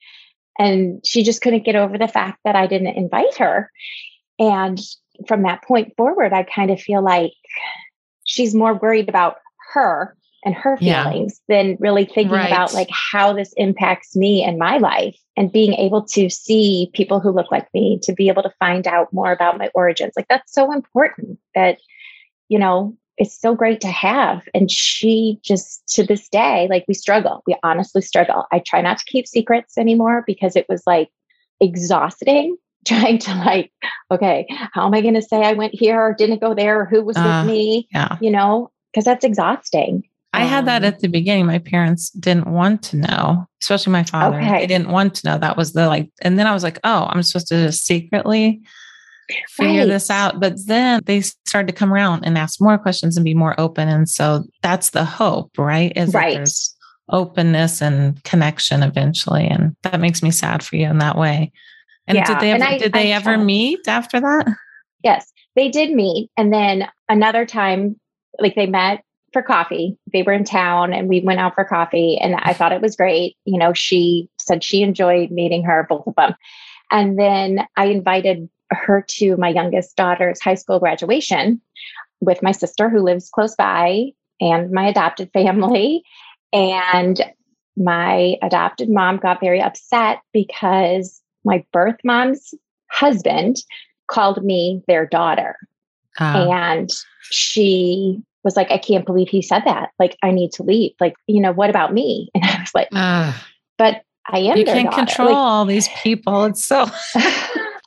And 0.59 1.05
she 1.05 1.23
just 1.23 1.43
couldn't 1.43 1.65
get 1.65 1.77
over 1.77 1.99
the 1.99 2.09
fact 2.09 2.39
that 2.45 2.57
I 2.57 2.67
didn't 2.67 2.97
invite 2.97 3.37
her. 3.37 3.71
And 4.39 4.81
from 5.29 5.43
that 5.43 5.63
point 5.65 5.95
forward, 5.97 6.33
I 6.33 6.43
kind 6.43 6.71
of 6.71 6.81
feel 6.81 7.03
like 7.03 7.33
she's 8.25 8.55
more 8.55 8.75
worried 8.75 9.09
about 9.09 9.37
her 9.73 10.17
and 10.47 10.55
her 10.55 10.79
Yeah. 10.81 11.03
feelings 11.11 11.43
than 11.49 11.77
really 11.81 12.07
thinking 12.07 12.31
Right. 12.37 12.47
about 12.47 12.73
like 12.73 12.89
how 12.91 13.33
this 13.35 13.53
impacts 13.59 14.17
me 14.17 14.43
and 14.43 14.59
my 14.59 14.79
life 14.79 15.19
and 15.37 15.53
being 15.53 15.75
able 15.75 16.03
to 16.07 16.31
see 16.31 16.91
people 16.95 17.21
who 17.21 17.31
look 17.31 17.51
like 17.51 17.67
me 17.75 17.99
to 18.05 18.13
be 18.15 18.29
able 18.29 18.45
to 18.45 18.53
find 18.61 18.87
out 18.87 19.13
more 19.13 19.33
about 19.33 19.59
my 19.59 19.69
origins. 19.75 20.15
Like 20.17 20.29
that's 20.29 20.53
so 20.55 20.73
important 20.73 21.39
that 21.55 21.79
you 22.49 22.59
know 22.59 22.97
it's 23.19 23.39
so 23.41 23.55
great 23.55 23.81
to 23.81 23.89
have. 23.89 24.43
And 24.55 24.71
she 24.71 25.39
just 25.43 25.87
to 25.95 26.05
this 26.05 26.29
day 26.29 26.69
like 26.71 26.85
we 26.87 26.95
struggle. 26.95 27.43
We 27.47 27.57
honestly 27.63 28.01
struggle. 28.03 28.45
I 28.53 28.61
try 28.61 28.81
not 28.83 28.99
to 28.99 29.05
keep 29.07 29.27
secrets 29.27 29.77
anymore 29.77 30.23
because 30.27 30.55
it 30.55 30.67
was 30.69 30.83
like 30.87 31.11
exhausting 31.61 32.57
trying 32.87 33.19
to 33.19 33.35
like 33.35 33.73
okay 34.13 34.47
how 34.73 34.87
am 34.87 34.95
i 34.95 35.01
going 35.01 35.15
to 35.15 35.23
say 35.23 35.39
i 35.43 35.55
went 35.55 35.75
here 35.75 35.99
or 36.01 36.15
didn't 36.15 36.41
go 36.41 36.55
there 36.55 36.83
or 36.83 36.85
who 36.85 37.03
was 37.03 37.17
Uh, 37.17 37.43
with 37.43 37.53
me? 37.53 37.89
Yeah. 37.93 38.17
you 38.21 38.31
know? 38.31 38.71
Because 38.93 39.05
that's 39.05 39.25
exhausting 39.25 40.05
I 40.37 40.45
had 40.45 40.67
that 40.67 40.83
Um, 40.83 40.89
at 40.89 41.01
the 41.01 41.09
beginning. 41.09 41.47
My 41.47 41.59
parents 41.59 42.11
didn't 42.11 42.47
want 42.47 42.83
to 42.85 42.97
know, 42.97 43.47
especially 43.63 43.93
my 43.93 44.05
father. 44.05 44.39
Okay. 44.41 44.61
They 44.61 44.67
didn't 44.67 44.89
want 44.91 45.15
to 45.17 45.29
know. 45.29 45.39
That 45.39 45.57
was 45.57 45.73
the 45.73 45.87
like, 45.89 46.11
and 46.23 46.39
then 46.39 46.47
I 46.47 46.55
was 46.55 46.63
like, 46.63 46.79
oh, 46.85 47.07
I'm 47.11 47.23
supposed 47.23 47.49
to 47.49 47.67
just 47.67 47.85
secretly 47.87 48.61
figure 49.49 49.81
Right. 49.81 49.89
this 49.89 50.09
out. 50.11 50.39
But 50.41 50.55
then 50.67 51.01
they 51.05 51.21
started 51.21 51.67
to 51.69 51.73
come 51.73 51.93
around 51.93 52.25
and 52.25 52.39
ask 52.39 52.61
more 52.61 52.79
questions 52.79 53.17
and 53.17 53.25
be 53.25 53.35
more 53.35 53.59
open. 53.59 53.89
And 53.89 54.09
so 54.09 54.45
that's 54.63 54.91
the 54.91 55.05
hope, 55.05 55.59
right? 55.59 55.93
Is 55.97 56.15
Right. 56.15 56.35
there's 56.37 56.75
openness 57.11 57.81
and 57.83 58.23
connection 58.25 58.83
eventually. 58.83 59.47
And 59.47 59.75
that 59.83 60.01
makes 60.01 60.23
me 60.23 60.31
sad 60.31 60.63
for 60.63 60.77
you 60.77 60.87
in 60.87 60.99
that 60.99 61.17
way. 61.19 61.53
And 62.07 62.17
Yeah, 62.17 62.25
did 62.27 62.41
they 62.41 62.53
ever, 62.53 62.65
I- 62.65 62.79
did 62.79 62.93
they 62.93 63.13
I 63.13 63.17
ever 63.17 63.35
tried. 63.35 63.45
meet 63.45 63.89
after 63.89 64.21
that? 64.21 64.47
Yes, 65.03 65.33
they 65.57 65.69
did 65.69 65.93
meet. 65.93 66.31
And 66.37 66.53
then 66.53 66.89
another 67.09 67.47
time, 67.47 67.99
like 68.39 68.55
they 68.55 68.67
met 68.67 69.03
for 69.33 69.43
coffee. 69.43 69.99
They 70.13 70.23
were 70.23 70.33
in 70.33 70.45
town 70.45 70.93
and 70.93 71.09
we 71.09 71.21
went 71.21 71.41
out 71.41 71.55
for 71.55 71.65
coffee. 71.65 72.19
And 72.19 72.37
I 72.37 72.53
thought 72.53 72.73
it 72.73 72.81
was 72.81 72.97
great. 72.97 73.37
You 73.45 73.59
know, 73.59 73.73
she 73.73 74.29
said 74.41 74.65
she 74.65 74.83
enjoyed 74.83 75.31
meeting 75.31 75.65
her, 75.65 75.87
both 75.89 76.07
of 76.07 76.15
them. 76.17 76.35
And 76.91 77.19
then 77.19 77.67
I 77.77 77.87
invited 77.87 78.49
her 78.71 79.05
to 79.09 79.37
my 79.37 79.49
youngest 79.49 79.97
daughter's 79.97 80.41
high 80.41 80.55
school 80.55 80.79
graduation 80.79 81.61
with 82.21 82.43
my 82.43 82.53
sister 82.53 82.89
who 82.89 83.01
lives 83.01 83.29
close 83.29 83.55
by 83.55 84.07
and 84.41 84.71
my 84.71 84.89
adopted 84.89 85.31
family. 85.33 86.03
And 86.53 87.21
my 87.77 88.37
adopted 88.43 88.89
mom 88.89 89.19
got 89.19 89.41
very 89.41 89.61
upset 89.61 90.21
because 90.33 91.21
my 91.45 91.65
birth 91.73 91.97
mom's 92.05 92.55
husband 92.91 93.57
called 94.09 94.43
me 94.45 94.83
their 94.87 95.07
daughter. 95.07 95.57
Uh, 96.19 96.49
And 96.51 96.91
she 97.31 98.23
was 98.47 98.57
like, 98.57 98.71
I 98.71 98.79
can't 98.79 99.05
believe 99.05 99.29
he 99.29 99.43
said 99.43 99.65
that. 99.67 99.91
Like, 99.99 100.17
I 100.23 100.31
need 100.31 100.53
to 100.53 100.63
leave. 100.63 100.93
Like, 101.01 101.15
you 101.27 101.43
know, 101.43 101.53
what 101.53 101.69
about 101.69 101.93
me? 101.93 102.31
And 102.35 102.45
I 102.45 102.61
was 102.61 102.75
like, 102.75 102.89
uh, 102.93 103.35
but 103.77 104.03
I 104.27 104.39
am 104.39 104.57
you 104.57 104.65
can't 104.65 104.91
daughter. 104.91 105.05
control 105.05 105.35
all 105.35 105.67
these 105.67 105.89
people. 106.03 106.45
It's 106.47 106.65
so, 106.65 106.87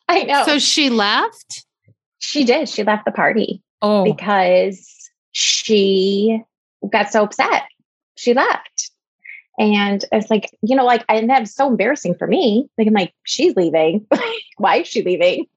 I 0.08 0.24
know. 0.28 0.44
so 0.46 0.60
she 0.60 0.92
left 0.92 1.66
she 2.20 2.44
did. 2.44 2.70
She 2.70 2.84
left 2.84 3.06
the 3.06 3.12
party 3.12 3.64
oh, 3.82 4.04
because 4.04 5.10
she 5.32 6.42
got 6.92 7.12
so 7.12 7.24
upset. 7.24 7.64
She 8.18 8.34
left. 8.34 8.92
And 9.58 10.06
it's 10.12 10.30
like, 10.30 10.50
you 10.62 10.76
know, 10.76 10.86
like, 10.86 11.04
and 11.10 11.30
that's 11.30 11.54
so 11.54 11.68
embarrassing 11.68 12.16
for 12.16 12.28
me. 12.28 12.70
Like, 12.78 12.88
I'm 12.88 12.94
like, 12.94 13.14
she's 13.24 13.56
leaving. 13.56 14.06
Why 14.58 14.78
is 14.78 14.88
she 14.88 15.04
leaving? 15.04 15.48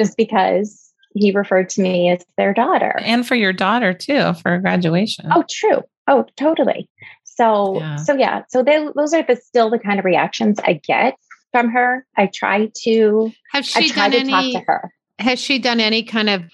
Just 0.00 0.16
because 0.16 0.85
he 1.16 1.32
referred 1.32 1.68
to 1.70 1.80
me 1.80 2.10
as 2.10 2.24
their 2.36 2.54
daughter. 2.54 2.98
And 3.00 3.26
for 3.26 3.34
your 3.34 3.52
daughter 3.52 3.92
too, 3.92 4.34
for 4.34 4.58
graduation. 4.58 5.28
Oh, 5.32 5.44
true. 5.50 5.82
Oh, 6.06 6.26
totally. 6.36 6.88
So, 7.24 7.78
yeah. 7.78 7.96
so 7.96 8.14
yeah. 8.14 8.42
So 8.48 8.62
they, 8.62 8.86
those 8.94 9.12
are 9.12 9.22
the 9.22 9.36
still 9.36 9.70
the 9.70 9.78
kind 9.78 9.98
of 9.98 10.04
reactions 10.04 10.58
I 10.62 10.74
get 10.74 11.16
from 11.52 11.70
her. 11.70 12.06
I 12.16 12.30
try 12.32 12.70
to 12.82 13.32
have 13.52 13.64
she 13.64 13.90
done 13.92 14.14
any, 14.14 14.52
talk 14.52 14.62
to 14.62 14.66
her. 14.66 14.92
Has 15.18 15.40
she 15.40 15.58
done 15.58 15.80
any 15.80 16.02
kind 16.02 16.30
of 16.30 16.44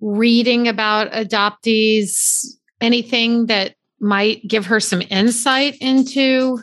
reading 0.00 0.68
about 0.68 1.12
adoptees? 1.12 2.44
Anything 2.80 3.46
that 3.46 3.74
might 3.98 4.46
give 4.46 4.66
her 4.66 4.78
some 4.78 5.02
insight 5.10 5.76
into 5.80 6.60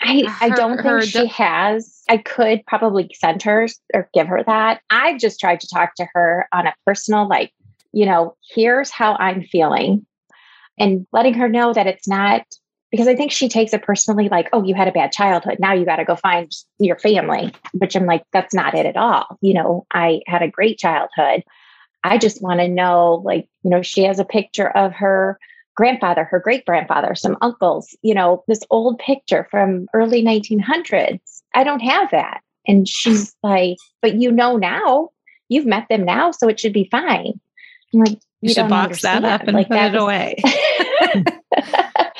I, 0.00 0.22
her, 0.26 0.36
I 0.40 0.48
don't 0.48 0.82
think 0.82 1.02
she 1.02 1.26
has. 1.26 1.93
I 2.08 2.18
could 2.18 2.64
probably 2.66 3.10
send 3.14 3.42
her 3.42 3.66
or 3.92 4.08
give 4.12 4.26
her 4.26 4.42
that. 4.44 4.80
I've 4.90 5.18
just 5.18 5.40
tried 5.40 5.60
to 5.60 5.68
talk 5.68 5.94
to 5.96 6.06
her 6.12 6.48
on 6.52 6.66
a 6.66 6.74
personal, 6.86 7.28
like, 7.28 7.52
you 7.92 8.06
know, 8.06 8.36
here's 8.54 8.90
how 8.90 9.16
I'm 9.16 9.42
feeling 9.42 10.04
and 10.78 11.06
letting 11.12 11.34
her 11.34 11.48
know 11.48 11.72
that 11.72 11.86
it's 11.86 12.08
not 12.08 12.44
because 12.90 13.08
I 13.08 13.16
think 13.16 13.32
she 13.32 13.48
takes 13.48 13.72
it 13.72 13.82
personally 13.82 14.28
like, 14.28 14.48
oh, 14.52 14.62
you 14.62 14.72
had 14.72 14.86
a 14.86 14.92
bad 14.92 15.10
childhood. 15.10 15.58
Now 15.58 15.72
you 15.72 15.84
got 15.84 15.96
to 15.96 16.04
go 16.04 16.14
find 16.14 16.52
your 16.78 16.96
family, 16.96 17.52
which 17.72 17.96
I'm 17.96 18.06
like, 18.06 18.22
that's 18.32 18.54
not 18.54 18.74
it 18.74 18.86
at 18.86 18.96
all. 18.96 19.36
You 19.40 19.54
know, 19.54 19.84
I 19.92 20.20
had 20.28 20.42
a 20.42 20.48
great 20.48 20.78
childhood. 20.78 21.42
I 22.04 22.18
just 22.18 22.40
want 22.40 22.60
to 22.60 22.68
know, 22.68 23.22
like, 23.24 23.48
you 23.64 23.70
know, 23.70 23.82
she 23.82 24.04
has 24.04 24.20
a 24.20 24.24
picture 24.24 24.68
of 24.68 24.92
her 24.92 25.40
grandfather, 25.74 26.22
her 26.22 26.38
great 26.38 26.64
grandfather, 26.66 27.16
some 27.16 27.36
uncles, 27.40 27.96
you 28.02 28.14
know, 28.14 28.44
this 28.46 28.60
old 28.70 29.00
picture 29.00 29.48
from 29.50 29.88
early 29.92 30.22
1900s. 30.22 31.33
I 31.54 31.64
don't 31.64 31.80
have 31.80 32.10
that. 32.10 32.40
And 32.66 32.88
she's 32.88 33.34
like, 33.42 33.76
but 34.02 34.14
you 34.14 34.30
know 34.30 34.56
now, 34.56 35.10
you've 35.48 35.66
met 35.66 35.86
them 35.88 36.04
now, 36.04 36.30
so 36.30 36.48
it 36.48 36.58
should 36.58 36.72
be 36.72 36.88
fine. 36.90 37.40
I'm 37.92 38.00
like, 38.00 38.12
you, 38.12 38.18
you 38.48 38.54
should 38.54 38.68
box 38.68 38.84
understand. 38.84 39.24
that 39.24 39.40
up 39.42 39.48
and 39.48 39.56
like, 39.56 39.68
put 39.68 39.78
it 39.78 39.94
away. 39.94 40.36
yeah. 41.56 42.10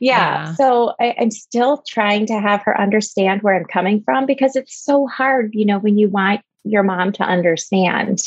yeah. 0.00 0.54
So 0.54 0.94
I, 1.00 1.14
I'm 1.18 1.30
still 1.30 1.82
trying 1.86 2.26
to 2.26 2.40
have 2.40 2.62
her 2.62 2.78
understand 2.78 3.42
where 3.42 3.54
I'm 3.54 3.64
coming 3.64 4.02
from 4.02 4.26
because 4.26 4.56
it's 4.56 4.76
so 4.76 5.06
hard, 5.06 5.50
you 5.54 5.64
know, 5.64 5.78
when 5.78 5.98
you 5.98 6.08
want 6.08 6.40
your 6.64 6.82
mom 6.82 7.12
to 7.12 7.22
understand 7.22 8.20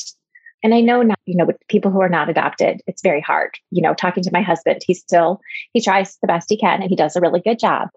and 0.66 0.74
I 0.74 0.82
know 0.82 1.04
not, 1.04 1.20
you 1.28 1.36
know, 1.36 1.46
with 1.46 1.58
people 1.70 1.92
who 1.92 2.02
are 2.02 2.10
not 2.10 2.28
adopted, 2.28 2.82
it's 2.88 3.04
very 3.04 3.22
hard. 3.22 3.52
You 3.70 3.84
know, 3.84 3.94
talking 3.94 4.24
to 4.24 4.32
my 4.34 4.42
husband, 4.42 4.82
he 4.84 4.96
still, 4.96 5.40
he 5.74 5.82
tries 5.82 6.18
the 6.22 6.28
best 6.28 6.50
he 6.50 6.58
can 6.58 6.82
and 6.82 6.90
he 6.90 6.96
does 6.96 7.16
a 7.16 7.22
really 7.22 7.40
good 7.40 7.60
job. 7.60 7.90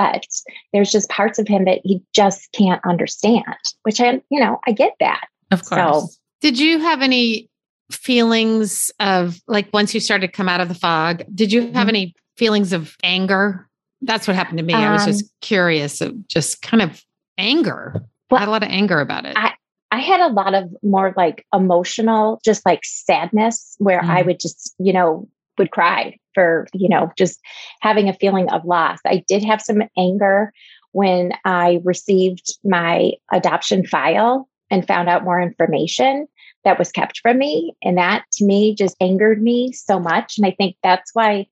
But 0.00 0.24
there's 0.72 0.90
just 0.90 1.10
parts 1.10 1.38
of 1.38 1.46
him 1.46 1.66
that 1.66 1.80
he 1.84 2.02
just 2.14 2.50
can't 2.52 2.80
understand, 2.86 3.44
which 3.82 4.00
I, 4.00 4.22
you 4.30 4.40
know, 4.40 4.58
I 4.66 4.72
get 4.72 4.94
that. 5.00 5.26
Of 5.50 5.64
course. 5.64 5.78
So, 5.78 6.08
did 6.40 6.58
you 6.58 6.78
have 6.78 7.02
any 7.02 7.50
feelings 7.90 8.90
of 8.98 9.40
like 9.46 9.68
once 9.74 9.92
you 9.92 10.00
started 10.00 10.28
to 10.28 10.32
come 10.32 10.48
out 10.48 10.62
of 10.62 10.68
the 10.68 10.74
fog, 10.74 11.22
did 11.34 11.52
you 11.52 11.62
have 11.62 11.70
mm-hmm. 11.72 11.88
any 11.88 12.14
feelings 12.38 12.72
of 12.72 12.96
anger? 13.02 13.68
That's 14.00 14.26
what 14.26 14.36
happened 14.36 14.58
to 14.58 14.64
me. 14.64 14.72
Um, 14.72 14.82
I 14.82 14.92
was 14.92 15.04
just 15.04 15.24
um, 15.24 15.30
curious 15.42 16.00
of 16.00 16.26
just 16.28 16.62
kind 16.62 16.82
of 16.82 17.04
anger. 17.36 18.02
Well, 18.30 18.38
I 18.38 18.40
had 18.40 18.48
a 18.48 18.52
lot 18.52 18.62
of 18.62 18.70
anger 18.70 19.00
about 19.00 19.26
it. 19.26 19.34
I, 19.36 19.52
I 19.90 19.98
had 19.98 20.20
a 20.20 20.32
lot 20.32 20.54
of 20.54 20.70
more 20.82 21.12
like 21.14 21.44
emotional, 21.52 22.40
just 22.42 22.64
like 22.64 22.80
sadness 22.84 23.74
where 23.78 24.00
mm. 24.00 24.08
I 24.08 24.22
would 24.22 24.40
just, 24.40 24.74
you 24.78 24.94
know, 24.94 25.28
would 25.60 25.70
cry 25.70 26.18
for, 26.34 26.66
you 26.74 26.88
know, 26.88 27.12
just 27.16 27.38
having 27.80 28.08
a 28.08 28.14
feeling 28.14 28.50
of 28.50 28.64
loss. 28.64 28.98
I 29.06 29.22
did 29.28 29.44
have 29.44 29.60
some 29.60 29.82
anger 29.96 30.52
when 30.92 31.32
I 31.44 31.80
received 31.84 32.58
my 32.64 33.12
adoption 33.30 33.86
file 33.86 34.48
and 34.70 34.86
found 34.86 35.08
out 35.08 35.22
more 35.22 35.40
information 35.40 36.26
that 36.64 36.78
was 36.78 36.90
kept 36.90 37.20
from 37.20 37.38
me. 37.38 37.74
And 37.82 37.96
that 37.98 38.24
to 38.34 38.44
me 38.44 38.74
just 38.74 38.96
angered 39.00 39.42
me 39.42 39.72
so 39.72 40.00
much. 40.00 40.36
And 40.36 40.46
I 40.46 40.50
think 40.50 40.76
that's 40.82 41.14
why 41.14 41.46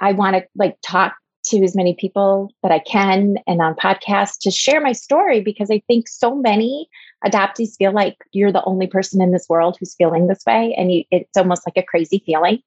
I 0.00 0.12
want 0.12 0.36
to 0.36 0.44
like 0.56 0.76
talk 0.82 1.14
to 1.46 1.62
as 1.62 1.76
many 1.76 1.94
people 1.94 2.50
that 2.62 2.72
I 2.72 2.78
can 2.78 3.36
and 3.46 3.60
on 3.60 3.74
podcasts 3.74 4.38
to 4.40 4.50
share 4.50 4.80
my 4.80 4.92
story 4.92 5.40
because 5.40 5.70
I 5.70 5.82
think 5.86 6.08
so 6.08 6.34
many 6.34 6.88
adoptees 7.24 7.76
feel 7.76 7.92
like 7.92 8.16
you're 8.32 8.52
the 8.52 8.64
only 8.64 8.86
person 8.86 9.20
in 9.20 9.30
this 9.30 9.46
world 9.48 9.76
who's 9.78 9.94
feeling 9.94 10.26
this 10.26 10.42
way. 10.46 10.74
And 10.76 10.90
you, 10.90 11.04
it's 11.10 11.36
almost 11.36 11.66
like 11.66 11.76
a 11.76 11.86
crazy 11.86 12.22
feeling. 12.24 12.62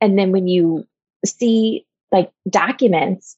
And 0.00 0.18
then 0.18 0.32
when 0.32 0.46
you 0.46 0.86
see 1.24 1.86
like 2.12 2.30
documents 2.48 3.36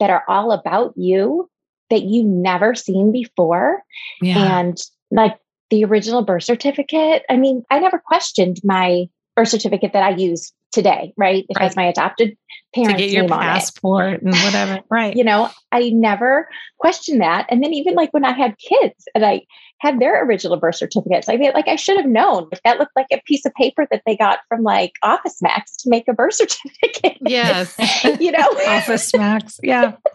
that 0.00 0.10
are 0.10 0.24
all 0.28 0.52
about 0.52 0.94
you 0.96 1.50
that 1.90 2.02
you 2.02 2.24
never 2.24 2.74
seen 2.74 3.12
before, 3.12 3.82
yeah. 4.20 4.58
and 4.58 4.78
like 5.10 5.38
the 5.70 5.84
original 5.84 6.22
birth 6.22 6.44
certificate, 6.44 7.22
I 7.28 7.36
mean, 7.36 7.62
I 7.70 7.78
never 7.78 7.98
questioned 7.98 8.60
my 8.64 9.06
birth 9.36 9.48
certificate 9.48 9.92
that 9.92 10.02
I 10.02 10.10
use 10.10 10.52
today, 10.72 11.12
right? 11.16 11.44
It 11.48 11.56
right. 11.56 11.64
has 11.64 11.76
my 11.76 11.84
adopted 11.84 12.36
parents' 12.74 13.00
to 13.00 13.06
get 13.06 13.12
your 13.12 13.28
passport 13.28 14.22
and 14.22 14.32
whatever, 14.32 14.80
right? 14.90 15.16
You 15.16 15.24
know, 15.24 15.50
I 15.70 15.90
never 15.90 16.48
questioned 16.78 17.20
that. 17.20 17.46
And 17.48 17.62
then 17.62 17.72
even 17.72 17.94
like 17.94 18.12
when 18.12 18.24
I 18.24 18.32
had 18.32 18.56
kids 18.58 19.06
and 19.14 19.24
I 19.24 19.42
had 19.84 20.00
their 20.00 20.24
original 20.24 20.56
birth 20.56 20.76
certificates, 20.76 21.28
I 21.28 21.36
mean, 21.36 21.52
like 21.54 21.68
I 21.68 21.76
should 21.76 21.96
have 21.96 22.06
known. 22.06 22.48
Like, 22.50 22.62
that 22.64 22.78
looked 22.78 22.96
like 22.96 23.06
a 23.12 23.20
piece 23.26 23.44
of 23.44 23.52
paper 23.54 23.86
that 23.90 24.02
they 24.06 24.16
got 24.16 24.40
from 24.48 24.62
like 24.62 24.92
Office 25.02 25.42
Max 25.42 25.76
to 25.78 25.90
make 25.90 26.08
a 26.08 26.14
birth 26.14 26.34
certificate. 26.34 27.18
Yes, 27.20 27.76
you 28.20 28.32
know, 28.32 28.48
Office 28.66 29.12
Max. 29.14 29.60
Yeah, 29.62 29.96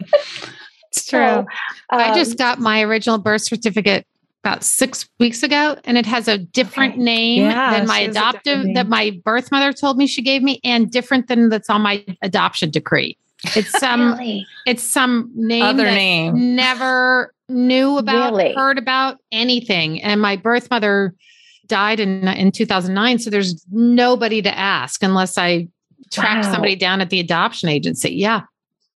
it's 0.90 1.06
true. 1.06 1.20
So, 1.20 1.38
um, 1.38 1.46
I 1.90 2.14
just 2.14 2.32
um, 2.32 2.36
got 2.36 2.58
my 2.58 2.82
original 2.82 3.18
birth 3.18 3.42
certificate 3.42 4.06
about 4.42 4.64
six 4.64 5.08
weeks 5.20 5.42
ago, 5.42 5.78
and 5.84 5.96
it 5.96 6.06
has 6.06 6.26
a 6.26 6.38
different 6.38 6.94
okay. 6.94 7.02
name 7.02 7.42
yeah, 7.44 7.78
than 7.78 7.86
my 7.86 8.00
adoptive 8.00 8.66
that 8.74 8.88
my 8.88 9.18
birth 9.24 9.52
mother 9.52 9.72
told 9.72 9.96
me 9.96 10.06
she 10.06 10.22
gave 10.22 10.42
me, 10.42 10.60
and 10.64 10.90
different 10.90 11.28
than 11.28 11.48
that's 11.48 11.70
on 11.70 11.82
my 11.82 12.04
adoption 12.22 12.70
decree. 12.70 13.16
It's 13.56 13.70
some 13.78 14.12
really? 14.12 14.46
it's 14.66 14.82
some 14.82 15.30
name 15.34 15.62
other 15.62 15.84
name 15.84 16.56
never 16.56 17.34
knew 17.48 17.98
about, 17.98 18.34
really? 18.34 18.54
heard 18.54 18.78
about 18.78 19.18
anything, 19.32 20.02
and 20.02 20.20
my 20.20 20.36
birth 20.36 20.70
mother 20.70 21.14
died 21.66 22.00
in 22.00 22.28
in 22.28 22.52
2009, 22.52 23.18
so 23.18 23.30
there's 23.30 23.64
nobody 23.70 24.42
to 24.42 24.56
ask 24.56 25.02
unless 25.02 25.38
I 25.38 25.68
track 26.10 26.44
wow. 26.44 26.52
somebody 26.52 26.76
down 26.76 27.00
at 27.00 27.10
the 27.10 27.20
adoption 27.20 27.68
agency. 27.68 28.12
Yeah, 28.12 28.42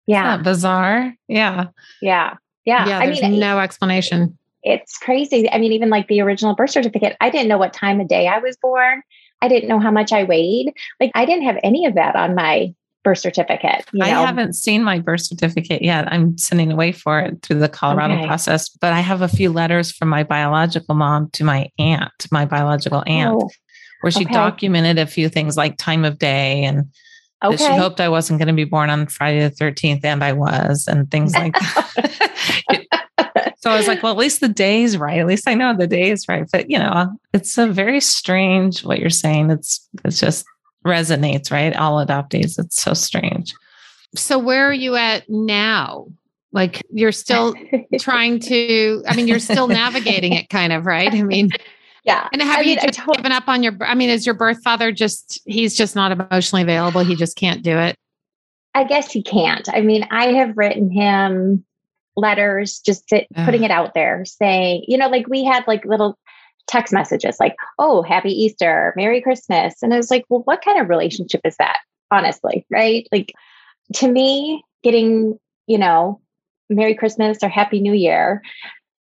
yeah, 0.08 0.38
bizarre. 0.38 1.14
Yeah, 1.28 1.68
yeah, 2.02 2.36
yeah. 2.66 2.88
Yeah, 2.88 3.06
there's 3.06 3.22
I 3.22 3.30
mean, 3.30 3.40
no 3.40 3.60
explanation 3.60 4.38
it's 4.64 4.98
crazy. 4.98 5.50
I 5.50 5.58
mean, 5.58 5.72
even 5.72 5.90
like 5.90 6.08
the 6.08 6.22
original 6.22 6.56
birth 6.56 6.72
certificate, 6.72 7.18
I 7.20 7.30
didn't 7.30 7.48
know 7.48 7.58
what 7.58 7.74
time 7.74 8.00
of 8.00 8.08
day 8.08 8.28
I 8.28 8.40
was 8.40 8.58
born. 8.58 9.02
I 9.42 9.48
didn't 9.48 9.70
know 9.70 9.80
how 9.80 9.92
much 9.92 10.12
I 10.12 10.24
weighed. 10.24 10.74
Like 11.00 11.12
I 11.16 11.26
didn't 11.26 11.46
have 11.46 11.58
any 11.64 11.86
of 11.86 11.96
that 11.96 12.16
on 12.16 12.36
my 12.36 12.74
birth 13.04 13.20
certificate. 13.20 13.86
You 13.94 14.00
know? 14.00 14.06
I 14.06 14.26
haven't 14.26 14.54
seen 14.54 14.84
my 14.84 15.00
birth 15.00 15.22
certificate 15.22 15.82
yet. 15.82 16.12
I'm 16.12 16.38
sending 16.38 16.72
away 16.72 16.92
for 16.92 17.20
it 17.20 17.42
through 17.42 17.60
the 17.60 17.70
Colorado 17.70 18.16
okay. 18.16 18.28
process, 18.28 18.70
but 18.70 18.94
I 18.94 19.00
have 19.00 19.22
a 19.22 19.28
few 19.28 19.52
letters 19.52 19.92
from 19.92 20.10
my 20.10 20.24
biological 20.24 20.96
mom 20.96 21.30
to 21.32 21.44
my 21.44 21.70
aunt, 21.80 22.28
my 22.32 22.46
biological 22.46 23.04
aunt, 23.08 23.42
oh, 23.42 23.50
where 24.02 24.12
she 24.12 24.26
okay. 24.26 24.34
documented 24.34 25.00
a 25.00 25.08
few 25.08 25.30
things 25.30 25.58
like 25.58 25.78
time 25.78 26.06
of 26.06 26.20
day 26.20 26.64
and 26.64 26.92
okay. 27.44 27.56
that 27.56 27.60
she 27.60 27.78
hoped 27.78 28.00
I 28.00 28.10
wasn't 28.10 28.40
going 28.40 28.48
to 28.48 28.54
be 28.54 28.66
born 28.66 28.90
on 28.90 29.08
Friday 29.08 29.48
the 29.48 29.56
13th, 29.56 30.04
and 30.04 30.24
I 30.24 30.34
was, 30.34 30.88
and 30.88 31.10
things 31.10 31.34
like 31.34 31.54
that. 31.54 32.88
So 33.62 33.70
I 33.70 33.78
was 33.78 33.88
like, 33.88 34.02
well, 34.02 34.12
at 34.12 34.18
least 34.18 34.42
the 34.42 34.50
day 34.50 34.82
is 34.82 34.98
right. 34.98 35.20
At 35.20 35.28
least 35.28 35.48
I 35.48 35.54
know 35.54 35.76
the 35.78 35.86
day 35.86 36.10
is 36.10 36.28
right. 36.28 36.48
But 36.52 36.72
you 36.72 36.80
know, 36.80 37.16
it's 37.32 37.60
a 37.60 37.68
very 37.68 38.02
strange 38.02 38.84
what 38.84 38.98
you're 38.98 39.12
saying. 39.12 39.52
It's 39.52 39.88
it's 40.04 40.20
just 40.20 40.46
resonates, 40.86 41.52
right? 41.52 41.76
All 41.76 42.04
adoptees. 42.06 42.58
It's 42.60 42.82
so 42.82 42.94
strange. 42.94 43.54
So 44.16 44.38
where 44.40 44.68
are 44.68 44.74
you 44.74 44.96
at 44.96 45.30
now? 45.30 46.08
Like 46.52 46.84
you're 46.92 47.12
still 47.14 47.56
trying 48.00 48.40
to, 48.42 49.04
I 49.08 49.16
mean, 49.16 49.28
you're 49.28 49.40
still 49.40 49.68
navigating 49.68 50.34
it 50.34 50.50
kind 50.50 50.74
of, 50.74 50.86
right? 50.86 51.14
I 51.14 51.24
mean, 51.24 51.50
yeah. 52.04 52.28
And 52.34 52.42
have 52.42 52.60
I 52.60 52.62
you 52.62 52.76
mean, 52.76 52.80
just 52.84 53.00
told- 53.00 53.18
given 53.18 53.32
up 53.32 53.48
on 53.48 53.64
your, 53.64 53.78
I 53.82 53.96
mean, 53.96 54.10
is 54.10 54.26
your 54.26 54.36
birth 54.36 54.62
father 54.64 54.92
just, 54.92 55.40
he's 55.46 55.76
just 55.78 55.96
not 55.96 56.12
emotionally 56.12 56.64
available. 56.64 57.04
He 57.06 57.16
just 57.16 57.38
can't 57.38 57.64
do 57.64 57.78
it. 57.78 57.96
I 58.74 58.84
guess 58.86 59.12
he 59.12 59.22
can't. 59.22 59.68
I 59.74 59.82
mean, 59.82 60.08
I 60.12 60.28
have 60.34 60.58
written 60.58 60.90
him 60.92 61.66
letters, 62.16 62.80
just 62.80 63.08
to, 63.10 63.26
putting 63.46 63.64
it 63.64 63.72
out 63.72 63.94
there, 63.94 64.26
saying, 64.26 64.86
you 64.88 64.98
know, 64.98 65.08
like 65.08 65.28
we 65.28 65.44
had 65.44 65.66
like 65.68 65.86
little 65.86 66.18
text 66.68 66.94
messages 66.94 67.38
like, 67.40 67.56
oh, 67.80 68.02
happy 68.02 68.32
Easter, 68.32 68.94
Merry 68.96 69.22
Christmas. 69.22 69.76
And 69.82 69.94
I 69.94 69.98
was 69.98 70.12
like, 70.12 70.26
well, 70.30 70.42
what 70.46 70.64
kind 70.64 70.80
of 70.80 70.90
relationship 70.90 71.42
is 71.44 71.56
that? 71.58 71.78
Honestly, 72.12 72.66
right? 72.70 73.08
Like 73.12 73.34
to 73.96 74.12
me, 74.12 74.64
getting, 74.84 75.38
you 75.68 75.78
know, 75.78 76.20
Merry 76.70 76.96
Christmas 76.96 77.40
or 77.44 77.50
Happy 77.50 77.80
New 77.80 77.94
Year 77.94 78.42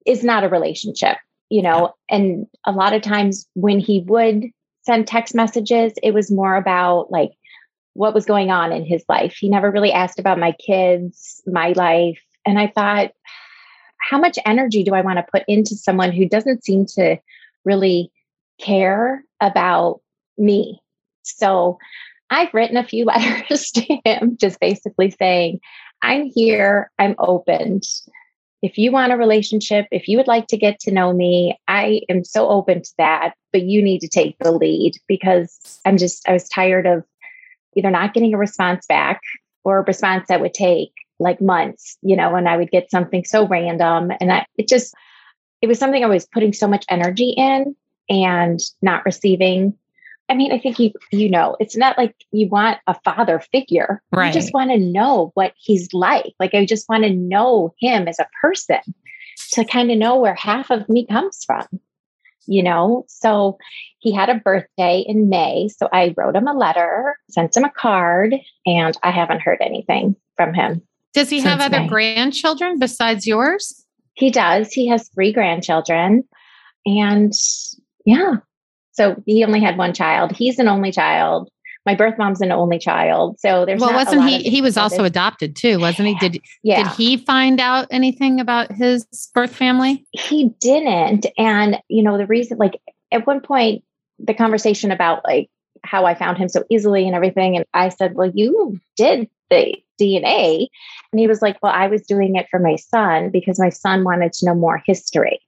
is 0.07 0.23
not 0.23 0.45
a 0.45 0.49
relationship, 0.49 1.17
you 1.49 1.63
know. 1.63 1.95
And 2.11 2.47
a 2.67 2.73
lot 2.73 2.93
of 2.93 3.03
times 3.03 3.47
when 3.55 3.79
he 3.79 4.01
would 4.07 4.45
send 4.83 5.07
text 5.07 5.35
messages, 5.35 5.95
it 6.03 6.13
was 6.13 6.31
more 6.31 6.57
about 6.57 7.11
like 7.11 7.31
what 7.95 8.15
was 8.15 8.27
going 8.27 8.51
on 8.51 8.73
in 8.73 8.85
his 8.85 9.05
life. 9.09 9.37
He 9.39 9.49
never 9.49 9.71
really 9.71 9.93
asked 9.93 10.19
about 10.19 10.39
my 10.39 10.53
kids, 10.53 11.43
my 11.47 11.73
life, 11.73 12.21
And 12.45 12.59
I 12.59 12.69
thought, 12.69 13.11
how 14.11 14.19
much 14.19 14.39
energy 14.45 14.85
do 14.85 14.95
I 14.95 15.01
want 15.01 15.19
to 15.19 15.27
put 15.33 15.45
into 15.49 15.75
someone 15.75 16.13
who 16.13 16.29
doesn't 16.29 16.65
seem 16.65 16.85
to 16.97 17.17
really 17.65 18.11
care 18.61 19.25
about 19.41 20.01
me? 20.39 20.81
So 21.23 21.79
I've 22.31 22.53
written 22.53 22.77
a 22.77 22.87
few 22.87 23.05
letters 23.07 23.71
to 23.73 23.99
him, 24.05 24.37
just 24.41 24.61
basically 24.61 25.11
saying, 25.11 25.61
I'm 26.03 26.31
here, 26.35 26.91
I'm 26.99 27.15
open. 27.19 27.81
If 28.63 28.79
you 28.79 28.93
want 28.93 29.13
a 29.13 29.17
relationship, 29.17 29.87
if 29.91 30.09
you 30.09 30.17
would 30.17 30.27
like 30.27 30.47
to 30.49 30.57
get 30.57 30.81
to 30.81 30.91
know 30.91 31.13
me, 31.13 31.59
I 31.69 32.01
am 32.09 32.25
so 32.25 32.49
open 32.49 32.83
to 32.83 32.91
that, 32.99 33.35
but 33.53 33.63
you 33.63 33.83
need 33.83 34.01
to 34.01 34.09
take 34.09 34.37
the 34.39 34.53
lead 34.53 34.95
because 35.07 35.81
I'm 35.85 35.99
just, 35.99 36.27
I 36.29 36.33
was 36.33 36.49
tired 36.49 36.87
of 36.87 37.05
either 37.77 37.91
not 37.91 38.15
getting 38.15 38.33
a 38.35 38.39
response 38.39 38.87
back 38.87 39.21
or 39.65 39.79
a 39.79 39.85
response 39.85 40.27
that 40.29 40.41
would 40.41 40.55
take 40.55 40.93
like 41.19 41.41
months, 41.41 41.97
you 42.03 42.17
know, 42.17 42.35
and 42.35 42.49
I 42.49 42.57
would 42.57 42.71
get 42.71 42.91
something 42.91 43.25
so 43.25 43.47
random. 43.47 44.11
And 44.21 44.45
it 44.57 44.69
just, 44.69 44.95
it 45.65 45.67
was 45.67 45.79
something 45.79 46.05
I 46.05 46.09
was 46.09 46.27
putting 46.27 46.53
so 46.53 46.69
much 46.69 46.85
energy 46.91 47.31
in 47.31 47.75
and 48.11 48.61
not 48.83 49.07
receiving. 49.07 49.73
I 50.29 50.35
mean, 50.35 50.53
I 50.53 50.59
think 50.59 50.79
you 50.79 50.93
you 51.11 51.31
know, 51.31 51.57
it's 51.59 51.75
not 51.75 51.97
like 51.97 52.15
you 52.33 52.49
want 52.49 52.81
a 52.87 52.95
father 53.03 53.41
figure. 53.51 54.03
Right. 54.13 54.27
You 54.27 54.33
just 54.35 54.53
want 54.53 54.73
to 54.73 54.79
know 54.79 55.31
what 55.33 55.55
he's 55.57 55.89
like. 55.95 56.35
Like 56.39 56.53
I 56.53 56.67
just 56.67 56.87
want 56.87 57.05
to 57.05 57.11
know 57.11 57.75
him 57.81 58.09
as 58.09 58.19
a 58.19 58.29
person 58.43 58.81
to 59.53 59.65
kind 59.65 59.91
of 59.91 59.97
know 59.97 60.19
where 60.21 60.35
half 60.35 60.69
of 60.71 60.87
me 60.91 61.07
comes 61.07 61.43
from. 61.47 61.67
You 62.47 62.63
know, 62.63 63.07
so 63.09 63.57
he 64.01 64.13
had 64.13 64.29
a 64.29 64.35
birthday 64.35 65.03
in 65.07 65.31
May. 65.31 65.71
So 65.75 65.89
I 65.91 66.13
wrote 66.15 66.37
him 66.37 66.47
a 66.47 66.53
letter, 66.53 67.17
sent 67.31 67.57
him 67.57 67.65
a 67.65 67.71
card, 67.71 68.35
and 68.67 68.95
I 69.03 69.13
haven't 69.13 69.41
heard 69.41 69.63
anything 69.63 70.15
from 70.37 70.53
him. 70.53 70.83
Does 71.15 71.31
he 71.31 71.41
have 71.41 71.61
other 71.61 71.81
May. 71.81 71.89
grandchildren 71.89 72.79
besides 72.79 73.27
yours? 73.27 73.84
He 74.15 74.31
does. 74.31 74.73
He 74.73 74.89
has 74.89 75.09
three 75.09 75.33
grandchildren. 75.33 76.25
And 76.87 77.33
yeah, 78.05 78.37
so 78.93 79.23
he 79.27 79.45
only 79.45 79.61
had 79.61 79.77
one 79.77 79.93
child. 79.93 80.33
He's 80.33 80.59
an 80.59 80.69
only 80.69 80.93
child. 80.93 81.51
My 81.87 81.95
birth 81.95 82.17
mom's 82.17 82.41
an 82.41 82.51
only 82.51 82.79
child. 82.79 83.39
So 83.41 83.67
there's 83.67 83.81
well, 83.81 83.93
wasn't 83.93 84.27
he? 84.27 84.43
He 84.49 84.63
was 84.63 84.79
also 84.79 85.05
adopted 85.05 85.55
too, 85.55 85.79
wasn't 85.79 86.09
he? 86.09 86.15
Did 86.15 86.41
yeah. 86.63 86.85
did 86.85 86.93
he 86.97 87.19
find 87.19 87.61
out 87.61 87.89
anything 87.91 88.41
about 88.41 88.73
his 88.73 89.07
birth 89.35 89.55
family? 89.55 90.07
he 90.13 90.51
didn't 90.61 91.27
and 91.37 91.79
you 91.89 92.03
know 92.03 92.17
the 92.17 92.27
reason 92.27 92.57
like 92.57 92.81
at 93.13 93.27
one 93.27 93.41
point 93.41 93.85
the 94.19 94.35
conversation 94.35 94.91
about 94.91 95.25
like 95.25 95.51
how 95.83 96.07
i 96.07 96.15
found 96.15 96.39
him 96.39 96.49
so 96.49 96.65
easily 96.71 97.07
and 97.07 97.15
everything 97.15 97.57
and 97.57 97.65
i 97.75 97.89
said 97.89 98.15
well 98.15 98.31
you 98.33 98.81
did 98.97 99.29
the 99.51 99.75
dna 100.01 100.67
and 101.13 101.21
he 101.21 101.27
was 101.27 101.41
like 101.43 101.57
well 101.63 101.73
i 101.75 101.87
was 101.87 102.03
doing 102.03 102.37
it 102.37 102.47
for 102.51 102.59
my 102.59 102.77
son 102.77 103.31
because 103.31 103.59
my 103.61 103.69
son 103.69 104.03
wanted 104.05 104.33
to 104.33 104.47
know 104.47 104.55
more 104.55 104.83
history 104.87 105.41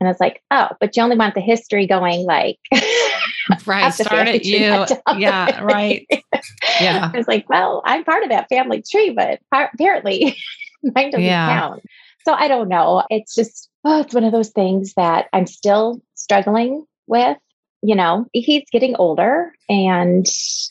and 0.00 0.08
i 0.08 0.10
was 0.10 0.18
like 0.20 0.42
oh 0.50 0.68
but 0.80 0.96
you 0.96 1.02
only 1.02 1.16
want 1.16 1.34
the 1.34 1.40
history 1.40 1.86
going 1.86 2.24
like 2.24 2.58
Right. 3.66 3.92
Start 3.92 4.28
at 4.28 4.44
you. 4.44 4.70
not 4.70 4.88
down 4.88 4.98
the 5.06 5.20
Yeah, 5.20 5.62
right. 5.62 6.06
Yeah. 6.80 7.10
I 7.12 7.16
was 7.16 7.26
like, 7.26 7.48
well, 7.50 7.82
I'm 7.84 8.04
part 8.04 8.22
of 8.22 8.28
that 8.30 8.48
family 8.48 8.82
tree, 8.88 9.10
but 9.10 9.40
apparently 9.52 10.36
mine 10.82 11.10
doesn't 11.10 11.22
Yeah. 11.24 11.58
count. 11.58 11.82
So 12.24 12.34
I 12.34 12.46
don't 12.46 12.68
know. 12.68 13.02
It's 13.10 13.34
just, 13.34 13.68
oh, 13.84 14.00
it's 14.02 14.14
one 14.14 14.22
of 14.22 14.30
those 14.32 14.50
things 14.50 14.94
that 14.94 15.26
I'm 15.32 15.46
still 15.48 16.00
struggling 16.14 16.86
with. 17.08 17.36
You 17.82 17.96
know, 17.96 18.26
he's 18.32 18.62
getting 18.70 18.94
older 18.94 19.52
and 19.68 20.24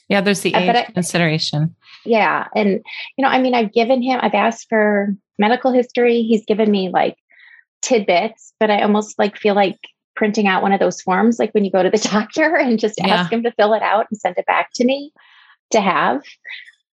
Yeah, 0.07 0.21
there's 0.21 0.39
the 0.41 0.55
age 0.55 0.73
I- 0.75 0.91
consideration. 0.93 1.75
Yeah. 2.05 2.47
And, 2.55 2.81
you 3.17 3.23
know, 3.23 3.27
I 3.29 3.39
mean, 3.41 3.53
I've 3.53 3.73
given 3.73 4.01
him, 4.01 4.19
I've 4.21 4.33
asked 4.33 4.67
for 4.69 5.15
medical 5.37 5.71
history. 5.71 6.23
He's 6.23 6.45
given 6.45 6.69
me 6.71 6.89
like 6.89 7.15
tidbits, 7.81 8.53
but 8.59 8.69
I 8.69 8.81
almost 8.81 9.17
like 9.19 9.37
feel 9.37 9.55
like 9.55 9.77
printing 10.15 10.47
out 10.47 10.61
one 10.61 10.71
of 10.73 10.79
those 10.79 11.01
forms, 11.01 11.39
like 11.39 11.51
when 11.53 11.65
you 11.65 11.71
go 11.71 11.81
to 11.83 11.89
the 11.89 11.97
doctor 12.11 12.55
and 12.55 12.79
just 12.79 12.95
Yeah. 12.99 13.15
ask 13.15 13.31
him 13.31 13.43
to 13.43 13.51
fill 13.53 13.73
it 13.73 13.81
out 13.81 14.07
and 14.11 14.19
send 14.19 14.37
it 14.37 14.45
back 14.45 14.69
to 14.75 14.85
me 14.85 15.11
to 15.71 15.81
have. 15.81 16.21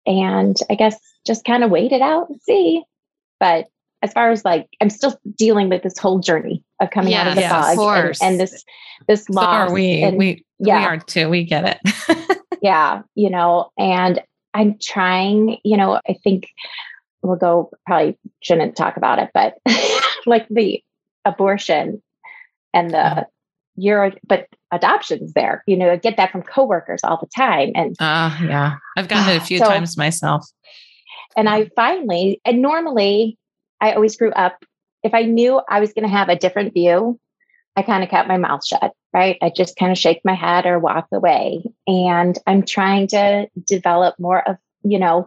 And 0.06 0.56
I 0.68 0.74
guess 0.74 0.98
just 1.26 1.44
kind 1.44 1.64
of 1.64 1.70
wait 1.70 1.92
it 1.92 2.02
out 2.02 2.28
and 2.28 2.40
see. 2.42 2.82
But 3.40 3.66
as 4.02 4.12
far 4.12 4.30
as 4.30 4.44
like, 4.44 4.68
I'm 4.82 4.90
still 4.90 5.18
dealing 5.36 5.70
with 5.70 5.82
this 5.82 5.96
whole 5.98 6.18
journey 6.18 6.62
of 6.80 6.90
coming 6.90 7.14
out 7.14 7.26
of 7.28 7.36
the 7.36 7.44
of 7.44 7.74
fog 7.76 8.04
and, 8.06 8.16
and 8.20 8.40
this 8.40 8.64
this 9.08 9.24
So 9.26 9.32
loss. 9.34 9.70
are 9.70 9.72
we. 9.74 10.02
and- 10.02 10.18
we 10.18 10.44
we 10.58 10.68
yeah. 10.68 10.84
are 10.86 10.98
too. 10.98 11.28
We 11.30 11.44
get 11.44 11.80
it. 11.86 12.38
yeah 12.62 13.02
you 13.14 13.28
know 13.28 13.70
and 13.78 14.22
i'm 14.54 14.78
trying 14.80 15.58
you 15.64 15.76
know 15.76 16.00
i 16.08 16.14
think 16.24 16.48
we'll 17.22 17.36
go 17.36 17.70
probably 17.86 18.16
shouldn't 18.42 18.76
talk 18.76 18.96
about 18.96 19.18
it 19.18 19.30
but 19.34 19.58
like 20.26 20.46
the 20.48 20.82
abortion 21.24 22.02
and 22.72 22.90
the 22.90 23.26
euro 23.76 24.12
but 24.26 24.46
adoptions 24.70 25.32
there 25.32 25.62
you 25.66 25.76
know 25.76 25.90
I 25.90 25.96
get 25.96 26.16
that 26.16 26.30
from 26.30 26.42
coworkers 26.42 27.00
all 27.02 27.18
the 27.20 27.28
time 27.36 27.72
and 27.74 27.96
Uh 28.00 28.30
yeah. 28.42 28.76
I've 28.96 29.08
gotten 29.08 29.34
it 29.34 29.42
a 29.42 29.44
few 29.44 29.58
So- 29.58 29.66
times 29.66 29.96
myself. 29.96 30.46
and 31.36 31.48
i 31.48 31.68
finally 31.74 32.40
and 32.44 32.62
normally 32.62 33.36
i 33.80 33.92
always 33.92 34.16
grew 34.16 34.30
up 34.32 34.64
if 35.02 35.12
i 35.14 35.22
knew 35.22 35.60
i 35.68 35.80
was 35.80 35.92
going 35.92 36.04
to 36.04 36.08
have 36.16 36.28
a 36.28 36.36
different 36.36 36.72
view 36.74 37.18
i 37.76 37.82
kind 37.82 38.02
of 38.04 38.10
kept 38.10 38.28
my 38.28 38.36
mouth 38.38 38.64
shut 38.66 38.92
right? 39.12 39.38
I 39.40 39.50
just 39.54 39.76
kind 39.76 39.92
of 39.92 39.98
shake 39.98 40.22
my 40.24 40.34
head 40.34 40.66
or 40.66 40.80
walk 40.80 41.06
away. 41.12 41.62
And 41.86 42.36
i'm 42.46 42.62
trying 42.64 43.06
to 43.08 43.46
develop 43.66 44.16
more 44.18 44.46
of 44.48 44.56
you 44.82 44.98
know 44.98 45.26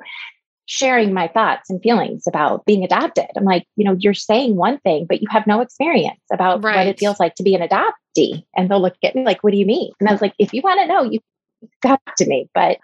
sharing 0.65 1.13
my 1.13 1.29
thoughts 1.29 1.69
and 1.69 1.81
feelings 1.81 2.27
about 2.27 2.65
being 2.65 2.83
adopted. 2.83 3.27
I'm 3.37 3.45
like 3.45 3.65
you 3.77 3.85
know 3.85 3.95
you're 3.97 4.13
saying 4.13 4.55
one 4.57 4.79
thing 4.79 5.05
but 5.07 5.21
you 5.21 5.27
have 5.31 5.47
no 5.47 5.61
experience 5.61 6.19
about 6.33 6.61
what 6.61 6.87
it 6.87 6.99
feels 6.99 7.19
like 7.19 7.35
to 7.35 7.43
be 7.43 7.55
an 7.55 7.61
adoptee. 7.67 8.43
And 8.57 8.69
they'll 8.69 8.81
look 8.81 8.97
at 9.03 9.15
me 9.15 9.23
like 9.23 9.43
what 9.43 9.51
do 9.51 9.57
you 9.57 9.65
mean? 9.65 9.91
And 9.99 10.09
i 10.09 10.11
was 10.11 10.21
like 10.21 10.33
if 10.37 10.53
you 10.53 10.61
want 10.61 10.81
to 10.81 10.87
know 10.87 11.03
you 11.03 11.19
got 11.81 12.01
to 12.17 12.25
me. 12.27 12.49
But 12.53 12.79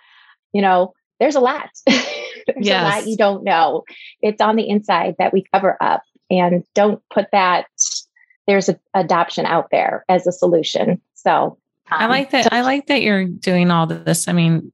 you 0.54 0.62
know 0.62 0.94
there's 1.20 1.36
a 1.36 1.40
lot. 1.42 1.70
There's 1.86 2.68
a 2.68 2.70
Yes. 2.70 2.84
lot 2.84 3.08
you 3.08 3.16
don't 3.18 3.44
know. 3.44 3.84
It's 4.22 4.42
on 4.42 4.56
the 4.58 4.68
inside 4.68 5.16
that 5.20 5.32
we 5.32 5.46
cover 5.54 5.78
up. 5.82 6.04
And 6.30 6.64
don't 6.76 7.02
put 7.14 7.28
that 7.32 7.68
there's 8.48 8.70
a 8.70 8.80
adoption 8.94 9.46
out 9.46 9.70
there 9.72 10.04
as 10.10 10.28
a 10.28 10.32
solution 10.32 11.02
so 11.14 11.58
I 11.92 12.06
um, 12.06 12.10
like 12.12 12.32
that. 12.32 12.52
I 12.52 12.62
like 12.62 12.88
that 12.88 13.02
you're 13.02 13.26
doing 13.26 13.70
all 13.70 13.86
this. 13.86 14.28
I 14.28 14.34
mean, 14.34 14.72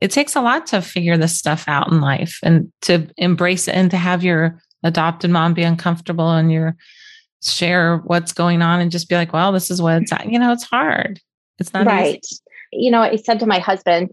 it 0.00 0.10
takes 0.12 0.36
a 0.36 0.40
lot 0.40 0.66
to 0.68 0.80
figure 0.80 1.16
this 1.16 1.36
stuff 1.36 1.64
out 1.66 1.90
in 1.90 2.00
life 2.00 2.38
and 2.42 2.72
to 2.82 3.08
embrace 3.16 3.66
it 3.68 3.74
and 3.74 3.90
to 3.90 3.96
have 3.96 4.22
your 4.24 4.60
adopted 4.84 5.30
mom 5.30 5.54
be 5.54 5.64
uncomfortable 5.64 6.30
and 6.30 6.50
your 6.52 6.76
share 7.42 7.98
what's 7.98 8.32
going 8.32 8.62
on 8.62 8.80
and 8.80 8.90
just 8.92 9.08
be 9.08 9.16
like, 9.16 9.32
well, 9.32 9.50
this 9.52 9.70
is 9.70 9.82
what 9.82 10.02
it's. 10.02 10.12
You 10.24 10.38
know, 10.38 10.52
it's 10.52 10.64
hard. 10.64 11.20
It's 11.58 11.72
not 11.74 11.86
right 11.86 12.20
easy. 12.24 12.40
you 12.72 12.90
know 12.90 13.00
i 13.02 13.16
said 13.16 13.40
to 13.40 13.46
my 13.46 13.58
husband 13.58 14.10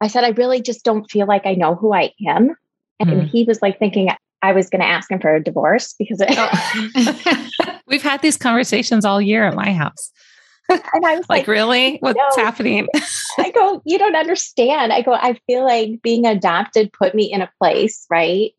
i 0.00 0.06
said 0.08 0.24
i 0.24 0.30
really 0.30 0.60
just 0.62 0.84
don't 0.84 1.10
feel 1.10 1.26
like 1.26 1.44
i 1.46 1.54
know 1.54 1.74
who 1.74 1.92
i 1.92 2.12
am 2.26 2.54
and 3.00 3.10
Mhm. 3.10 3.28
he 3.28 3.44
was 3.44 3.60
like 3.62 3.78
thinking 3.78 4.10
i 4.42 4.52
was 4.52 4.68
going 4.70 4.80
to 4.80 4.86
ask 4.86 5.10
him 5.10 5.20
for 5.20 5.34
a 5.34 5.42
divorce 5.42 5.94
because 5.98 6.22
Oh. 6.26 6.50
We've 7.88 8.02
had 8.02 8.22
these 8.22 8.36
conversations 8.36 9.04
all 9.04 9.20
year 9.20 9.44
at 9.44 9.54
my 9.54 9.72
house. 9.72 10.12
and 10.70 11.06
i 11.06 11.16
was 11.16 11.24
Like, 11.30 11.40
like, 11.40 11.48
really? 11.48 11.96
What's 12.00 12.18
no. 12.36 12.44
happening? 12.44 12.88
i 13.38 13.50
go 13.50 13.80
you 13.86 13.98
don't 13.98 14.14
understand 14.16 14.92
i 14.92 15.00
go 15.00 15.14
i 15.14 15.38
feel 15.46 15.64
like 15.64 16.02
being 16.02 16.26
adopted 16.26 16.92
put 16.92 17.14
me 17.14 17.32
in 17.32 17.40
a 17.40 17.50
place 17.58 18.04
right 18.10 18.50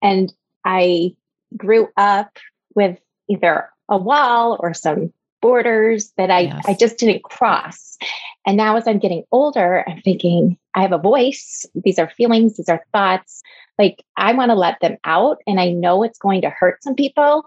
and 0.00 0.32
i 0.64 1.14
grew 1.56 1.88
up 1.98 2.38
with 2.74 2.98
either 3.28 3.68
a 3.90 3.98
wall 3.98 4.56
or 4.60 4.72
some 4.72 5.12
borders 5.42 6.12
that 6.16 6.30
i 6.30 6.40
Yes. 6.40 6.64
i 6.66 6.74
just 6.74 6.96
didn't 6.98 7.22
cross 7.22 7.98
and 8.46 8.56
now 8.56 8.76
as 8.76 8.88
i'm 8.88 8.98
getting 8.98 9.24
older 9.30 9.84
i'm 9.86 10.00
thinking 10.00 10.56
i 10.74 10.80
have 10.80 10.92
a 10.92 10.98
voice 10.98 11.66
these 11.84 11.98
are 11.98 12.08
feelings 12.16 12.56
these 12.56 12.68
are 12.70 12.82
thoughts 12.92 13.42
like 13.78 14.02
i 14.16 14.32
want 14.32 14.50
to 14.50 14.54
let 14.54 14.80
them 14.80 14.96
out 15.04 15.38
and 15.46 15.60
i 15.60 15.68
know 15.70 16.02
it's 16.02 16.18
going 16.18 16.40
to 16.42 16.50
hurt 16.50 16.82
some 16.82 16.94
people 16.94 17.44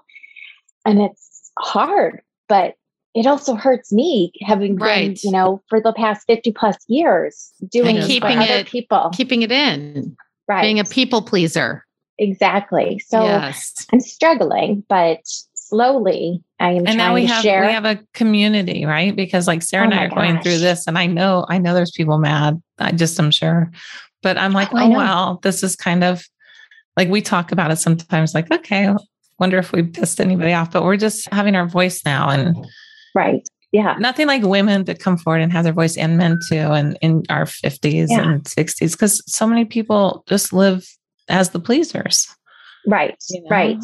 and 0.85 1.01
it's 1.01 1.30
hard 1.59 2.21
but 2.49 2.75
it 3.13 3.25
also 3.27 3.55
hurts 3.55 3.91
me 3.91 4.31
having 4.41 4.75
been 4.75 4.85
Right. 4.85 5.23
you 5.23 5.31
know 5.31 5.61
for 5.69 5.81
the 5.81 5.93
past 5.93 6.25
50 6.27 6.51
plus 6.53 6.77
years 6.87 7.51
doing 7.69 7.89
And 7.89 7.97
this 7.99 8.07
keeping 8.07 8.37
for 8.37 8.43
other 8.43 8.53
it- 8.59 8.67
people. 8.67 9.09
Keeping 9.13 9.41
it 9.41 9.51
in, 9.51 10.15
right 10.47 10.61
being 10.61 10.79
a 10.79 10.83
people 10.85 11.21
pleaser. 11.21 11.85
exactly. 12.17 12.99
So 12.99 13.23
yes. 13.23 13.73
i'm 13.91 13.99
struggling 13.99 14.83
but 14.89 15.19
slowly 15.53 16.43
i 16.59 16.69
am 16.71 16.77
and 16.79 16.85
trying 16.87 16.97
now 16.97 17.13
we 17.13 17.21
to 17.21 17.27
have 17.33 17.43
share 17.43 17.65
we 17.65 17.71
have 17.71 17.85
a 17.85 17.99
community 18.13 18.83
right? 18.85 19.15
Because 19.15 19.47
like 19.47 19.61
sarah 19.61 19.83
Oh 19.83 19.91
and 19.91 19.93
i 19.93 19.97
my 19.97 20.05
are 20.07 20.09
going 20.15 20.41
through 20.41 20.57
this 20.57 20.85
and 20.87 20.97
i 20.97 21.05
know 21.05 21.45
i 21.49 21.57
know 21.57 21.73
there's 21.73 21.91
people 21.91 22.17
mad 22.17 22.61
i 22.79 22.91
just 22.91 23.19
am 23.19 23.31
sure. 23.31 23.71
But 24.23 24.37
i'm 24.37 24.51
like 24.53 24.69
Oh, 24.73 24.77
I 24.77 24.83
oh 24.85 24.89
well 24.89 25.39
this 25.43 25.63
is 25.63 25.75
kind 25.75 26.03
of 26.03 26.23
like 26.97 27.07
we 27.09 27.21
talk 27.21 27.51
about 27.51 27.71
it 27.71 27.77
sometimes 27.77 28.33
like 28.33 28.51
okay 28.51 28.93
wonder 29.39 29.57
if 29.57 29.71
we 29.71 29.83
pissed 29.83 30.19
anybody 30.21 30.53
off 30.53 30.71
but 30.71 30.83
we're 30.83 30.97
just 30.97 31.27
having 31.31 31.55
our 31.55 31.67
voice 31.67 32.03
now 32.05 32.29
and 32.29 32.55
right 33.15 33.47
yeah 33.71 33.95
nothing 33.99 34.27
like 34.27 34.43
women 34.43 34.85
to 34.85 34.93
come 34.95 35.17
forward 35.17 35.41
and 35.41 35.51
have 35.51 35.63
their 35.63 35.73
voice 35.73 35.97
and 35.97 36.17
men 36.17 36.37
too 36.49 36.55
and 36.57 36.97
in 37.01 37.23
our 37.29 37.45
50s 37.45 38.07
Yeah. 38.09 38.21
and 38.21 38.43
60s 38.43 38.91
because 38.91 39.23
so 39.31 39.47
many 39.47 39.65
people 39.65 40.23
just 40.27 40.53
live 40.53 40.85
as 41.29 41.49
the 41.51 41.59
pleasers 41.59 42.27
Right. 42.87 43.15
You 43.29 43.41
know? 43.41 43.47
Right. 43.49 43.77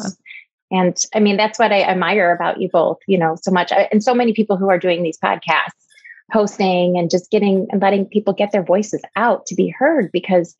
And 0.70 0.96
I 1.14 1.20
mean, 1.20 1.36
that's 1.36 1.58
what 1.58 1.72
I 1.72 1.82
admire 1.82 2.32
about 2.32 2.60
you 2.60 2.68
both, 2.68 2.98
you 3.06 3.16
know, 3.16 3.36
so 3.40 3.50
much. 3.50 3.72
Uh, 3.72 3.86
and 3.90 4.02
so 4.02 4.12
many 4.14 4.32
people 4.32 4.56
who 4.56 4.68
are 4.68 4.78
doing 4.78 5.02
these 5.02 5.18
podcasts, 5.18 5.70
hosting 6.32 6.98
and 6.98 7.08
just 7.10 7.30
getting 7.30 7.66
and 7.70 7.80
letting 7.80 8.06
people 8.06 8.32
get 8.34 8.52
their 8.52 8.62
voices 8.64 9.00
out 9.16 9.46
to 9.46 9.54
be 9.54 9.68
heard 9.78 10.10
because 10.12 10.56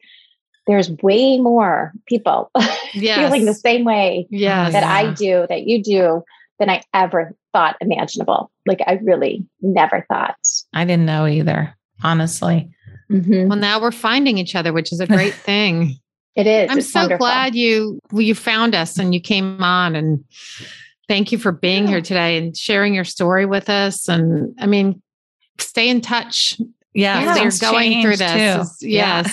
there's 0.69 0.91
way 1.03 1.41
more 1.41 1.93
people 2.07 2.51
Yes. 2.95 3.19
feeling 3.19 3.45
the 3.47 3.55
same 3.55 3.85
way 3.85 4.29
Yes. 4.31 4.73
that 4.73 4.85
I 4.85 5.13
do, 5.15 5.47
that 5.49 5.67
you 5.67 5.83
do, 5.83 6.23
than 6.61 6.71
I 6.71 6.83
ever 6.95 7.35
thought 7.53 7.77
imaginable. 7.81 8.51
Like 8.67 8.81
I 8.87 9.01
really 9.03 9.45
never 9.63 10.05
thought. 10.09 10.37
I 10.73 10.85
didn't 10.85 11.07
know 11.07 11.27
either, 11.27 11.75
honestly. 12.05 12.71
Mhm. 13.11 13.49
Well, 13.49 13.59
now 13.59 13.81
we're 13.81 13.91
finding 13.91 14.39
each 14.39 14.55
other, 14.55 14.73
which 14.73 14.93
is 14.93 15.01
a 15.01 15.07
great 15.07 15.35
thing. 15.51 15.97
It 16.37 16.47
is. 16.47 16.71
I'm 16.71 16.79
It's 16.79 16.93
so 16.93 17.01
wonderful. 17.01 17.19
glad 17.27 17.55
you 17.57 17.99
you 18.13 18.35
found 18.35 18.75
us 18.75 18.99
and 18.99 19.13
you 19.15 19.21
came 19.21 19.63
on 19.63 19.97
and 19.97 20.23
thank 21.09 21.33
you 21.33 21.39
for 21.39 21.51
being 21.51 21.85
Yeah. 21.85 21.89
here 21.91 22.01
today 22.03 22.37
and 22.39 22.57
sharing 22.57 22.95
your 22.95 23.05
story 23.05 23.47
with 23.47 23.69
us. 23.71 24.07
And 24.09 24.55
I 24.61 24.67
mean, 24.67 25.03
stay 25.59 25.89
in 25.89 26.01
touch. 26.03 26.61
Yeah, 26.95 27.21
yeah. 27.21 27.43
you're 27.43 27.53
going 27.61 28.03
through 28.03 28.17
this. 28.17 28.67
Is- 28.71 28.83
Yes. 28.83 28.83
Yeah, 28.83 29.33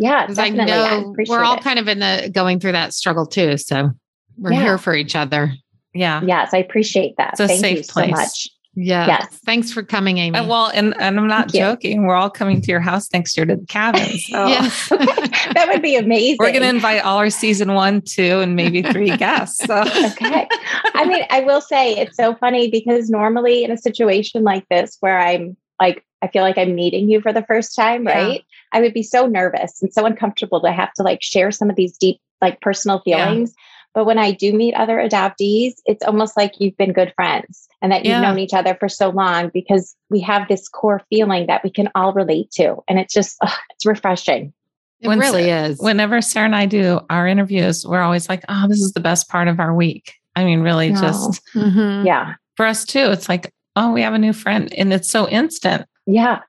'Cause 0.00 0.38
I 0.38 0.50
definitely. 0.50 0.72
I, 0.72 1.00
know 1.00 1.10
appreciate 1.10 1.36
we're 1.36 1.44
all 1.44 1.56
it. 1.56 1.62
kind 1.62 1.78
of 1.78 1.88
in 1.88 1.98
the 2.00 2.30
going 2.32 2.58
through 2.60 2.72
that 2.72 2.94
struggle 2.94 3.26
too. 3.26 3.56
So 3.56 3.90
we're 4.38 4.52
Yeah. 4.52 4.60
here 4.62 4.78
for 4.78 4.94
each 4.94 5.14
other. 5.14 5.52
Yeah. 5.94 6.22
Yes, 6.24 6.54
I 6.54 6.58
appreciate 6.58 7.16
that. 7.18 7.32
It's 7.32 7.40
a 7.40 7.48
Thank 7.48 7.60
safe 7.60 7.76
you 7.78 7.82
so 7.84 7.92
place. 7.92 8.10
much. 8.12 8.48
Yes. 8.76 9.08
Yes. 9.08 9.40
Thanks 9.44 9.72
for 9.72 9.82
coming, 9.82 10.18
Amy. 10.18 10.38
Uh, 10.38 10.46
well, 10.46 10.70
and, 10.72 10.94
and 11.00 11.18
I'm 11.18 11.26
not 11.26 11.50
Thank 11.50 11.54
you. 11.54 11.60
joking. 11.60 12.06
We're 12.06 12.14
all 12.14 12.30
coming 12.30 12.60
to 12.62 12.70
your 12.70 12.78
house 12.80 13.08
next 13.12 13.36
year 13.36 13.44
to 13.44 13.56
the 13.56 13.66
cabin. 13.66 14.06
So 14.30 14.46
Yes. 14.46 14.88
that 14.88 15.66
would 15.68 15.82
be 15.82 15.96
amazing. 15.96 16.36
we're 16.38 16.52
going 16.52 16.62
to 16.62 16.68
invite 16.68 17.04
all 17.04 17.18
our 17.18 17.30
season 17.30 17.74
one, 17.74 18.00
two, 18.00 18.38
and 18.40 18.54
maybe 18.54 18.80
three 18.82 19.14
guests. 19.16 19.64
So 19.66 19.80
okay. 19.80 20.46
I 20.94 21.04
mean, 21.04 21.24
I 21.30 21.40
will 21.40 21.60
say 21.60 21.96
it's 21.96 22.16
so 22.16 22.36
funny 22.36 22.70
because 22.70 23.10
normally 23.10 23.64
in 23.64 23.72
a 23.72 23.76
situation 23.76 24.44
like 24.44 24.66
this 24.68 24.96
where 25.00 25.18
I'm 25.18 25.56
like, 25.80 26.04
I 26.22 26.28
feel 26.28 26.42
like 26.42 26.56
I'm 26.56 26.74
meeting 26.76 27.08
you 27.10 27.20
for 27.20 27.32
the 27.32 27.42
first 27.42 27.74
time, 27.74 28.04
Yeah. 28.04 28.22
right? 28.22 28.44
I 28.72 28.80
would 28.80 28.94
be 28.94 29.02
so 29.02 29.26
nervous 29.26 29.80
and 29.82 29.92
so 29.92 30.04
uncomfortable 30.06 30.60
to 30.62 30.72
have 30.72 30.92
to 30.94 31.02
like 31.02 31.22
share 31.22 31.50
some 31.50 31.70
of 31.70 31.76
these 31.76 31.96
deep, 31.96 32.20
like 32.40 32.60
personal 32.60 33.02
Yeah. 33.06 33.26
feelings. 33.26 33.54
But 33.92 34.04
when 34.04 34.18
I 34.18 34.30
do 34.30 34.52
meet 34.52 34.74
other 34.74 34.98
adoptees, 34.98 35.72
it's 35.84 36.04
almost 36.04 36.36
like 36.36 36.54
you've 36.60 36.76
been 36.76 36.92
good 36.92 37.12
friends 37.16 37.66
and 37.82 37.90
that 37.90 38.04
you've 38.04 38.12
Yeah. 38.12 38.20
known 38.20 38.38
each 38.38 38.54
other 38.54 38.76
for 38.76 38.88
so 38.88 39.08
long 39.10 39.50
because 39.52 39.96
we 40.10 40.20
have 40.20 40.46
this 40.46 40.68
core 40.68 41.02
feeling 41.10 41.46
that 41.48 41.64
we 41.64 41.70
can 41.70 41.88
all 41.96 42.12
relate 42.12 42.52
to. 42.52 42.76
And 42.86 43.00
it's 43.00 43.12
just, 43.12 43.36
ugh, 43.42 43.50
it's 43.70 43.84
refreshing. 43.86 44.52
it 45.00 45.08
When- 45.08 45.18
really 45.18 45.48
is. 45.50 45.80
whenever 45.80 46.20
Sarah 46.20 46.44
and 46.44 46.54
I 46.54 46.66
do 46.66 47.00
our 47.08 47.26
interviews, 47.26 47.86
we're 47.86 48.02
always 48.02 48.28
like, 48.28 48.44
oh, 48.50 48.68
this 48.68 48.80
is 48.82 48.92
the 48.92 49.00
best 49.00 49.28
part 49.30 49.48
of 49.48 49.58
our 49.58 49.74
week. 49.74 50.12
I 50.36 50.44
mean, 50.44 50.60
really, 50.60 50.90
No. 50.92 51.00
just 51.00 51.40
Mhm. 51.54 52.04
Yeah. 52.04 52.34
for 52.56 52.66
us 52.66 52.84
too. 52.84 53.10
It's 53.10 53.26
like, 53.28 53.50
oh, 53.76 53.92
we 53.92 54.02
have 54.02 54.12
a 54.14 54.18
new 54.18 54.34
friend, 54.34 54.72
and 54.76 54.92
it's 54.92 55.08
so 55.08 55.26
instant. 55.28 55.86
Yeah. 56.06 56.40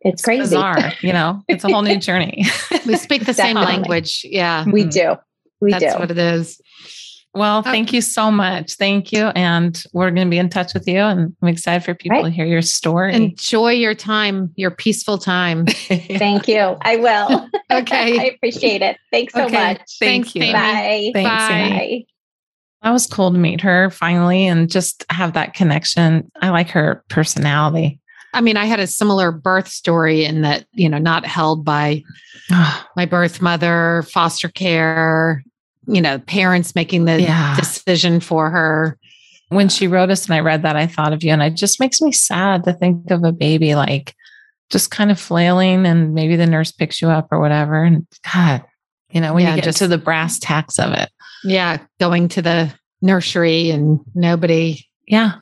It's, 0.00 0.22
crazy. 0.22 0.42
bizarre. 0.42 0.92
You 1.00 1.12
know, 1.12 1.42
it's 1.48 1.64
a 1.64 1.68
whole 1.68 1.82
new 1.82 1.96
journey. 1.98 2.44
We 2.86 2.96
speak 2.96 3.24
the 3.26 3.34
same 3.34 3.56
language. 3.56 4.20
Yeah. 4.24 4.64
We 4.70 4.84
Mhm. 4.84 4.90
do. 4.92 5.14
We 5.60 5.70
That's 5.72 5.94
do. 5.94 5.98
what 5.98 6.10
it 6.10 6.18
is. 6.18 6.60
Well, 7.34 7.62
thank 7.62 7.92
you 7.92 8.00
so 8.00 8.30
much. 8.30 8.74
Thank 8.74 9.12
you. 9.12 9.26
And 9.28 9.82
we're 9.92 10.10
going 10.10 10.26
to 10.26 10.30
be 10.30 10.38
in 10.38 10.48
touch 10.48 10.72
with 10.72 10.88
you. 10.88 11.00
And 11.00 11.36
I'm 11.42 11.48
excited 11.48 11.84
for 11.84 11.94
people 11.94 12.16
Right. 12.18 12.24
to 12.24 12.30
hear 12.30 12.46
your 12.46 12.62
story. 12.62 13.14
Enjoy 13.14 13.72
your 13.72 13.94
time, 13.94 14.52
your 14.56 14.70
peaceful 14.70 15.18
time. 15.18 15.66
Thank 15.88 16.48
you. 16.48 16.76
I 16.82 16.96
will. 16.96 17.48
Okay. 17.72 18.18
I 18.20 18.24
appreciate 18.26 18.80
it. 18.80 18.96
Thanks 19.12 19.34
so 19.34 19.44
Okay. 19.46 19.54
much. 19.56 19.80
Thank 19.98 20.26
Thanks, 20.28 20.34
you. 20.36 20.42
Amy. 20.44 20.52
Bye. 20.52 21.10
Thanks, 21.12 21.30
Bye. 21.30 21.52
Amy. 21.52 21.78
Bye. 22.82 22.86
That 22.88 22.92
was 22.92 23.06
cool 23.08 23.32
to 23.32 23.38
meet 23.38 23.60
her 23.62 23.90
finally 23.90 24.46
and 24.46 24.70
just 24.70 25.04
have 25.10 25.32
that 25.32 25.52
connection. 25.54 26.30
I 26.40 26.50
like 26.50 26.70
her 26.70 27.04
personality. 27.08 27.98
I 28.36 28.40
mean, 28.42 28.56
I 28.56 28.66
had 28.66 28.80
a 28.80 28.86
similar 28.86 29.32
birth 29.32 29.68
story 29.68 30.24
in 30.24 30.42
that, 30.42 30.66
you 30.72 30.88
know, 30.88 30.98
not 30.98 31.24
held 31.26 31.64
by 31.64 32.02
my 32.96 33.06
birth 33.06 33.40
mother, 33.40 34.04
foster 34.08 34.48
care, 34.48 35.42
you 35.86 36.00
know, 36.00 36.18
parents 36.18 36.74
making 36.74 37.06
the 37.06 37.20
Yeah. 37.22 37.56
decision 37.56 38.20
for 38.20 38.50
her. 38.50 38.98
when 39.48 39.68
she 39.68 39.86
wrote 39.86 40.10
us 40.10 40.24
and 40.26 40.34
I 40.34 40.40
read 40.40 40.62
that, 40.62 40.74
I 40.74 40.88
thought 40.88 41.12
of 41.12 41.22
you. 41.22 41.30
And 41.30 41.40
it 41.40 41.54
just 41.54 41.78
makes 41.78 42.00
me 42.00 42.10
sad 42.10 42.64
to 42.64 42.72
think 42.72 43.10
of 43.12 43.22
a 43.22 43.30
baby 43.30 43.76
like 43.76 44.12
just 44.70 44.90
kind 44.90 45.08
of 45.12 45.20
flailing 45.20 45.86
and 45.86 46.12
maybe 46.14 46.34
the 46.34 46.48
nurse 46.48 46.72
picks 46.72 47.00
you 47.00 47.08
up 47.10 47.28
or 47.30 47.38
whatever. 47.38 47.84
And 47.84 48.06
God, 48.34 48.64
you 49.10 49.20
know, 49.20 49.34
when 49.34 49.44
Yeah, 49.44 49.50
you 49.50 49.56
get 49.56 49.64
just- 49.64 49.78
to 49.78 49.86
the 49.88 49.98
brass 49.98 50.40
tacks 50.40 50.80
of 50.80 50.92
it. 50.94 51.10
Yeah, 51.44 51.78
going 52.00 52.26
to 52.30 52.42
the 52.42 52.74
nursery 53.00 53.70
and 53.70 54.00
nobody. 54.16 54.84
Yeah. 55.06 55.34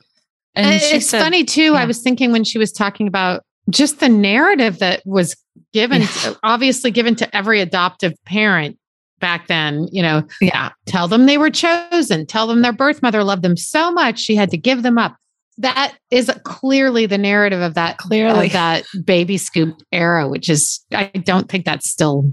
And, 0.55 0.67
it's 0.73 1.09
said, 1.09 1.21
funny 1.21 1.43
too. 1.43 1.75
I 1.75 1.85
was 1.85 2.01
thinking 2.01 2.31
when 2.31 2.43
she 2.43 2.57
was 2.57 2.71
talking 2.71 3.07
about 3.07 3.43
just 3.69 3.99
the 3.99 4.09
narrative 4.09 4.79
that 4.79 5.01
was 5.05 5.35
given, 5.73 6.01
Yeah. 6.03 6.33
obviously 6.43 6.91
given 6.91 7.15
to 7.15 7.35
every 7.35 7.59
adoptive 7.61 8.13
parent 8.25 8.77
back 9.19 9.47
then, 9.47 9.87
you 9.91 10.01
know, 10.01 10.23
Yeah. 10.41 10.69
tell 10.85 11.07
them 11.07 11.25
they 11.25 11.37
were 11.37 11.49
chosen, 11.49 12.25
tell 12.25 12.47
them 12.47 12.61
their 12.61 12.73
birth 12.73 13.01
mother 13.01 13.23
loved 13.23 13.41
them 13.41 13.57
so 13.57 13.91
much 13.91 14.19
she 14.19 14.35
had 14.35 14.51
to 14.51 14.57
give 14.57 14.83
them 14.83 14.97
up. 14.97 15.15
That 15.57 15.93
is 16.11 16.29
clearly 16.43 17.05
the 17.05 17.17
narrative 17.17 17.61
of 17.61 17.75
that 17.75 17.97
Clearly. 17.97 18.47
of 18.47 18.51
that 18.53 18.83
baby 19.05 19.37
scoop 19.37 19.77
era, 19.91 20.27
which 20.27 20.49
is 20.49 20.81
I 20.93 21.05
don't 21.23 21.49
think 21.49 21.65
that's 21.65 21.89
still 21.89 22.31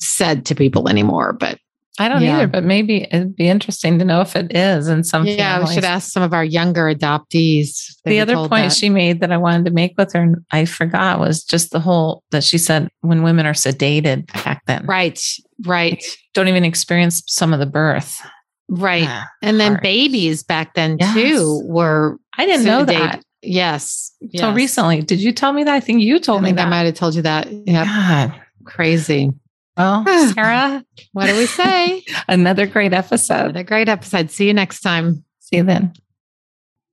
said 0.00 0.46
to 0.46 0.54
people 0.54 0.88
anymore. 0.88 1.34
But 1.38 1.58
I 1.98 2.08
don't 2.08 2.22
Yeah. 2.22 2.34
either, 2.36 2.46
but 2.48 2.64
maybe 2.64 3.02
it'd 3.04 3.36
be 3.36 3.48
interesting 3.48 4.00
to 4.00 4.04
know 4.04 4.20
if 4.20 4.34
it 4.34 4.54
is 4.56 4.88
in 4.88 5.04
some 5.04 5.24
yeah, 5.26 5.60
we 5.64 5.72
should 5.72 5.84
ask 5.84 6.10
some 6.10 6.24
of 6.24 6.32
our 6.34 6.44
younger 6.44 6.92
adoptees. 6.92 7.94
the 8.04 8.18
other 8.20 8.34
point 8.34 8.50
that. 8.50 8.72
she 8.72 8.88
made 8.90 9.20
that 9.20 9.30
I 9.30 9.36
wanted 9.36 9.64
to 9.66 9.70
make 9.70 9.94
with 9.96 10.12
her, 10.12 10.20
and 10.22 10.36
I 10.50 10.64
forgot, 10.64 11.20
was 11.20 11.44
just 11.44 11.70
the 11.70 11.78
whole 11.78 12.24
that 12.32 12.42
she 12.42 12.58
said 12.58 12.88
when 13.02 13.22
women 13.22 13.46
are 13.46 13.52
sedated 13.52 14.26
back 14.44 14.62
then, 14.66 14.84
right, 14.86 15.20
right, 15.64 16.02
don't 16.34 16.48
even 16.48 16.64
experience 16.64 17.22
some 17.28 17.52
of 17.52 17.60
the 17.60 17.66
birth. 17.66 18.20
right. 18.68 19.04
Ah, 19.06 19.28
And 19.42 19.60
then 19.60 19.72
hard. 19.72 19.82
babies 19.82 20.42
back 20.42 20.74
then 20.74 20.96
Yes. 20.98 21.14
too 21.14 21.62
were 21.66 22.16
I 22.38 22.46
didn't 22.46 22.64
know 22.66 22.84
that 22.86 23.22
Yes. 23.42 24.10
so 24.36 24.48
yes. 24.48 24.56
recently. 24.56 25.02
Did 25.02 25.20
you 25.20 25.30
tell 25.32 25.52
me 25.52 25.62
that? 25.64 25.74
I 25.74 25.80
think 25.80 26.00
you 26.02 26.16
I 26.16 26.18
told 26.18 26.42
me 26.42 26.48
think 26.48 26.58
I 26.58 26.64
that. 26.64 26.70
might 26.70 26.86
have 26.86 26.94
told 26.94 27.14
you 27.14 27.22
that. 27.22 27.46
Yeah. 27.66 28.32
Crazy. 28.64 29.30
Well, 29.76 30.04
Sarah, 30.34 30.84
What 31.12 31.26
do 31.26 31.36
we 31.36 31.46
say? 31.46 32.04
another 32.28 32.66
great 32.66 32.92
episode. 32.92 33.50
Another 33.50 33.64
great 33.64 33.88
episode. 33.88 34.30
See 34.30 34.46
you 34.46 34.54
next 34.54 34.80
time. 34.80 35.24
See 35.40 35.56
you 35.56 35.64
then. 35.64 35.92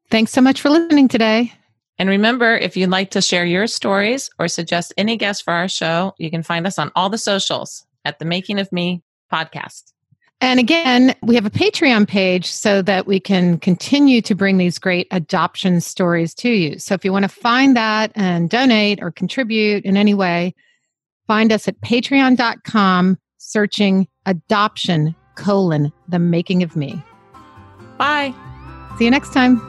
Thanks 0.09 0.32
so 0.32 0.41
much 0.41 0.61
for 0.61 0.69
listening 0.69 1.07
today. 1.07 1.53
And 1.97 2.09
remember, 2.09 2.55
if 2.57 2.75
you'd 2.75 2.89
like 2.89 3.11
to 3.11 3.21
share 3.21 3.45
your 3.45 3.67
stories 3.67 4.29
or 4.39 4.47
suggest 4.47 4.93
any 4.97 5.17
guests 5.17 5.41
for 5.43 5.53
our 5.53 5.67
show, 5.67 6.13
you 6.17 6.32
can 6.32 6.41
find 6.43 6.65
us 6.65 6.79
on 6.79 6.91
all 6.95 7.09
the 7.09 7.17
socials 7.17 7.86
at 8.03 8.17
the 8.19 8.25
Making 8.25 8.59
of 8.59 8.71
Me 8.71 9.03
podcast. 9.32 9.93
And 10.41 10.59
again, 10.59 11.13
we 11.21 11.36
have 11.36 11.45
a 11.45 11.51
Patreon 11.51 12.07
page 12.07 12.47
so 12.47 12.82
that 12.82 13.05
we 13.05 13.19
can 13.19 13.59
continue 13.59 14.21
to 14.23 14.34
bring 14.34 14.57
these 14.57 14.79
great 14.79 15.07
adoption 15.11 15.79
stories 15.79 16.34
to 16.36 16.49
you. 16.49 16.79
So 16.79 16.95
if 16.95 17.05
you 17.05 17.11
want 17.13 17.23
to 17.23 17.29
find 17.29 17.75
that 17.77 18.11
and 18.15 18.49
donate 18.49 19.03
or 19.03 19.11
contribute 19.11 19.86
in 19.86 19.95
any 19.95 20.15
way, 20.15 20.55
Find 21.32 21.53
us 21.53 21.65
at 21.65 21.79
patreon.com 21.79 23.17
searching 23.38 24.05
adoption 24.25 25.15
colon 25.36 25.93
the 26.09 26.19
making 26.19 26.61
of 26.61 26.75
me. 26.75 27.01
Bye. 27.97 28.34
See 28.97 29.05
you 29.05 29.11
next 29.11 29.32
time. 29.32 29.61